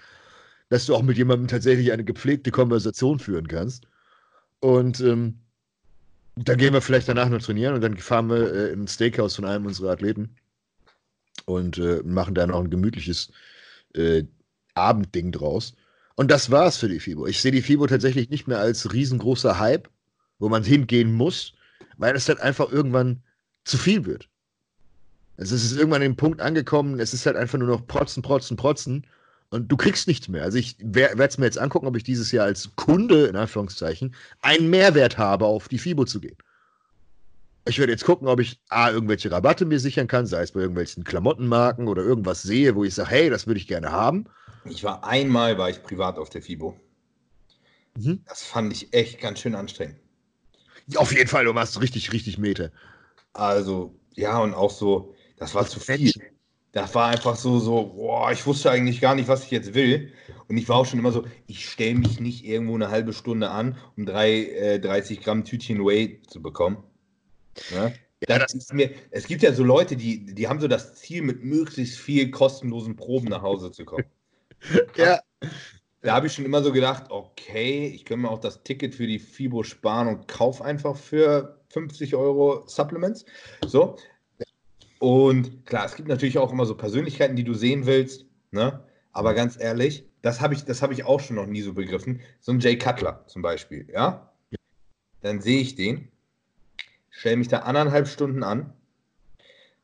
[0.69, 3.87] Dass du auch mit jemandem tatsächlich eine gepflegte Konversation führen kannst.
[4.59, 5.39] Und ähm,
[6.35, 9.35] dann gehen wir vielleicht danach noch trainieren und dann fahren wir äh, in ein Steakhouse
[9.35, 10.35] von einem unserer Athleten
[11.45, 13.31] und äh, machen da noch ein gemütliches
[13.95, 14.23] äh,
[14.75, 15.73] Abendding draus.
[16.19, 17.27] Und das war's für die FIBO.
[17.27, 19.87] Ich sehe die FIBO tatsächlich nicht mehr als riesengroßer Hype,
[20.37, 21.53] wo man hingehen muss,
[21.95, 23.23] weil es halt einfach irgendwann
[23.63, 24.27] zu viel wird.
[25.37, 28.21] Also es ist irgendwann an den Punkt angekommen, es ist halt einfach nur noch protzen,
[28.21, 29.07] protzen, protzen
[29.49, 30.43] und du kriegst nichts mehr.
[30.43, 34.13] Also ich werde es mir jetzt angucken, ob ich dieses Jahr als Kunde, in Anführungszeichen,
[34.41, 36.35] einen Mehrwert habe, auf die FIBO zu gehen.
[37.65, 40.59] Ich werde jetzt gucken, ob ich A, irgendwelche Rabatte mir sichern kann, sei es bei
[40.59, 44.25] irgendwelchen Klamottenmarken oder irgendwas sehe, wo ich sage, hey, das würde ich gerne haben.
[44.65, 46.75] Ich war einmal, war ich privat auf der FIBO.
[47.97, 48.21] Mhm.
[48.27, 49.97] Das fand ich echt ganz schön anstrengend.
[50.87, 52.71] Ja, auf jeden Fall, du machst richtig, richtig Meter.
[53.33, 55.97] Also, ja, und auch so, das war zu viel.
[55.97, 56.23] Menschen.
[56.71, 60.13] Das war einfach so, so, boah, ich wusste eigentlich gar nicht, was ich jetzt will.
[60.47, 63.49] Und ich war auch schon immer so, ich stelle mich nicht irgendwo eine halbe Stunde
[63.49, 66.83] an, um drei, äh, 30 Gramm Tütchen Whey zu bekommen.
[67.71, 67.93] Ne?
[68.27, 71.23] Ja, Das ist mir, es gibt ja so Leute, die, die haben so das Ziel,
[71.23, 74.05] mit möglichst viel kostenlosen Proben nach Hause zu kommen.
[74.95, 75.19] Ja,
[76.01, 79.05] Da habe ich schon immer so gedacht, okay, ich könnte mir auch das Ticket für
[79.05, 83.25] die FIBO sparen und kauf einfach für 50 Euro Supplements.
[83.65, 83.97] So.
[84.99, 88.83] Und klar, es gibt natürlich auch immer so Persönlichkeiten, die du sehen willst, ne?
[89.11, 92.21] Aber ganz ehrlich, das habe ich, habe ich auch schon noch nie so begriffen.
[92.39, 94.31] So ein Jay Cutler zum Beispiel, ja?
[95.21, 96.09] Dann sehe ich den,
[97.09, 98.73] stelle mich da anderthalb Stunden an,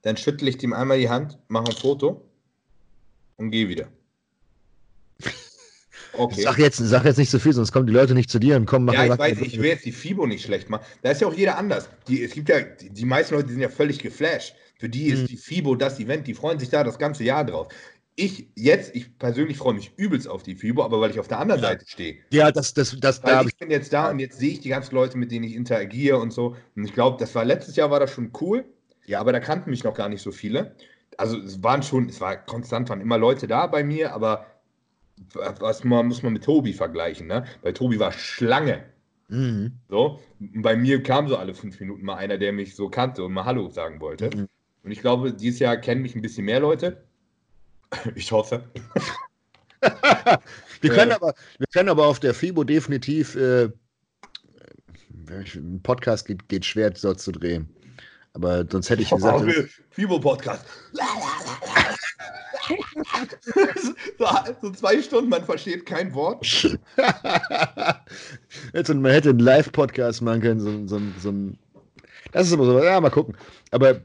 [0.02, 2.30] dann schüttle ich dem einmal die Hand, mache ein Foto
[3.38, 3.90] und gehe wieder.
[6.18, 6.42] Okay.
[6.44, 8.66] sag, jetzt, sag jetzt nicht so viel, sonst kommen die Leute nicht zu dir und
[8.66, 10.86] kommen Ja, ich machen weiß, ich will jetzt die FIBO nicht schlecht machen.
[11.02, 11.90] Da ist ja auch jeder anders.
[12.08, 14.56] Die, es gibt ja, die, die meisten Leute die sind ja völlig geflasht.
[14.80, 15.28] Für die ist Mhm.
[15.28, 17.68] die FIBO das Event, die freuen sich da das ganze Jahr drauf.
[18.16, 21.40] Ich jetzt, ich persönlich freue mich übelst auf die FIBO, aber weil ich auf der
[21.40, 21.70] anderen Ja.
[21.70, 22.18] Seite stehe.
[22.32, 24.62] Ja, das, das, das, da Weil habe ich bin jetzt da und jetzt sehe ich
[24.62, 26.56] die ganzen Leute, mit denen ich interagiere und so.
[26.76, 28.64] Und ich glaube, das war letztes Jahr war das schon cool,
[29.06, 29.20] Ja.
[29.20, 30.76] aber da kannten mich noch gar nicht so viele.
[31.18, 34.46] Also es waren schon, es war konstant, waren immer Leute da bei mir, aber
[35.34, 37.46] was man, muss man mit Tobi vergleichen, ne?
[37.62, 38.84] Bei Tobi war Schlange.
[39.28, 39.74] Mhm.
[39.90, 43.24] So, und bei mir kam so alle fünf Minuten mal einer, der mich so kannte
[43.24, 44.30] und mal Hallo sagen wollte.
[44.36, 44.48] Mhm.
[44.84, 47.04] Und ich glaube, dieses Jahr kennen mich ein bisschen mehr Leute.
[48.16, 48.64] Ich hoffe.
[49.82, 50.96] wir, Äh.
[50.96, 53.70] können aber, wir können aber auf der FIBO definitiv, äh,
[55.30, 57.75] ein Podcast geht, geht schwer, dort zu drehen.
[58.36, 60.66] Aber sonst hätte ich gesagt, Oh, Fibo-Podcast.
[64.18, 64.28] so,
[64.62, 66.46] so zwei Stunden, man versteht kein Wort.
[68.74, 71.58] Jetzt, man hätte einen Live-Podcast machen können, so, so, so ein.
[72.34, 73.38] Das ist aber so, ja, mal gucken.
[73.72, 74.02] Aber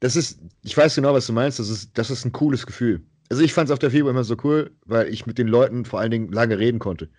[0.00, 3.02] das ist, ich weiß genau, was du meinst, das ist, das ist ein cooles Gefühl.
[3.28, 5.84] Also ich fand es auf der FIBO immer so cool, weil ich mit den Leuten
[5.84, 7.10] vor allen Dingen lange reden konnte.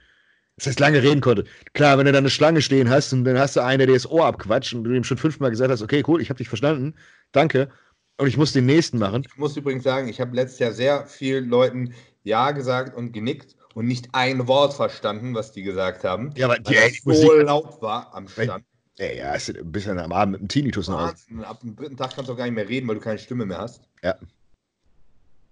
[0.59, 1.45] Das heißt, lange reden konnte.
[1.73, 3.93] Klar, wenn du da eine Schlange stehen hast und dann hast du einen, der dir
[3.93, 6.49] das Ohr abquatscht und du ihm schon fünfmal gesagt hast, okay, cool, ich habe dich
[6.49, 6.95] verstanden,
[7.31, 7.69] danke.
[8.17, 9.23] Und ich muss den nächsten machen.
[9.25, 13.55] Ich muss übrigens sagen, ich habe letztes Jahr sehr vielen Leuten Ja gesagt und genickt
[13.73, 16.33] und nicht ein Wort verstanden, was die gesagt haben.
[16.35, 17.43] Ja, Weil die, die so Musik.
[17.43, 18.65] laut war am Stand.
[18.97, 21.25] Ey, ja, ist ein bisschen am Abend mit dem Tinnitus noch aus.
[21.43, 23.45] Ab dem dritten Tag kannst du auch gar nicht mehr reden, weil du keine Stimme
[23.45, 23.81] mehr hast.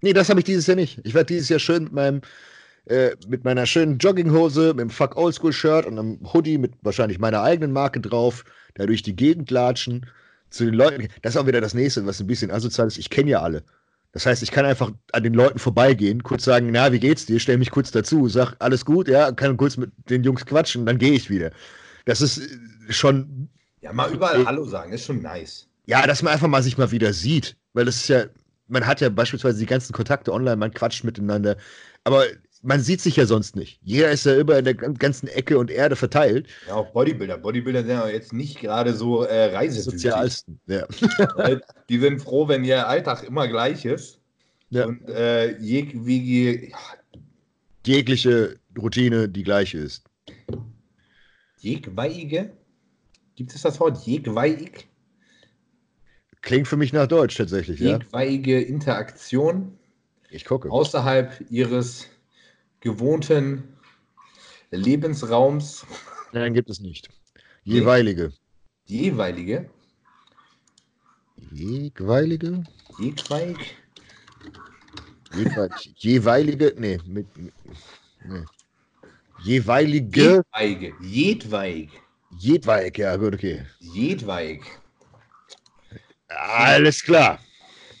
[0.02, 1.00] Nee, das habe ich dieses Jahr nicht.
[1.04, 2.20] Ich werde dieses Jahr schön mit meinem
[2.88, 7.18] äh, mit meiner schönen Jogginghose, mit dem Fuck Oldschool Shirt und einem Hoodie mit wahrscheinlich
[7.18, 8.44] meiner eigenen Marke drauf,
[8.74, 10.06] da durch die Gegend latschen,
[10.50, 11.08] zu den Leuten.
[11.22, 12.98] Das ist auch wieder das nächste, was ein bisschen asozial ist.
[12.98, 13.62] Ich kenne ja alle.
[14.12, 17.38] Das heißt, ich kann einfach an den Leuten vorbeigehen, kurz sagen, na, wie geht's dir?
[17.38, 20.98] Stell mich kurz dazu, sag, alles gut, ja, kann kurz mit den Jungs quatschen, dann
[20.98, 21.50] gehe ich wieder.
[22.06, 23.48] Das ist äh, schon
[23.80, 25.68] Ja, mal überall Hallo sagen, ist schon nice.
[25.86, 27.56] ja, dass man einfach mal sich mal wieder sieht.
[27.72, 28.24] Weil das ist ja,
[28.66, 31.56] man hat ja beispielsweise die ganzen Kontakte online, man quatscht miteinander.
[32.04, 32.24] Aber
[32.62, 33.78] man sieht sich ja sonst nicht.
[33.82, 36.48] Jeder ist ja immer in der gan- ganzen Ecke und Erde verteilt.
[36.66, 37.38] Ja, auch Bodybuilder.
[37.38, 39.70] Bodybuilder sind ja jetzt nicht gerade so äh.
[39.70, 40.60] Sozialsten.
[40.66, 40.86] Ja.
[41.88, 44.20] Die sind froh, wenn ihr Alltag immer gleich ist.
[44.70, 44.86] Ja.
[44.86, 46.72] Und äh, jegwege,
[47.86, 50.04] Jegliche Routine die gleiche ist.
[51.60, 52.52] jegweige?
[53.34, 54.04] Gibt es das Wort?
[54.06, 54.84] Jegweig?
[56.42, 57.98] Klingt für mich nach Deutsch tatsächlich, ja.
[57.98, 59.78] Jegweige Interaktion
[60.30, 60.70] Ich gucke.
[60.70, 62.06] außerhalb ihres
[62.80, 63.76] gewohnten
[64.70, 65.86] Lebensraums,
[66.32, 67.08] Nein, gibt es nicht.
[67.64, 68.32] Jeweilige.
[68.84, 69.70] jeweilige,
[71.52, 72.64] Jeweilige?
[72.98, 73.58] jegweig,
[75.32, 76.74] Jeweil- Jeweilige?
[76.76, 77.52] Nee, mit, mit
[78.24, 78.44] nee.
[79.42, 80.42] Jeweilige.
[80.52, 81.88] jedweige, jedweig,
[82.38, 83.64] Jedweig, ja, gut, okay.
[83.80, 84.60] jedweig.
[86.28, 87.38] Alles klar.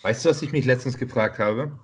[0.02, 1.78] Weißt du, was ich mich letztens gefragt habe?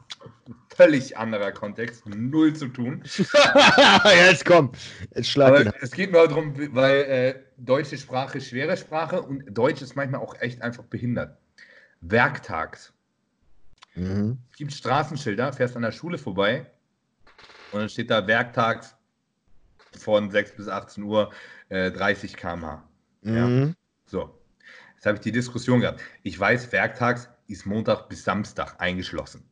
[0.74, 3.02] Völlig anderer Kontext, null zu tun.
[4.26, 4.72] jetzt komm.
[5.14, 9.82] Jetzt schlag es geht nur darum, weil äh, deutsche Sprache ist schwere Sprache und Deutsch
[9.82, 11.38] ist manchmal auch echt einfach behindert.
[12.00, 12.92] Werktags.
[13.94, 14.38] Mhm.
[14.50, 16.66] Es gibt Straßenschilder, fährst an der Schule vorbei
[17.72, 18.96] und dann steht da Werktags
[19.96, 21.32] von 6 bis 18 Uhr
[21.68, 22.82] äh, 30 km/h.
[23.22, 23.46] Ja.
[23.46, 23.76] Mhm.
[24.06, 24.38] So,
[24.96, 26.00] jetzt habe ich die Diskussion gehabt.
[26.22, 29.48] Ich weiß, Werktags ist Montag bis Samstag eingeschlossen.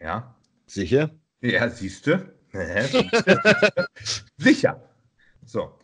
[0.00, 0.34] Ja,
[0.68, 1.10] Sicher?
[1.40, 2.32] ja, siehst du?
[4.36, 4.82] Sicher.
[5.44, 5.78] So.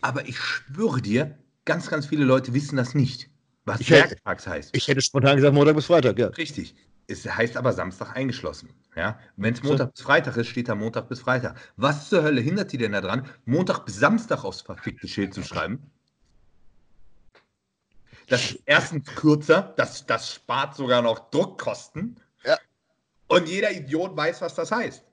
[0.00, 3.30] Aber ich schwöre dir, ganz, ganz viele Leute wissen das nicht,
[3.64, 4.76] was Ich hätte- Werktags heißt.
[4.76, 6.28] Ich hätte spontan gesagt Montag bis Freitag, ja.
[6.28, 6.74] Richtig.
[7.06, 8.70] Es heißt aber Samstag eingeschlossen.
[8.96, 9.18] Ja?
[9.36, 9.66] Wenn es So.
[9.68, 11.56] Montag bis Freitag ist, steht da Montag bis Freitag.
[11.76, 15.90] Was zur Hölle hindert die denn daran, Montag bis Samstag aufs verfickte Schild zu schreiben?
[18.28, 22.16] Das ist erstens kürzer, das, das spart sogar noch Druckkosten.
[23.34, 25.04] Und jeder Idiot weiß, was das heißt.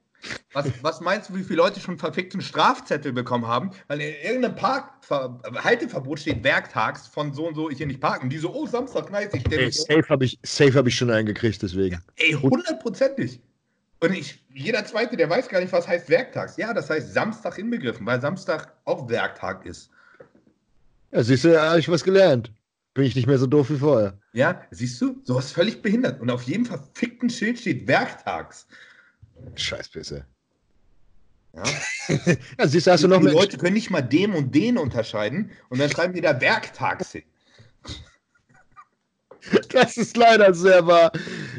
[0.53, 4.55] Was, was meinst du, wie viele Leute schon verfickten Strafzettel bekommen haben, weil in irgendeinem
[4.55, 8.29] Park Halteverbot steht werktags von so und so ich hier nicht parken.
[8.29, 10.95] Die so, oh, Samstag, nice, ich stelle Ey, mich safe habe ich, safe hab ich
[10.95, 11.99] schon eingekriegt, deswegen.
[12.17, 13.39] Ey, hundertprozentig.
[13.99, 16.57] Und ich, jeder Zweite, der weiß gar nicht, was heißt Werktags.
[16.57, 19.89] Ja, das heißt Samstag inbegriffen, weil Samstag auch Werktag ist.
[21.11, 22.51] Ja, siehst du, da habe ich was gelernt.
[22.93, 24.17] Bin ich nicht mehr so doof wie vorher.
[24.33, 25.21] Ja, siehst du?
[25.23, 26.21] Sowas völlig behindert.
[26.21, 28.67] Und auf jedem verfickten Schild steht Werktags.
[29.55, 30.25] Scheißpisse.
[31.53, 31.63] Ja?
[32.57, 33.33] Ja, siehst du, hast du noch die mehr.
[33.33, 37.23] Leute können nicht mal dem und den unterscheiden und dann schreiben die da Werktags hin.
[39.69, 41.11] Das ist leider sehr wahr.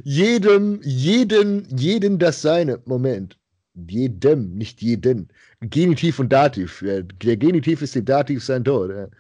[0.05, 2.81] Jedem, jeden, jeden das seine.
[2.85, 3.37] Moment.
[3.75, 5.29] Jedem, nicht jeden.
[5.61, 6.85] Genitiv und Dativ.
[6.85, 9.11] Der Genitiv ist dem Dativ sein Tod.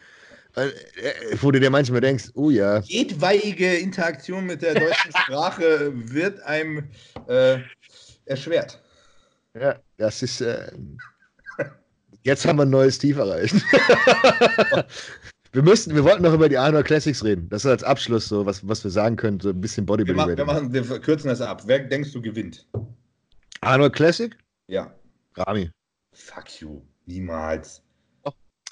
[0.54, 0.70] Äh,
[1.40, 6.88] Wo du dir manchmal denkst, oh ja, Jedweige Interaktion mit der deutschen Sprache wird einem
[7.28, 7.58] äh,
[8.26, 8.82] erschwert.
[9.58, 10.40] ja, das ist.
[10.40, 10.70] Äh,
[12.22, 13.54] jetzt haben wir ein neues Tief erreicht.
[15.52, 17.48] wir müssen, wir wollten noch über die Arnold Classics reden.
[17.48, 20.16] Das ist als Abschluss so, was, was wir sagen können, so ein bisschen Wir, Bodybuilding.
[20.16, 21.62] machen, wir, machen, wir kürzen das ab.
[21.66, 22.66] Wer denkst du gewinnt?
[23.62, 24.36] Arnold Classic?
[24.68, 24.92] Ja.
[25.36, 25.70] Rami.
[26.12, 26.82] Fuck you.
[27.06, 27.82] Niemals.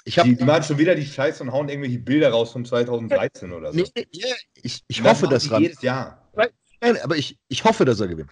[0.03, 2.65] Ich habe Die, die machen schon wieder die Scheiße und hauen irgendwelche Bilder raus von
[2.65, 3.77] 2013 oder so.
[3.77, 5.67] Nee, ja, ich, ich das hoffe, dass Rami.
[5.67, 6.21] Jedes Jahr.
[6.81, 8.31] Nein, aber ich, ich hoffe, dass er gewinnt.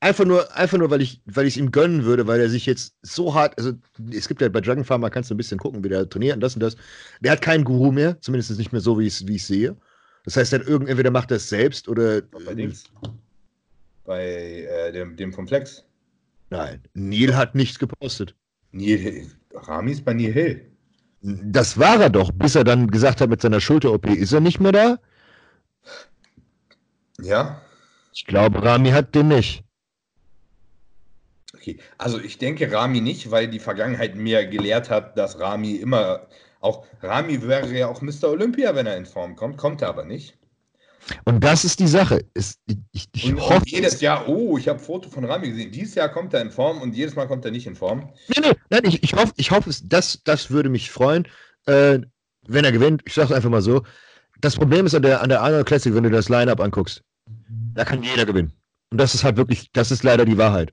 [0.00, 2.66] Einfach nur, einfach nur, weil ich, weil ich es ihm gönnen würde, weil er sich
[2.66, 3.72] jetzt so hart, also
[4.10, 6.40] es gibt ja bei Dragon Farmer, kannst du ein bisschen gucken, wie der trainiert und
[6.40, 6.76] das und das.
[7.20, 9.76] Der hat keinen Guru mehr, zumindest nicht mehr so, wie ich es sehe.
[10.24, 12.22] Das heißt, dann irgend, entweder macht er es selbst oder.
[12.22, 12.84] Bei Dings.
[14.04, 15.84] Bei äh, dem, dem vom Flex.
[16.50, 18.34] Nein, Neil hat nichts gepostet.
[18.72, 19.26] Neil
[19.86, 20.71] ist bei Neil Hill.
[21.22, 24.58] Das war er doch, bis er dann gesagt hat, mit seiner Schulter-OP ist er nicht
[24.58, 24.98] mehr da.
[27.20, 27.62] Ja?
[28.12, 29.62] Ich glaube, Rami hat den nicht.
[31.54, 31.78] Okay.
[31.96, 36.26] Also ich denke Rami nicht, weil die Vergangenheit mir gelehrt hat, dass Rami immer
[36.60, 36.84] auch.
[37.02, 38.30] Rami wäre ja auch Mr.
[38.30, 39.58] Olympia, wenn er in Form kommt.
[39.58, 40.36] Kommt er aber nicht.
[41.24, 42.24] Und das ist die Sache.
[42.34, 42.58] Es,
[42.92, 43.54] ich ich, Und, hoffe.
[43.56, 45.72] und jedes Jahr, oh, ich habe ein Foto von Rami gesehen.
[45.72, 48.10] Dieses Jahr kommt er in Form und jedes Mal kommt er nicht in Form.
[48.28, 51.26] Nee, nee, nein, ich, ich hoffe, ich hoffe, es- das, das würde mich freuen,
[51.66, 51.98] äh,
[52.46, 53.02] wenn er gewinnt.
[53.04, 53.82] Ich sag's einfach mal so.
[54.40, 57.02] Das Problem ist an der, an der Arnold Classic, wenn du das Line-Up anguckst,
[57.74, 58.52] da kann jeder gewinnen.
[58.90, 60.72] Und das ist halt wirklich, das ist leider die Wahrheit.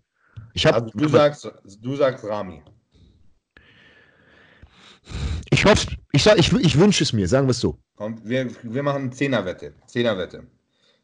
[0.54, 1.52] Ich habe, Also du sagst,
[1.82, 2.62] du sagst Rami.
[5.52, 7.78] Ich hoffe, ich ich, ich wünsche es mir, sagen wir es so.
[7.96, 9.74] Kommt, wir, wir machen Zehnerwette.
[9.88, 10.44] Zehnerwette.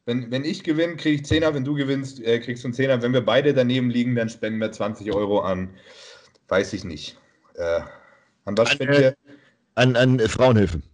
[0.06, 1.54] Wenn, wenn ich gewinne, kriege ich Zehner.
[1.54, 3.02] Wenn du gewinnst, äh, kriegst du einen Zehner.
[3.02, 5.72] Wenn wir beide daneben liegen, dann spenden wir 20 Euro an,
[6.48, 7.18] weiß ich nicht.
[7.56, 7.82] Äh,
[8.46, 9.16] an was spenden wir?
[9.74, 10.84] An, an äh, Frauenhilfen.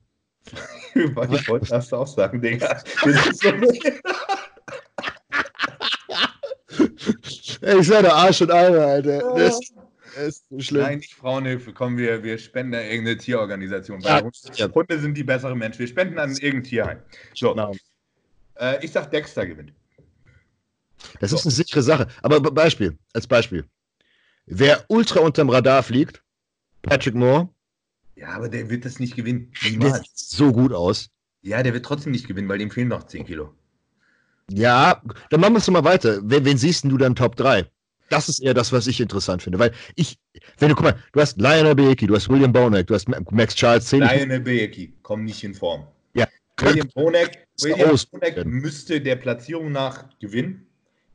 [0.93, 1.15] Ich
[1.47, 2.81] wollte, du auch sagen, Digga.
[3.05, 3.39] Das
[7.79, 9.33] ich sag der Arsch und Eimer, Alter.
[9.37, 9.73] Das, das
[10.17, 10.81] ist so schlimm.
[10.83, 11.73] Nein, nicht Frauenhilfe.
[11.73, 14.01] Komm, wir, wir spenden an irgendeine Tierorganisation.
[14.01, 14.73] Ja, Weil Hunde, ja.
[14.73, 15.79] Hunde sind die besseren Menschen.
[15.79, 16.99] Wir spenden an irgendein Tierheim.
[17.33, 17.75] So, Genau.
[18.55, 19.73] äh, ich sag, Dexter gewinnt.
[21.19, 21.37] Das So.
[21.37, 22.07] ist eine sichere Sache.
[22.21, 23.65] Aber Be- Beispiel, als Beispiel.
[24.45, 26.21] Wer ultra unterm Radar fliegt,
[26.81, 27.49] Patrick Moore,
[28.15, 29.51] Ja, aber der wird das nicht gewinnen.
[29.63, 29.97] der Niemals.
[29.99, 31.09] sieht so gut aus.
[31.41, 33.55] Ja, der wird trotzdem nicht gewinnen, weil dem fehlen noch 10 Kilo.
[34.49, 36.19] Ja, dann machen wir es mal weiter.
[36.23, 37.65] Wen, wen siehst denn du dann Top 3?
[38.11, 39.57] Das ist eher das, was ich interessant finde.
[39.57, 40.17] Weil ich,
[40.59, 43.17] wenn du, guck mal, du hast Lionel Beeki, du hast William Bonek, du hast Ma-
[43.31, 45.87] Max Charles, ich- Lionel Beeki kommt nicht in Form.
[46.13, 46.27] Ja.
[46.59, 50.67] William Bonek, William Bonek müsste der Platzierung nach gewinnen,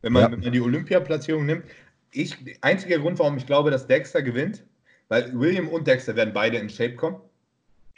[0.03, 0.33] wenn man, Ja.
[0.33, 1.65] wenn man die Olympia-Platzierung nimmt.
[2.13, 4.63] Ich, einziger Grund, warum ich glaube, dass Dexter gewinnt,
[5.09, 7.17] weil William und Dexter werden beide in Shape kommen.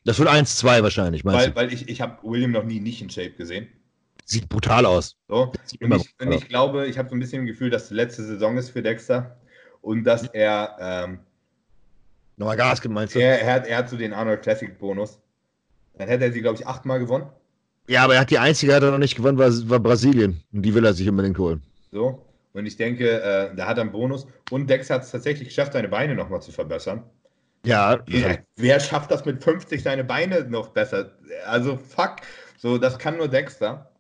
[0.05, 1.57] Das wird 1-2 wahrscheinlich, meinst Weil, du?
[1.57, 3.69] weil ich, ich habe William noch nie nicht in Shape gesehen.
[4.31, 5.17] Sieht brutal aus.
[5.27, 5.53] So.
[5.81, 8.23] Und ich, und ich glaube, ich habe so ein bisschen im Gefühl, dass die letzte
[8.23, 9.39] Saison ist für Dexter
[9.81, 11.21] und dass er, ähm,
[12.37, 12.91] Nochmal Gas du?
[12.91, 15.19] er, er, hat, er hat so den Arnold Classic Bonus.
[15.97, 17.27] Dann hätte er sie, glaube ich, achtmal gewonnen.
[17.89, 20.43] Ja, aber er hat die einzige, hat er noch nicht gewonnen, war, war Brasilien.
[20.53, 21.63] Und die will er sich unbedingt holen.
[21.91, 22.23] So.
[22.53, 24.27] Und ich denke, äh, da hat er einen Bonus.
[24.51, 27.03] Und Dex hat es tatsächlich geschafft, seine Beine nochmal zu verbessern.
[27.65, 31.13] Ja, Wer, wer schafft das mit 50 seine Beine noch besser?
[31.47, 32.17] Also fuck.
[32.59, 33.91] So, das kann nur Dexter.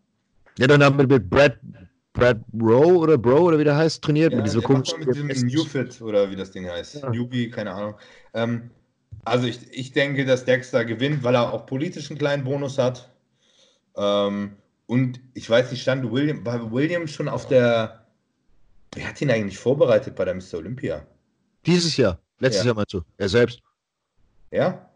[0.59, 1.59] Ja dann haben wir mit Brad,
[2.13, 4.33] Brad Rowe oder Bro oder wie der heißt, trainiert.
[4.33, 5.01] Ja, mit diesem komischen.
[5.01, 6.97] mal mit diesem Newfit oder wie das Ding heißt.
[7.03, 7.11] Ja.
[7.11, 7.95] Newbie, keine Ahnung.
[8.35, 8.71] Ähm,
[9.25, 13.11] also ich, ich denke, dass Dexter gewinnt, weil er auch politisch einen kleinen Bonus hat.
[13.97, 14.57] Ähm,
[14.87, 18.07] und ich weiß nicht, stand William, war William schon auf der.
[18.95, 20.55] Wer hat ihn eigentlich vorbereitet bei der Mr.
[20.55, 21.07] Olympia?
[21.67, 22.19] Dieses Jahr.
[22.39, 22.69] Letztes Ja.
[22.69, 23.03] Jahr meinst du.
[23.19, 23.61] Er selbst,
[24.51, 24.88] Ja?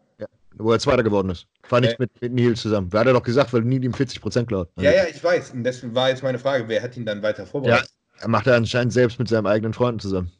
[0.57, 1.47] Wo er Zweiter geworden ist.
[1.69, 2.87] War nicht mit, mit Neil zusammen.
[2.91, 4.69] Wer hat er doch gesagt, weil Neil ihm 40% klaut.
[4.79, 5.51] Ja, ja, ich weiß.
[5.51, 7.89] Und deswegen war jetzt meine Frage, wer hat ihn dann weiter vorbereitet?
[8.19, 10.31] Er macht er anscheinend selbst mit seinen eigenen Freunden zusammen.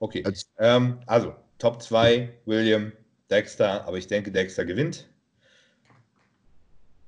[0.00, 0.24] Okay.
[0.24, 2.92] Als- Ähm, also, Top 2, William,
[3.30, 5.08] Dexter, aber ich denke, Dexter gewinnt.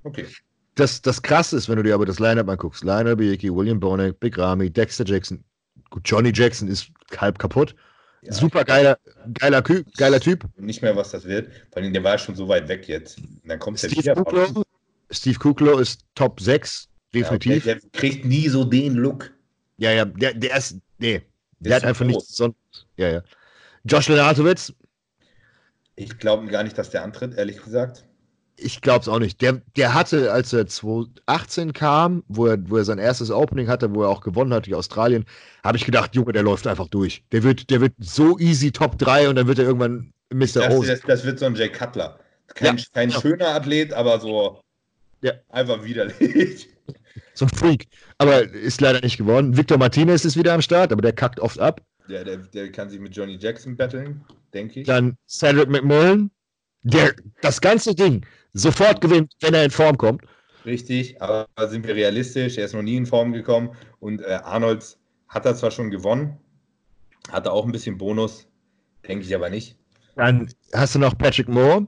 [0.04, 0.26] Okay.
[0.74, 2.84] Das, das Krasse ist, wenn du dir aber das Line-Up anguckst.
[2.84, 5.44] Lionel Bieki, William Bonek, Big Ramy, Dexter Jackson.
[5.90, 7.74] Gut, Johnny Jackson ist halb kaputt.
[8.22, 8.98] Ja, Super geiler,
[9.34, 10.44] geiler, Kü- geiler Typ.
[10.56, 11.50] Nicht mehr, was das wird.
[11.72, 13.18] Vor allem, der war schon so weit weg jetzt.
[13.18, 14.14] Und dann kommt der Steve wieder.
[14.14, 14.62] Kuklo,
[15.10, 17.64] Steve Kuklo ist Top 6, definitiv.
[17.64, 19.32] Ja, der, der kriegt nie so den Look.
[19.78, 21.22] Ja, ja, der, der ist, nee,
[21.58, 22.56] der, ist hat einfach nichts sonst.
[22.96, 23.22] Ja, ja.
[23.84, 24.74] Josh Lenartowitz,
[25.96, 28.04] Ich glaube gar nicht, dass der antritt, ehrlich gesagt.
[28.60, 29.40] Ich glaube es auch nicht.
[29.40, 33.94] Der, der hatte, als er 2018 kam, wo er, wo er sein erstes Opening hatte,
[33.94, 35.24] wo er auch gewonnen hat, die Australien,
[35.64, 37.24] habe ich gedacht, Junge, der läuft einfach durch.
[37.32, 40.46] Der wird, der wird so easy Top 3 und dann wird er irgendwann Mr.
[40.60, 40.82] Das, O.
[40.82, 42.18] das, das wird so ein Jay Cutler.
[42.48, 43.20] Kein, Ja, kein ja.
[43.20, 44.60] schöner Athlet, aber so
[45.22, 45.32] Ja.
[45.48, 46.68] einfach widerlich.
[47.34, 47.86] So ein Freak.
[48.18, 49.56] Aber ist leider nicht geworden.
[49.56, 51.80] Victor Martinez ist wieder am Start, aber der kackt oft ab.
[52.08, 54.86] Der, der, der kann sich mit Johnny Jackson battlen, denke ich.
[54.86, 56.30] Dann Cedric McMillan,
[56.82, 60.22] der das ganze Ding sofort gewinnt, wenn er in Form kommt.
[60.64, 62.58] Richtig, aber sind wir realistisch?
[62.58, 64.98] Er ist noch nie in Form gekommen und äh, Arnolds
[65.28, 66.36] hat er zwar schon gewonnen,
[67.30, 68.46] hatte auch ein bisschen Bonus,
[69.06, 69.76] denke ich aber nicht.
[70.16, 71.86] Dann hast du noch Patrick Moore,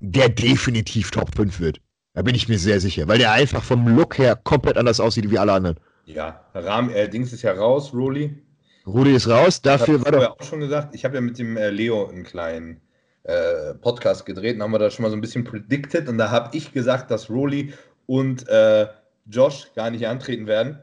[0.00, 1.80] der definitiv Top 5 wird.
[2.14, 5.30] Da bin ich mir sehr sicher, weil der einfach vom Look her komplett anders aussieht
[5.30, 5.78] wie alle anderen.
[6.04, 8.42] Ja, Rahm, äh, Dings ist ja raus, Roli.
[8.86, 10.40] Rudi ist raus, dafür habe war ich doch.
[10.40, 10.94] auch schon gesagt.
[10.94, 12.80] Ich habe ja mit dem äh, Leo einen kleinen
[13.24, 16.30] äh, Podcast gedreht und haben wir da schon mal so ein bisschen predicted und da
[16.30, 17.72] habe ich gesagt, dass Roli
[18.06, 18.86] und äh,
[19.26, 20.78] Josh gar nicht antreten werden.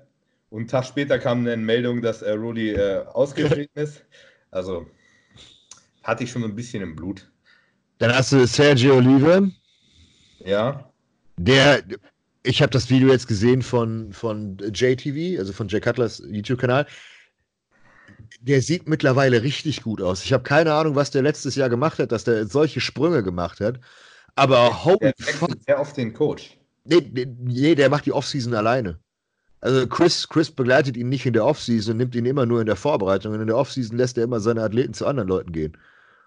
[0.50, 4.04] Und einen Tag später kam eine Meldung, dass äh, Roli äh, ausgetreten ist.
[4.52, 4.88] Also
[6.04, 7.30] hatte ich schon so ein bisschen im Blut.
[7.98, 9.52] Dann hast du Sergio Olive,
[10.46, 10.90] Ja,
[11.38, 11.84] der.
[12.44, 16.86] Ich habe das Video jetzt gesehen von, von JTV, also von Jay Cutlers YouTube-Kanal.
[18.40, 20.24] Der sieht mittlerweile richtig gut aus.
[20.24, 23.60] Ich habe keine Ahnung, was der letztes Jahr gemacht hat, dass der solche Sprünge gemacht
[23.60, 23.80] hat.
[24.36, 25.50] Aber holy der fuck.
[25.66, 26.58] sehr oft den Coach.
[26.84, 29.00] Nee, nee, nee, der macht die Offseason alleine.
[29.60, 32.68] Also Chris, Chris begleitet ihn nicht in der Offseason und nimmt ihn immer nur in
[32.68, 33.34] der Vorbereitung.
[33.34, 35.76] Und in der Offseason lässt er immer seine Athleten zu anderen Leuten gehen.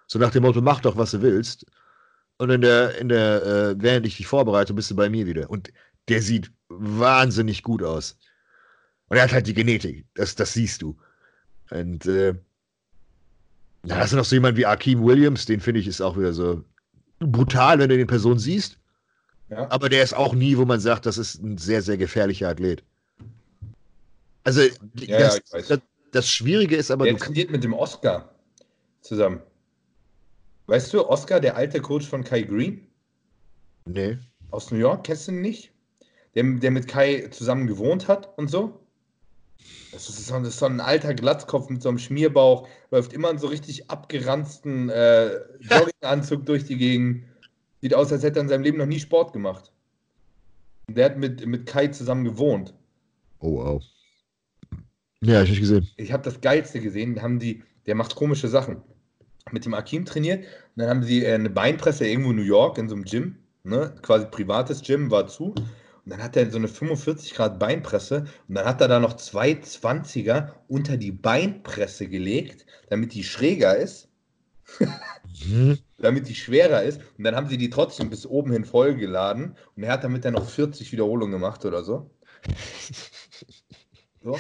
[0.08, 1.64] So nach dem Motto, mach doch, was du willst.
[2.38, 5.48] Und in der, in der, äh, während ich dich vorbereite, bist du bei mir wieder.
[5.48, 5.72] Und
[6.08, 8.18] der sieht wahnsinnig gut aus.
[9.08, 10.06] Und er hat halt die Genetik.
[10.14, 10.96] Das, das siehst du.
[11.70, 12.34] Und äh,
[13.82, 16.32] da hast du noch so jemand wie Akeem Williams, den finde ich ist auch wieder
[16.32, 16.64] so
[17.20, 18.78] brutal, wenn du den Person siehst.
[19.48, 19.70] Ja.
[19.70, 22.82] Aber der ist auch nie, wo man sagt, das ist ein sehr, sehr gefährlicher Athlet.
[24.44, 24.62] Also,
[24.94, 25.80] Ja, das, ja, das,
[26.12, 28.34] das Schwierige ist aber, Der trainiert mit dem Oscar
[29.00, 29.40] zusammen.
[30.66, 32.86] Weißt du, Oscar, der alte Coach von Kai Green
[33.86, 34.18] nee.
[34.50, 35.72] aus New York, kennst du ihn nicht?
[36.34, 38.80] Der, der mit Kai zusammen gewohnt hat und so?
[39.92, 43.30] Das ist, so, das ist so ein alter Glatzkopf mit so einem Schmierbauch, läuft immer
[43.30, 47.24] in so richtig abgeranzten äh, Jogginganzug durch die Gegend.
[47.80, 49.72] Sieht aus, als hätte er in seinem Leben noch nie Sport gemacht.
[50.88, 52.74] Der hat mit, mit Kai zusammen gewohnt.
[53.40, 53.82] Oh, wow.
[55.22, 55.88] Ja, ich nicht gesehen.
[55.96, 57.20] Ich habe das Geilste gesehen.
[57.20, 58.82] Haben die, der macht komische Sachen.
[59.50, 60.44] Mit dem Akim trainiert.
[60.44, 63.36] Und dann haben sie äh, eine Beinpresse irgendwo in New York in so einem Gym.
[63.64, 63.94] Ne?
[64.02, 65.54] Quasi privates Gym war zu.
[66.10, 68.24] Und dann hat er so eine 45 Grad Beinpresse.
[68.48, 73.76] Und dann hat er da noch zwei 20er unter die Beinpresse gelegt, damit die schräger
[73.76, 74.08] ist.
[75.46, 75.78] Mhm.
[75.98, 77.00] damit die schwerer ist.
[77.16, 79.56] Und dann haben sie die trotzdem bis oben hin vollgeladen.
[79.76, 82.10] Und er hat damit dann noch 40 Wiederholungen gemacht oder so.
[84.20, 84.36] so.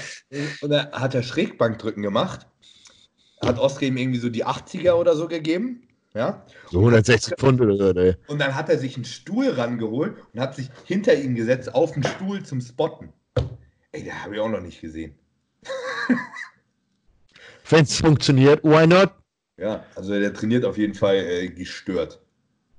[0.62, 2.48] Und dann hat er Schrägbankdrücken gemacht.
[3.40, 5.86] Hat Oskar ihm irgendwie so die 80er oder so gegeben.
[6.14, 6.44] Ja.
[6.70, 8.16] So 160 Pfund oder so, ey.
[8.26, 11.92] Und dann hat er sich einen Stuhl rangeholt und hat sich hinter ihn gesetzt auf
[11.92, 13.12] den Stuhl zum Spotten.
[13.92, 15.14] Ey, da habe ich auch noch nicht gesehen.
[17.68, 19.10] Wenn es funktioniert, why not?
[19.56, 22.20] Ja, also der trainiert auf jeden Fall äh, gestört.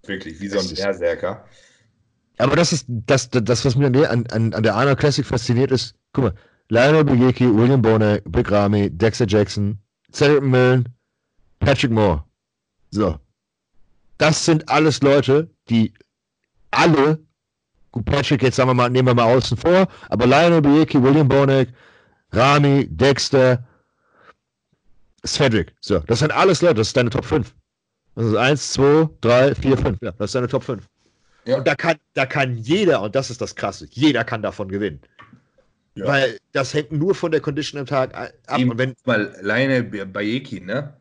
[0.06, 1.45] Wirklich, wie so ein Berserker.
[2.38, 5.26] Aber das ist das, das, was mir an der, an, an an der Arnold Classic
[5.26, 5.94] fasziniert ist.
[6.12, 6.34] Guck mal,
[6.70, 9.78] Lionel Bujeki, William Bonner, Big Ramy, Dexter Jackson,
[10.12, 10.90] Cedric Millen,
[11.60, 12.24] Patrick Moore.
[12.92, 13.20] So.
[14.18, 15.94] Das sind alles Leute, die
[16.70, 17.20] alle,
[17.92, 21.28] gut, Patrick, jetzt sagen wir mal, nehmen wir mal außen vor, aber Lionel Bujeki, William
[21.28, 21.70] Bonek,
[22.32, 23.66] Rami, Dexter,
[25.26, 25.74] Cedric.
[25.82, 27.54] So, das sind alles Leute, das ist deine Top 5.
[28.16, 29.98] Das ist 1, 2, 3, 4, 5.
[30.02, 30.88] Ja, das ist deine Top 5.
[31.46, 31.58] Ja.
[31.58, 35.02] Und da kann, da kann jeder, und das ist das Krasse, jeder kann davon gewinnen.
[35.96, 36.06] Ja.
[36.08, 38.60] Weil das hängt nur von der Condition am Tag ab.
[38.60, 38.72] Eben.
[38.72, 40.94] Und wenn, Mal Leine Bayeki, ne?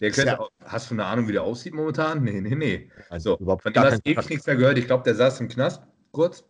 [0.00, 0.40] Der könnte, Ja.
[0.40, 2.22] auch, hast du eine Ahnung, wie der aussieht momentan?
[2.24, 2.90] Nee, nee, nee.
[3.18, 4.78] So, überhaupt von dem hast du ewig nichts mehr gehört.
[4.78, 6.44] Ich glaube, der saß im Knast, kurz.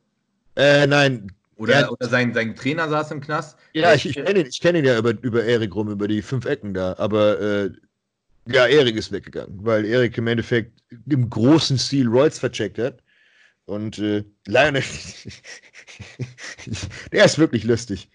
[0.56, 1.88] äh, nein, Oder, Ja.
[1.90, 3.58] oder sein, sein Trainer saß im Knast.
[3.74, 6.22] ja, ich, ich kenne ihn, ich kenn ihn ja über, über Erik rum, über die
[6.22, 7.70] fünf Ecken da, aber äh,
[8.46, 13.02] ja, Erik ist weggegangen, weil Erik im Endeffekt im großen Stil Royals vercheckt hat.
[13.66, 14.82] Und äh, Lionel,
[17.12, 18.10] der ist wirklich lustig.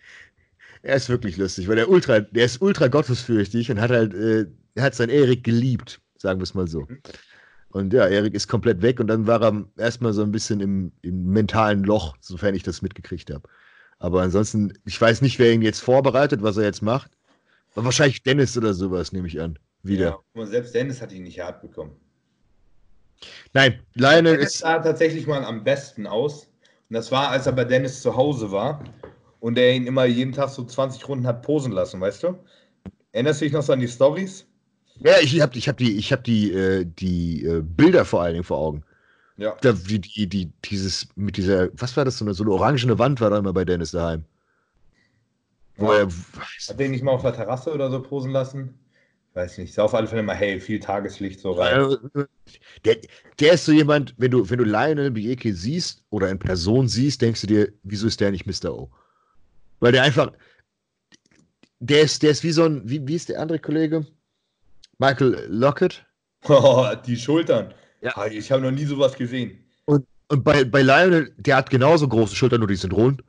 [0.82, 4.46] Er ist wirklich lustig, weil der ultra, der ist ultra gottesfürchtig und hat halt, äh,
[4.80, 6.88] er hat seinen Erik geliebt, sagen wir es mal so.
[7.72, 10.92] Und ja, Erik ist komplett weg und dann war er erstmal so ein bisschen im,
[11.02, 13.48] im mentalen Loch, sofern ich das mitgekriegt habe.
[14.00, 17.12] Aber ansonsten, ich weiß nicht, wer ihn jetzt vorbereitet, was er jetzt macht.
[17.76, 19.60] Aber wahrscheinlich Dennis oder sowas, nehme ich an.
[19.84, 20.20] Wieder.
[20.34, 21.92] Ja, selbst Dennis hat ihn nicht hart bekommen.
[23.54, 24.60] Nein, Lionel Dennis ist.
[24.60, 26.46] sah tatsächlich mal am besten aus.
[26.90, 28.84] Und das war, als er bei Dennis zu Hause war
[29.42, 32.40] und er ihn immer jeden Tag so 20 Runden hat posen lassen, weißt du?
[33.12, 34.49] Erinnerst du dich noch so an die Stories?
[35.00, 38.34] Ja, ich habe ich hab die, ich hab die, äh, die äh, Bilder vor allen
[38.34, 38.84] Dingen vor Augen.
[39.38, 39.56] Ja.
[39.62, 43.00] Da, die, die, die, dieses, mit dieser, was war das, so eine, so eine orangene
[43.00, 44.26] Wand war da immer bei Dennis daheim.
[45.78, 46.00] Wo Ja.
[46.00, 46.08] er,
[46.68, 48.78] Hat den nicht mal auf der Terrasse oder so posen lassen?
[49.34, 49.74] Weiß nicht.
[49.74, 51.96] Sah auf alle Fälle mal hell, viel Tageslicht so rein.
[52.84, 52.98] Der,
[53.40, 57.22] der ist so jemand, wenn du, wenn du Lionel Bieke siehst oder in Person siehst,
[57.22, 58.74] denkst du dir, wieso ist der nicht Mr.
[58.74, 58.90] O?
[59.80, 60.34] Weil der einfach,
[61.80, 64.06] der ist, der ist wie so ein, wie, wie ist der andere Kollege?
[65.00, 66.06] Michael Lockett.
[66.48, 67.74] Oh, die Schultern.
[68.02, 68.16] Ja.
[68.16, 69.66] Ah, Ich habe noch nie sowas gesehen.
[69.86, 73.24] Und, und bei, bei Lionel, der hat genauso große Schultern, nur die sind rund.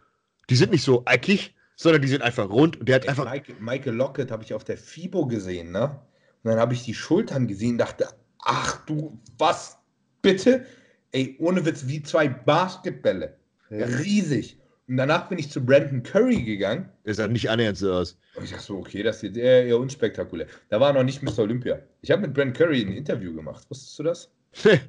[0.48, 3.56] Die sind nicht so eckig, sondern die sind einfach rund und der hat einfach, Michael,
[3.60, 6.00] Michael Lockett habe ich auf der FIBO gesehen, ne?
[6.42, 9.78] Und dann habe ich die Schultern gesehen und dachte, ach du, was
[10.22, 10.66] bitte?
[11.12, 13.36] Ey, ohne Witz, wie zwei Basketbälle.
[13.70, 14.59] Riesig.
[14.90, 16.88] Und danach bin ich zu Brandon Curry gegangen.
[17.06, 18.18] der sah nicht annähernd so aus.
[18.34, 20.48] Und ich dachte so, okay, das ist eher, eher unspektakulär.
[20.68, 21.38] Da war noch nicht Mr.
[21.38, 21.78] Olympia.
[22.02, 23.64] Ich habe mit Brandon Curry ein Interview gemacht.
[23.70, 24.30] Wusstest du das?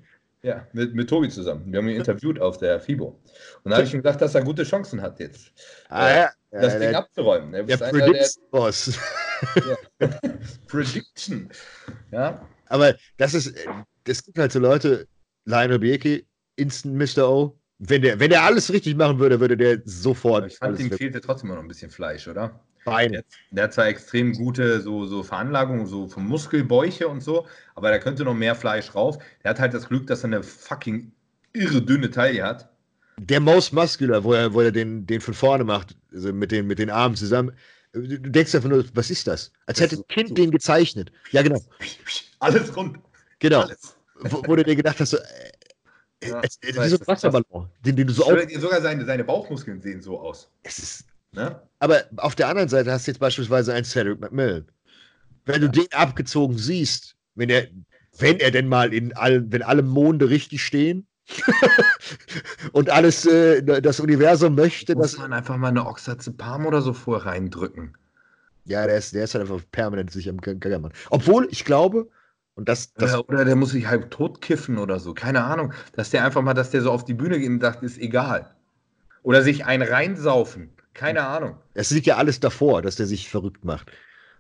[0.43, 1.71] Ja, mit, mit Tobi zusammen.
[1.71, 3.15] Wir haben ihn interviewt auf der FIBO.
[3.61, 5.51] Und da habe ich ihm gesagt, dass er gute Chancen hat jetzt,
[5.89, 6.31] ah, ja.
[6.49, 7.53] das ja, Ding der, abzuräumen.
[7.53, 8.99] Er der ist einer der Predicts-Boss.
[10.67, 11.47] Prediction.
[12.11, 13.67] Ja, Aber das ist, äh,
[14.07, 15.07] es gibt halt so Leute,
[15.45, 16.23] Lionel Bieke,
[16.55, 17.29] Instant Mr.
[17.29, 17.60] O.
[17.83, 21.19] Wenn der, wenn der alles richtig machen würde, würde der sofort ich fand, ihm fehlte
[21.19, 22.59] trotzdem noch ein bisschen Fleisch, oder?
[22.85, 23.23] Beine.
[23.49, 27.97] Der hat zwar extrem gute so, so Veranlagungen, so vom Muskelbäuche und so, aber da
[27.97, 29.17] könnte noch mehr Fleisch rauf.
[29.43, 31.11] Der hat halt das Glück, dass er eine fucking
[31.53, 32.69] irre dünne Taille hat.
[33.19, 36.67] Der Most Muscular, wo er, wo er den, den von vorne macht, also mit den,
[36.67, 37.51] mit den Armen zusammen.
[37.93, 39.51] Du denkst einfach nur, was ist das?
[39.65, 41.11] Als Das hätte ein Kind so- den gezeichnet.
[41.31, 41.59] Ja, genau.
[42.39, 42.99] Alles rund.
[43.39, 43.61] Genau.
[43.61, 43.95] Alles.
[44.19, 45.21] Wo, wo du dir gedacht hast, so, äh,
[46.23, 48.23] Ja, wie so ein Wasserballon, den, den du so
[48.59, 50.51] sogar seine, seine Bauchmuskeln sehen so aus.
[50.63, 51.61] Es ist, Ne?
[51.79, 54.65] aber auf der anderen Seite hast du jetzt beispielsweise einen Cedric McMillan.
[55.45, 57.67] Wenn du den abgezogen siehst, wenn er,
[58.17, 61.07] wenn er denn mal in allen, wenn alle Monde richtig stehen
[62.73, 65.19] und alles, äh, das Universum möchte, Muss dass.
[65.19, 67.95] man einfach mal eine Oxazepam oder so vor reindrücken.
[68.65, 70.91] Ja, der ist, der ist halt einfach permanent sich am Gaggermann.
[71.09, 72.09] Obwohl, ich glaube,
[72.55, 75.13] und das, das Oder, oder der muss sich halb tot kiffen oder so.
[75.13, 75.73] Keine Ahnung.
[75.93, 78.53] Dass der einfach mal, dass der so auf die Bühne geht und sagt, ist egal.
[79.23, 80.71] Oder sich ein reinsaufen.
[80.93, 81.57] Keine Ahnung.
[81.73, 83.91] Es liegt ja alles davor, dass der sich verrückt macht.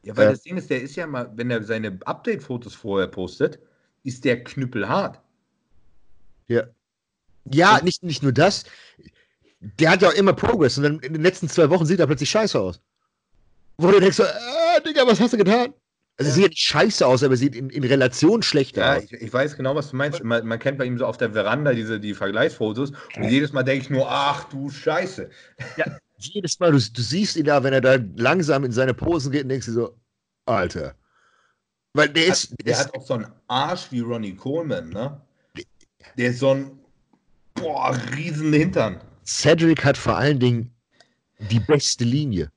[0.03, 0.31] Ja, weil Äh.
[0.31, 3.59] das Ding ist, der ist ja mal, wenn er seine Update-Fotos vorher postet,
[4.03, 5.21] ist der knüppelhart.
[6.47, 6.63] Ja.
[7.45, 8.65] Ja, nicht, nicht nur das.
[9.59, 12.07] Der hat ja auch immer Progress und dann in den letzten zwei Wochen sieht er
[12.07, 12.81] plötzlich scheiße aus.
[13.77, 15.73] Wo du denkst, so, ah, Digga, was hast du getan?
[16.17, 18.97] Also, er sieht ja nicht scheiße aus, aber er sieht in, in Relation schlechter Ja,
[18.97, 19.03] aus.
[19.03, 20.23] ich, ich weiß genau, was du meinst.
[20.23, 23.63] Man, man kennt bei ihm so auf der Veranda diese die Vergleichsfotos und jedes Mal
[23.63, 25.29] denke ich nur, ach du Scheiße.
[26.17, 29.43] Jedes Mal, du, du siehst ihn da, wenn er da langsam in seine Posen geht
[29.43, 29.97] und denkst dir so,
[30.45, 30.95] Alter.
[31.93, 35.19] Weil der ist, der Der ist hat auch so einen Arsch wie Ronnie Coleman, ne?
[36.17, 36.79] Der ist so ein
[37.55, 39.01] boah, riesen Hintern.
[39.25, 40.73] Cedric hat vor allen Dingen
[41.51, 42.51] die beste Linie.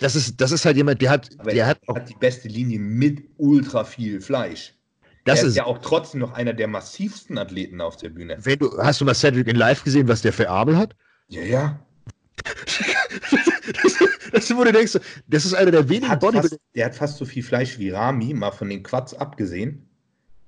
[0.00, 0.06] Ja.
[0.06, 2.14] Das ist, das ist halt jemand, der hat, Aber der er hat hat, auch, die
[2.14, 4.74] beste Linie mit ultra viel Fleisch.
[5.24, 8.36] das er ist ist, ja auch trotzdem noch einer der massivsten Athleten auf der Bühne.
[8.40, 10.94] wenn du, hast du mal Cedric in live gesehen, was der für Arme hat?
[11.28, 11.80] Ja, ja.
[13.82, 13.94] das,
[14.32, 16.56] das, wo du denkst, das ist einer der wenigen Hat Bodybuilder.
[16.74, 19.88] der hat fast so viel Fleisch wie Rami, mal von den Quads abgesehen,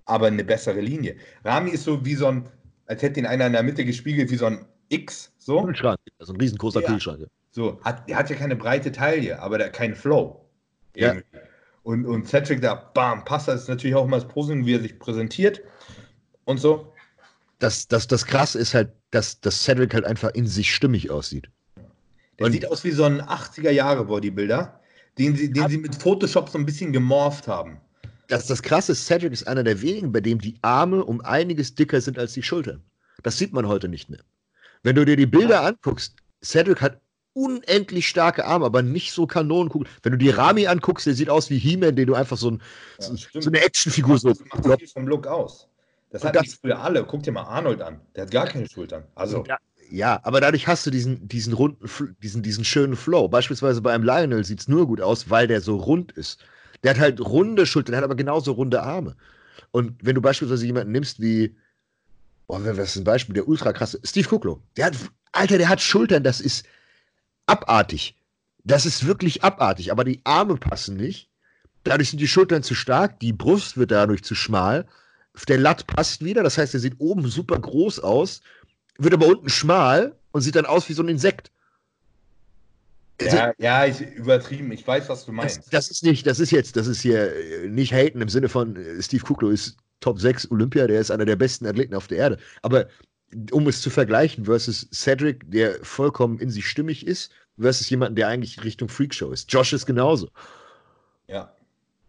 [0.05, 1.17] aber eine bessere Linie.
[1.45, 2.49] Rami ist so wie so ein,
[2.87, 5.63] als hätte ihn einer in der Mitte gespiegelt, wie so ein X, so.
[5.65, 6.89] Kühlschrank, also ein riesengroßer Ja.
[6.89, 7.27] Kühlschrank.
[7.51, 10.49] So, hat, der hat ja keine breite Taille, aber der keinen Flow.
[10.95, 11.09] Ja.
[11.09, 11.39] Irgendwie.
[11.83, 14.81] Und, und Cedric da, bam, passt das ist natürlich auch immer das Posing, wie er
[14.81, 15.61] sich präsentiert
[16.45, 16.93] und so.
[17.59, 21.49] Das, das, das krasse ist halt, dass, dass Cedric halt einfach in sich stimmig aussieht.
[22.39, 24.81] Der Und- sieht aus wie so ein 80er-Jahre-Bodybuilder,
[25.19, 27.81] den sie, den sie mit Photoshop so ein bisschen gemorpht haben.
[28.29, 31.75] Das, das krasse ist, Cedric ist einer der wenigen, bei dem die Arme um einiges
[31.75, 32.83] dicker sind als die Schultern.
[33.23, 34.21] Das sieht man heute nicht mehr.
[34.83, 37.01] Wenn du dir die Bilder anguckst, Cedric hat
[37.41, 39.89] unendlich starke Arme, aber nicht so Kanonenkugel.
[40.03, 42.63] Wenn du die Rami anguckst, der sieht aus wie He-Man, den du einfach so, ein,
[43.01, 44.31] Ja, so, so eine Actionfigur so.
[44.31, 45.69] Das macht viel vom Look aus.
[46.11, 47.05] Das hatten das- früher alle.
[47.05, 48.01] Guck dir mal Arnold an.
[48.15, 49.05] Der hat gar keine Schultern.
[49.15, 49.59] Also, Ja,
[49.91, 51.89] ja, aber dadurch hast du diesen, diesen runden,
[52.23, 53.29] diesen, diesen schönen Flow.
[53.29, 56.45] Beispielsweise bei einem Lionel sieht es nur gut aus, weil der so rund ist.
[56.83, 59.17] Der hat halt runde Schultern, der hat aber genauso runde Arme.
[59.73, 61.57] Und wenn du beispielsweise jemanden nimmst wie,
[62.47, 64.95] boah, was ist ein Beispiel, der ultra krasse, Steve Kuklo, der hat,
[65.33, 66.65] Alter, der hat Schultern, das ist
[67.51, 68.17] abartig.
[68.65, 71.29] Das ist wirklich abartig, aber die Arme passen nicht.
[71.85, 74.87] Dadurch sind die Schultern zu stark, die Brust wird dadurch zu schmal.
[75.49, 78.43] Der Latt passt wieder, das heißt, er sieht oben super groß aus,
[78.99, 81.51] wird aber unten schmal und sieht dann aus wie so ein Insekt.
[83.21, 84.73] Also, ja, ja, ich übertrieben.
[84.73, 85.73] Ich weiß, was du das, meinst.
[85.73, 88.77] das ist nicht, das ist jetzt, das ist hier äh, nicht haten im Sinne von
[88.77, 92.19] äh, Steve Kuklo ist Top 6 Olympia, der ist einer der besten Athleten auf der
[92.19, 92.39] Erde.
[92.63, 92.89] Aber
[93.53, 97.31] um es zu vergleichen versus Cedric, der vollkommen in sich stimmig ist,
[97.61, 99.53] versus jemanden, der eigentlich Richtung Freakshow ist.
[99.53, 100.29] Josh ist genauso.
[101.29, 101.55] Ja.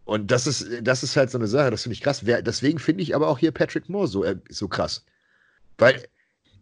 [0.04, 2.26] Und das ist, das ist halt so eine Sache, das finde ich krass.
[2.26, 5.04] Wer, deswegen finde ich aber auch hier Patrick Moore so, äh, so krass.
[5.78, 6.02] Weil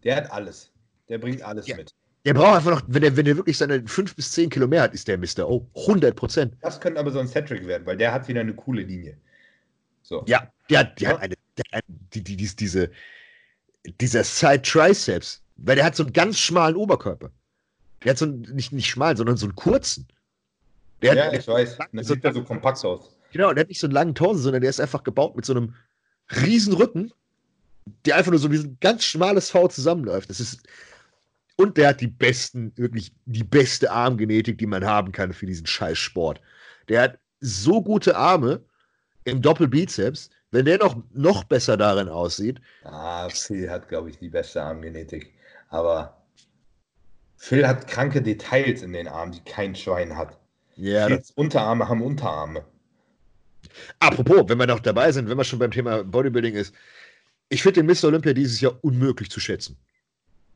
[0.05, 0.71] Der hat alles.
[1.09, 1.77] Der bringt alles Ja.
[1.77, 1.95] mit.
[2.27, 4.83] der braucht einfach noch, wenn er wenn der wirklich seine 5 bis 10 Kilo mehr
[4.83, 5.49] hat, ist der Mr.
[5.49, 6.55] Oh, 100 Prozent.
[6.61, 9.17] Das könnte aber so ein Cedric werden, weil der hat wieder eine coole Linie.
[10.03, 10.23] So.
[10.29, 11.15] Ja, der, hat- der Ja.
[11.15, 11.81] hat eine, der
[12.15, 12.91] die, die, die, diese,
[14.01, 17.31] dieser Side Triceps, weil der hat so einen ganz schmalen Oberkörper.
[18.05, 20.09] Der hat so einen, nicht, nicht schmal, sondern so einen kurzen.
[21.02, 21.78] Der Ja, hat, ich weiß.
[21.93, 23.16] Das so- sieht ja so kompakt aus.
[23.32, 25.52] Genau, der hat nicht so einen langen Torso, sondern der ist einfach gebaut mit so
[25.55, 25.74] einem
[26.43, 27.12] riesen Rücken,
[28.05, 30.28] der einfach nur so wie ein ganz schmales V zusammenläuft.
[30.31, 30.60] Das ist,
[31.56, 35.66] und der hat die besten, wirklich die beste Armgenetik, die man haben kann für diesen
[35.66, 36.40] scheiß Sport.
[36.89, 38.64] Der hat so gute Arme
[39.24, 44.28] im Doppelbizeps, wenn der noch, noch besser darin aussieht, Ah, Phil hat, glaube ich, die
[44.31, 45.32] beste Armgenetik.
[45.68, 46.19] Aber
[47.43, 50.39] Phil hat kranke Details in den Armen, die kein Schwein hat.
[50.77, 52.62] ja, Phils Unterarme haben Unterarme.
[53.99, 56.75] apropos, wenn wir noch dabei sind, wenn wir schon beim Thema Bodybuilding ist,
[57.49, 58.09] ich finde den Mr.
[58.09, 59.79] Olympia dieses Jahr unmöglich zu schätzen.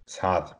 [0.06, 0.56] Ist hart.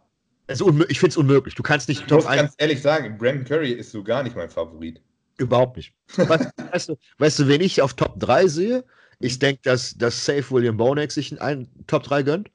[0.46, 1.56] Also ich finde es unmöglich.
[1.56, 4.34] Du kannst nicht Ich muss 1 ganz ehrlich sagen, Brandon Curry ist so gar nicht
[4.34, 5.02] mein Favorit.
[5.36, 5.92] Überhaupt nicht.
[6.16, 8.84] Weißt, weißt, du, weißt du, wen ich auf Top 3 sehe?
[9.20, 12.50] Ich denke, dass, dass Safe William Bonek sich einen Top 3 gönnt.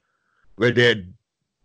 [0.56, 1.04] Weil der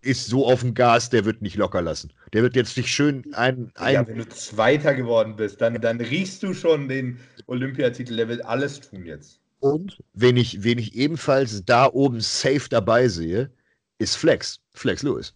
[0.06, 2.14] ist so auf dem Gas, der wird nicht locker lassen.
[2.34, 3.72] Der wird jetzt nicht schön ein.
[3.76, 8.16] ein ja, wenn du Zweiter geworden bist, dann, dann riechst du schon den Olympiatitel.
[8.16, 9.40] Der wird alles tun jetzt.
[9.60, 13.50] und wen ich, wen ich ebenfalls da oben safe dabei sehe,
[13.98, 14.60] ist Flex.
[14.74, 15.34] Flex Lewis.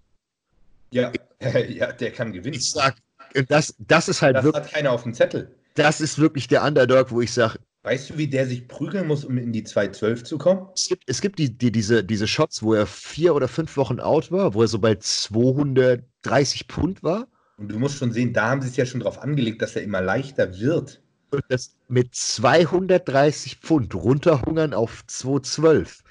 [0.91, 1.11] Ja,
[1.67, 2.55] ja der kann gewinnen.
[2.55, 2.95] Ich sag,
[3.35, 5.55] und das, das ist halt das wirklich, hat keiner auf dem Zettel.
[5.75, 9.23] das ist wirklich der Underdog, wo ich sage, Weißt du, wie der sich prügeln muss,
[9.23, 10.67] um in die 212 zu kommen?
[10.75, 14.01] Es gibt, es gibt die, die, diese, diese Shots, wo er vier oder fünf Wochen
[14.01, 17.27] out war, wo er so bei 230 Pfund war.
[17.57, 19.83] Und du musst schon sehen, da haben sie es ja schon drauf angelegt, dass er
[19.83, 21.01] immer leichter wird.
[21.31, 26.03] Und das mit 230 Pfund runterhungern auf 212.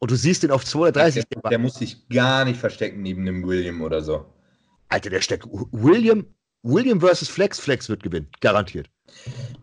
[0.00, 1.24] Und du siehst den auf 230.
[1.26, 4.26] Der, der muss sich gar nicht verstecken neben einem William oder so.
[4.88, 5.46] Alter, der steckt.
[5.70, 6.26] William,
[6.62, 8.90] William versus Flex, Flex wird gewinnen, garantiert.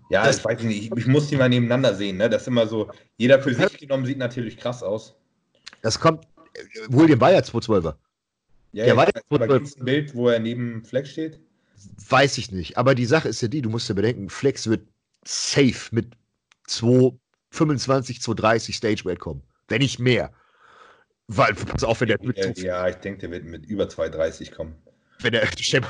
[0.09, 2.29] Ja, Das- ich weiß nicht, ich, ich muss die mal nebeneinander sehen, ne?
[2.29, 5.15] Das ist immer so, jeder für sich genommen sieht natürlich krass aus.
[5.81, 7.95] Das kommt, äh, William war ja 212er.
[8.73, 11.39] Ja, Der war ja, aber wohl- gibt's ein Bild, wo er neben Flex steht?
[12.09, 12.77] Weiß ich nicht.
[12.77, 14.87] Aber die Sache ist ja die, du musst ja bedenken, Flex wird
[15.25, 16.07] safe mit
[16.67, 19.41] 225, 230 Stage Weight kommen.
[19.67, 20.31] Wenn nicht mehr.
[21.27, 24.75] Weil, pass auf, wenn der, Ja, ja, ich denke, der wird mit über 2,30 kommen.
[25.21, 25.41] Wenn der,
[25.81, 25.89] mal,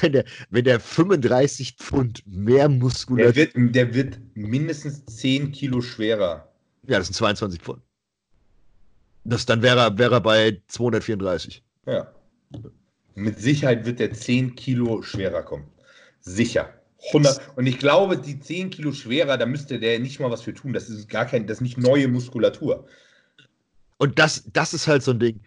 [0.00, 5.80] wenn der, wenn der 35 Pfund mehr Der Muskulatur, wird, der wird mindestens 10 Kilo
[5.80, 6.50] schwerer.
[6.86, 7.82] ja, das sind 22 Pfund.
[9.24, 11.62] Das, dann wäre er, wäre er bei 234.
[11.86, 12.10] Ja.
[13.14, 15.66] Mit Sicherheit wird der 10 Kilo schwerer kommen.
[16.20, 16.72] Sicher.
[17.08, 17.40] 100.
[17.56, 20.72] Und ich glaube, die 10 Kilo schwerer, da müsste der nicht mal was für tun.
[20.72, 22.86] Das ist gar kein, das ist nicht neue Muskulatur.
[23.98, 25.40] Und das, das ist halt so ein Ding.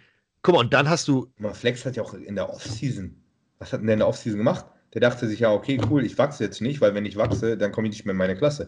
[0.43, 3.15] Guck mal, und dann hast du, Mal Flex hat ja auch in der Offseason,
[3.59, 4.65] was hat denn der in der Offseason gemacht?
[4.93, 7.72] Der dachte sich ja, okay, cool, ich wachse jetzt nicht, weil wenn ich wachse, dann
[7.72, 8.68] komme ich nicht mehr in meine Klasse.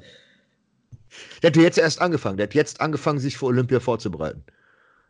[1.41, 2.37] Der hat jetzt erst angefangen.
[2.37, 4.43] Der hat jetzt angefangen, sich für Olympia vorzubereiten.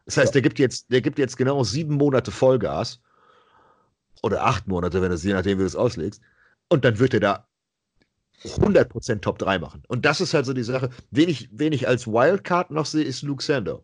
[0.05, 0.33] Das heißt, Ja.
[0.33, 2.99] der, gibt jetzt, der gibt jetzt genau sieben Monate Vollgas.
[4.21, 6.21] Oder acht Monate, wenn du es je nachdem, wie du es auslegst.
[6.69, 7.47] Und dann wird er da
[8.43, 9.83] 100% Top 3 machen.
[9.87, 10.89] Und das ist halt so die Sache.
[11.11, 13.83] Wen ich, wen ich als Wildcard noch sehe, ist Luke Sandow.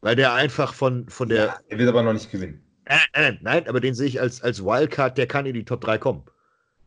[0.00, 1.44] Weil der einfach von, von der.
[1.46, 2.62] Ja, er wird aber noch nicht gewinnen.
[2.88, 5.80] Nein, nein, nein, aber den sehe ich als, als Wildcard, der kann in die Top
[5.82, 6.24] 3 kommen.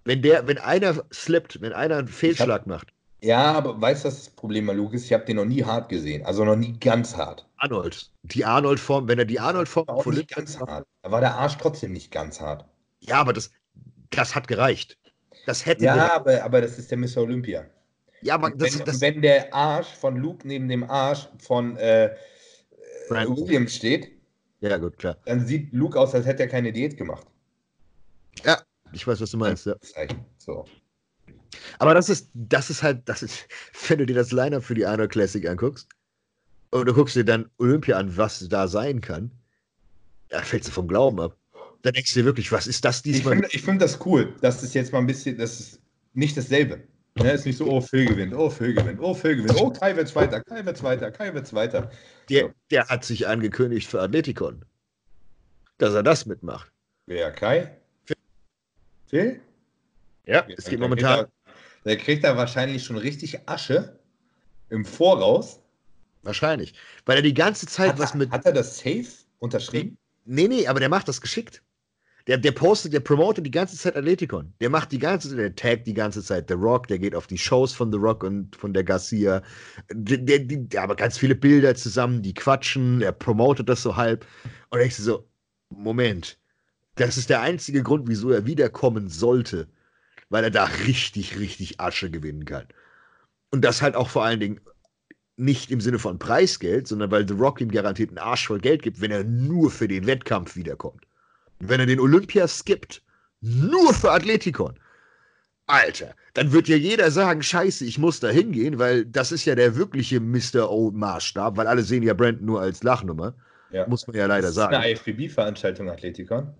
[0.03, 2.87] Wenn der, wenn einer slippt, wenn einer einen Fehlschlag macht,
[3.21, 5.05] Ja, aber weißt du, was das Problem Luke ist?
[5.05, 6.25] Ich habe den noch nie hart gesehen.
[6.25, 7.47] Also noch nie ganz hart.
[7.57, 10.85] Arnold, die Arnold-Form, wenn er die Arnold-Form von nicht ganz hart.
[11.03, 12.65] Da war der Arsch trotzdem nicht ganz hart.
[12.99, 13.51] Ja, aber das,
[14.09, 14.97] das hat gereicht.
[15.45, 16.11] Das hätte Ja, gereicht.
[16.15, 17.17] aber, aber das ist der Mr.
[17.19, 17.65] Olympia.
[18.21, 22.13] ja, aber das, wenn, das, wenn der Arsch von Luke neben dem Arsch von äh,
[23.05, 23.37] äh, Brandon.
[23.37, 24.11] William steht,
[24.61, 25.17] ja gut, klar.
[25.25, 27.27] dann sieht Luke aus, als hätte er keine Diät gemacht.
[28.93, 29.75] Ich weiß, was du meinst, ja.
[30.37, 30.65] So.
[31.79, 33.47] Aber das ist, das ist halt, das ist,
[33.87, 35.87] wenn du dir das Line-Up für die Arnold Classic anguckst
[36.71, 39.31] und du guckst dir dann Olympia an, was da sein kann,
[40.29, 41.37] da fällst du vom Glauben ab.
[41.81, 43.33] Da denkst du dir wirklich, was ist das Ich diesmal?
[43.33, 44.33] finde ich find das cool.
[44.41, 45.81] Das ist jetzt mal ein bisschen, das ist
[46.13, 46.81] nicht dasselbe.
[47.15, 49.95] Ne, ist nicht so, oh, Phil gewinnt, oh, Phil gewinnt, oh, Phil gewinnt, oh, Kai
[49.95, 51.91] wird Zweiter, Kai wird Zweiter, Kai wird Zweiter.
[52.29, 54.65] Der, der hat sich angekündigt für Athletikon,
[55.77, 56.71] dass er das mitmacht.
[57.05, 57.77] Wer, Kai?
[59.07, 59.39] Phil?
[60.25, 61.27] Ja, es geht momentan.
[61.85, 63.99] Der kriegt da wahrscheinlich schon richtig Asche
[64.69, 65.59] im Voraus.
[66.23, 66.73] Wahrscheinlich.
[67.05, 68.31] Weil er die ganze Zeit Hat, was mit.
[68.31, 69.05] hat er das Safe
[69.39, 69.97] unterschrieben?
[70.25, 71.61] Nee, nee, aber der macht das geschickt.
[72.27, 74.53] Der, der postet, der promotet die ganze Zeit Athletikon.
[74.61, 77.27] Der macht die ganze Zeit, der taggt die ganze Zeit The Rock, der geht auf
[77.27, 79.41] die Shows von The Rock und von der Garcia.
[79.91, 84.25] Der, der, der aber ganz viele Bilder zusammen, die quatschen, er promotet das so halb.
[84.69, 85.27] Und ich so,
[85.69, 86.39] Moment,
[86.95, 89.67] das ist der einzige Grund, wieso er wiederkommen sollte,
[90.29, 92.67] weil er da richtig, richtig Asche gewinnen kann.
[93.51, 94.61] Und das halt auch vor allen Dingen
[95.35, 98.81] nicht im Sinne von Preisgeld, sondern weil The Rock ihm garantiert einen Arsch voll Geld
[98.81, 101.05] gibt, wenn er nur für den Wettkampf wiederkommt.
[101.59, 103.01] Wenn er den Olympia skippt,
[103.41, 104.77] nur für Athletikon.
[105.65, 109.55] Alter, dann wird ja jeder sagen, scheiße, ich muss da hingehen, weil das ist ja
[109.55, 110.69] der wirkliche Mr.
[110.69, 113.33] O-Maßstab, weil alle sehen ja Brandon nur als Lachnummer.
[113.71, 113.87] Ja.
[113.87, 114.75] Muss man ja leider ist sagen.
[114.75, 116.53] eine IFBB-Veranstaltung, Athletikon.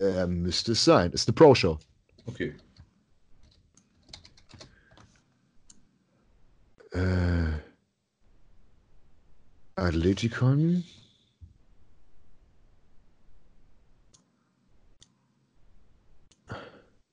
[0.00, 1.12] Äh, müsste es sein.
[1.12, 1.78] Ist eine Pro-Show.
[2.26, 2.54] Okay.
[6.92, 7.60] Äh,
[9.76, 10.84] Athletikon.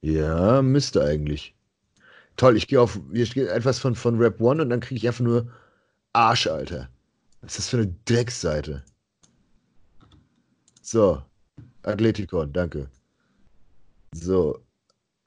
[0.03, 1.55] Ja, müsste eigentlich.
[2.35, 5.07] Toll, ich gehe auf hier steht etwas von, von Rap One und dann kriege ich
[5.07, 5.49] einfach nur
[6.11, 6.89] Arsch, Alter.
[7.41, 8.83] Was ist das für eine Drecksseite?
[10.81, 11.23] So,
[11.83, 12.89] Athletikon, danke.
[14.13, 14.61] So,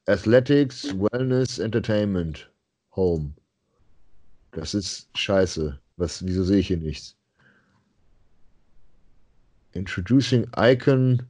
[0.07, 2.51] Athletics, Wellness, Entertainment,
[2.97, 3.33] Home.
[4.53, 5.81] Das ist scheiße.
[5.97, 7.17] Was, wieso sehe ich hier nichts?
[9.73, 11.23] Introducing Icon.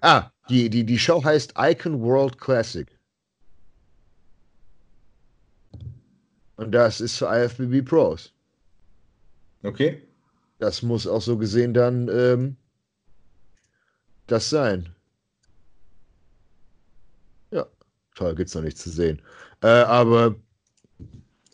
[0.00, 2.88] Ah, die, die, die Show heißt Icon World Classic.
[6.56, 8.32] Und das ist für IFBB Pros.
[9.62, 10.02] Okay.
[10.58, 12.56] Das muss auch so gesehen dann ähm,
[14.26, 14.94] das sein.
[17.50, 17.66] Ja,
[18.14, 19.20] toll, gibt's noch nichts zu sehen.
[19.62, 20.36] Äh, aber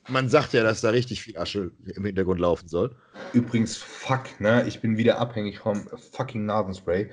[0.09, 2.95] man sagt ja, dass da richtig viel Asche im Hintergrund laufen soll.
[3.33, 4.67] Übrigens, fuck, ne?
[4.67, 7.11] Ich bin wieder abhängig vom fucking Nasenspray.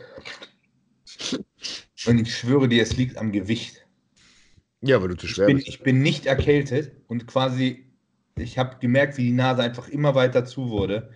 [2.05, 3.85] Und ich schwöre dir, es liegt am Gewicht.
[4.81, 5.67] Ja, weil du zu Ich schwer bin, bist.
[5.67, 7.91] ich bin nicht erkältet und quasi,
[8.37, 11.11] ich habe gemerkt, wie die Nase einfach immer weiter zu wurde.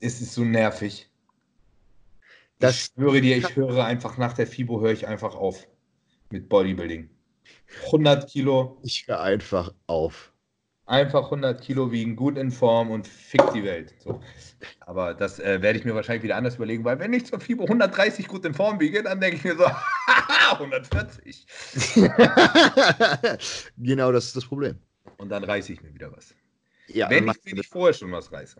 [0.00, 1.08] Es ist so nervig.
[2.60, 5.66] Das, ich schwöre dir, ich höre einfach nach der FIBO höre ich einfach auf
[6.30, 7.10] mit Bodybuilding.
[7.86, 10.29] 100 Kilo, ich höre einfach auf.
[10.90, 13.94] Einfach 100 Kilo wiegen, gut in Form und fick die Welt.
[13.98, 14.20] So.
[14.80, 17.62] Aber das äh, werde ich mir wahrscheinlich wieder anders überlegen, weil wenn ich zur FIBO
[17.64, 19.64] 130 gut in Form wiege, dann denke ich mir so,
[20.52, 21.46] 140.
[23.78, 24.78] genau, das ist das Problem.
[25.18, 26.34] Und dann reiße ich mir wieder was.
[26.88, 28.56] Ja, wenn ich mir nicht vorher schon was reiße.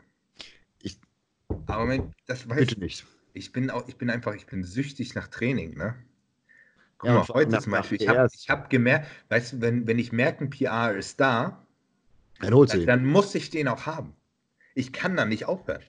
[0.82, 0.98] Ich-
[1.66, 3.04] Aber Moment, das weiß bitte nicht.
[3.34, 5.96] ich bin auch, ich bin einfach, ich bin süchtig nach Training, ne?
[6.98, 9.98] Guck Ja, mal, heute zum Beispiel, ich habe ich hab gemerkt, weißt du, wenn, wenn
[9.98, 11.66] ich merke, ein PR ist da,
[12.40, 12.86] Dann holst du dann, ihn.
[12.86, 14.14] dann muss ich den auch haben.
[14.74, 15.82] Ich kann dann nicht aufhören.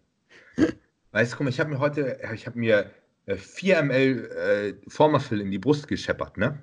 [1.12, 2.92] weißt du, guck mal, ich habe mir heute, ich habe mir
[3.26, 6.62] äh, 4 ml äh, Formafil in die Brust gescheppert, ne?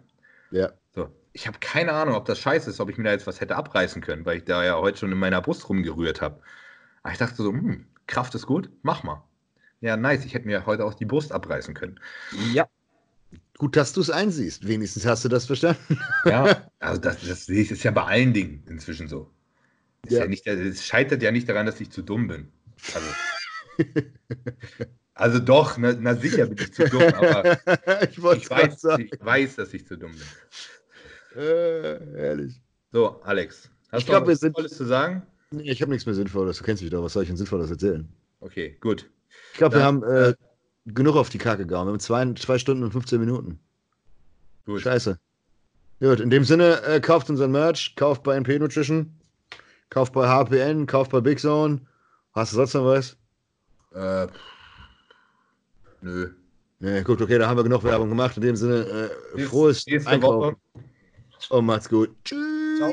[0.51, 0.73] Ja.
[0.95, 1.11] So.
[1.33, 3.57] Ich habe keine Ahnung, ob das scheiße ist, ob ich mir da jetzt was hätte
[3.57, 6.41] abreißen können, weil ich da ja heute schon in meiner Brust rumgerührt habe.
[7.03, 9.23] Aber ich dachte so, hm, Kraft ist gut, mach mal.
[9.81, 12.01] Ja, nice, ich hätte mir heute auch die Brust abreißen können.
[12.53, 12.67] Ja.
[13.59, 14.67] Gut, dass du es einsiehst.
[14.67, 16.01] Wenigstens hast du das verstanden.
[16.25, 19.31] Ja, also das, das sehe ich- ist ja bei allen Dingen inzwischen so.
[20.07, 20.25] Ist ja.
[20.25, 20.53] Ja.
[20.53, 22.49] es scheitert ja nicht daran, dass ich zu dumm bin.
[22.95, 23.09] Also,
[25.15, 27.59] also doch, na, na sicher bin ich zu dumm, aber
[28.03, 31.43] ich ich es weiß, ich weiß, dass ich zu dumm bin.
[31.43, 32.61] Äh, ehrlich.
[32.93, 35.23] So, Alex, hast Ich du glaub, was Tolles zu sagen?
[35.51, 36.59] Nee, ich habe nichts mehr Sinnvolles.
[36.59, 37.03] Du kennst mich doch.
[37.03, 38.09] Was soll ich denn Sinnvolles erzählen?
[38.41, 39.09] Okay, gut.
[39.53, 40.35] Ich glaube, wir haben äh,
[40.87, 41.87] genug auf die Kacke gehauen.
[41.87, 43.59] Wir haben zwei, zwei Stunden und 15 Minuten.
[44.65, 44.81] gut.
[44.83, 45.19] Scheiße.
[46.01, 49.18] Gut, in dem Sinne, äh, kauft unseren Merch, kauft bei NP Nutrition,
[49.91, 51.81] kauft bei HPN, kauft bei Big Zone.
[52.33, 53.17] Hast du sonst noch was?
[53.95, 54.29] Äh,
[56.01, 56.31] nö.
[56.81, 58.37] Nee, gut, okay, da haben wir genug Werbung gemacht.
[58.37, 60.57] In dem Sinne, äh, frohes Einkaufen Woche.
[61.51, 62.15] und macht's gut.
[62.25, 62.79] Tschüss.
[62.79, 62.93] Ciao.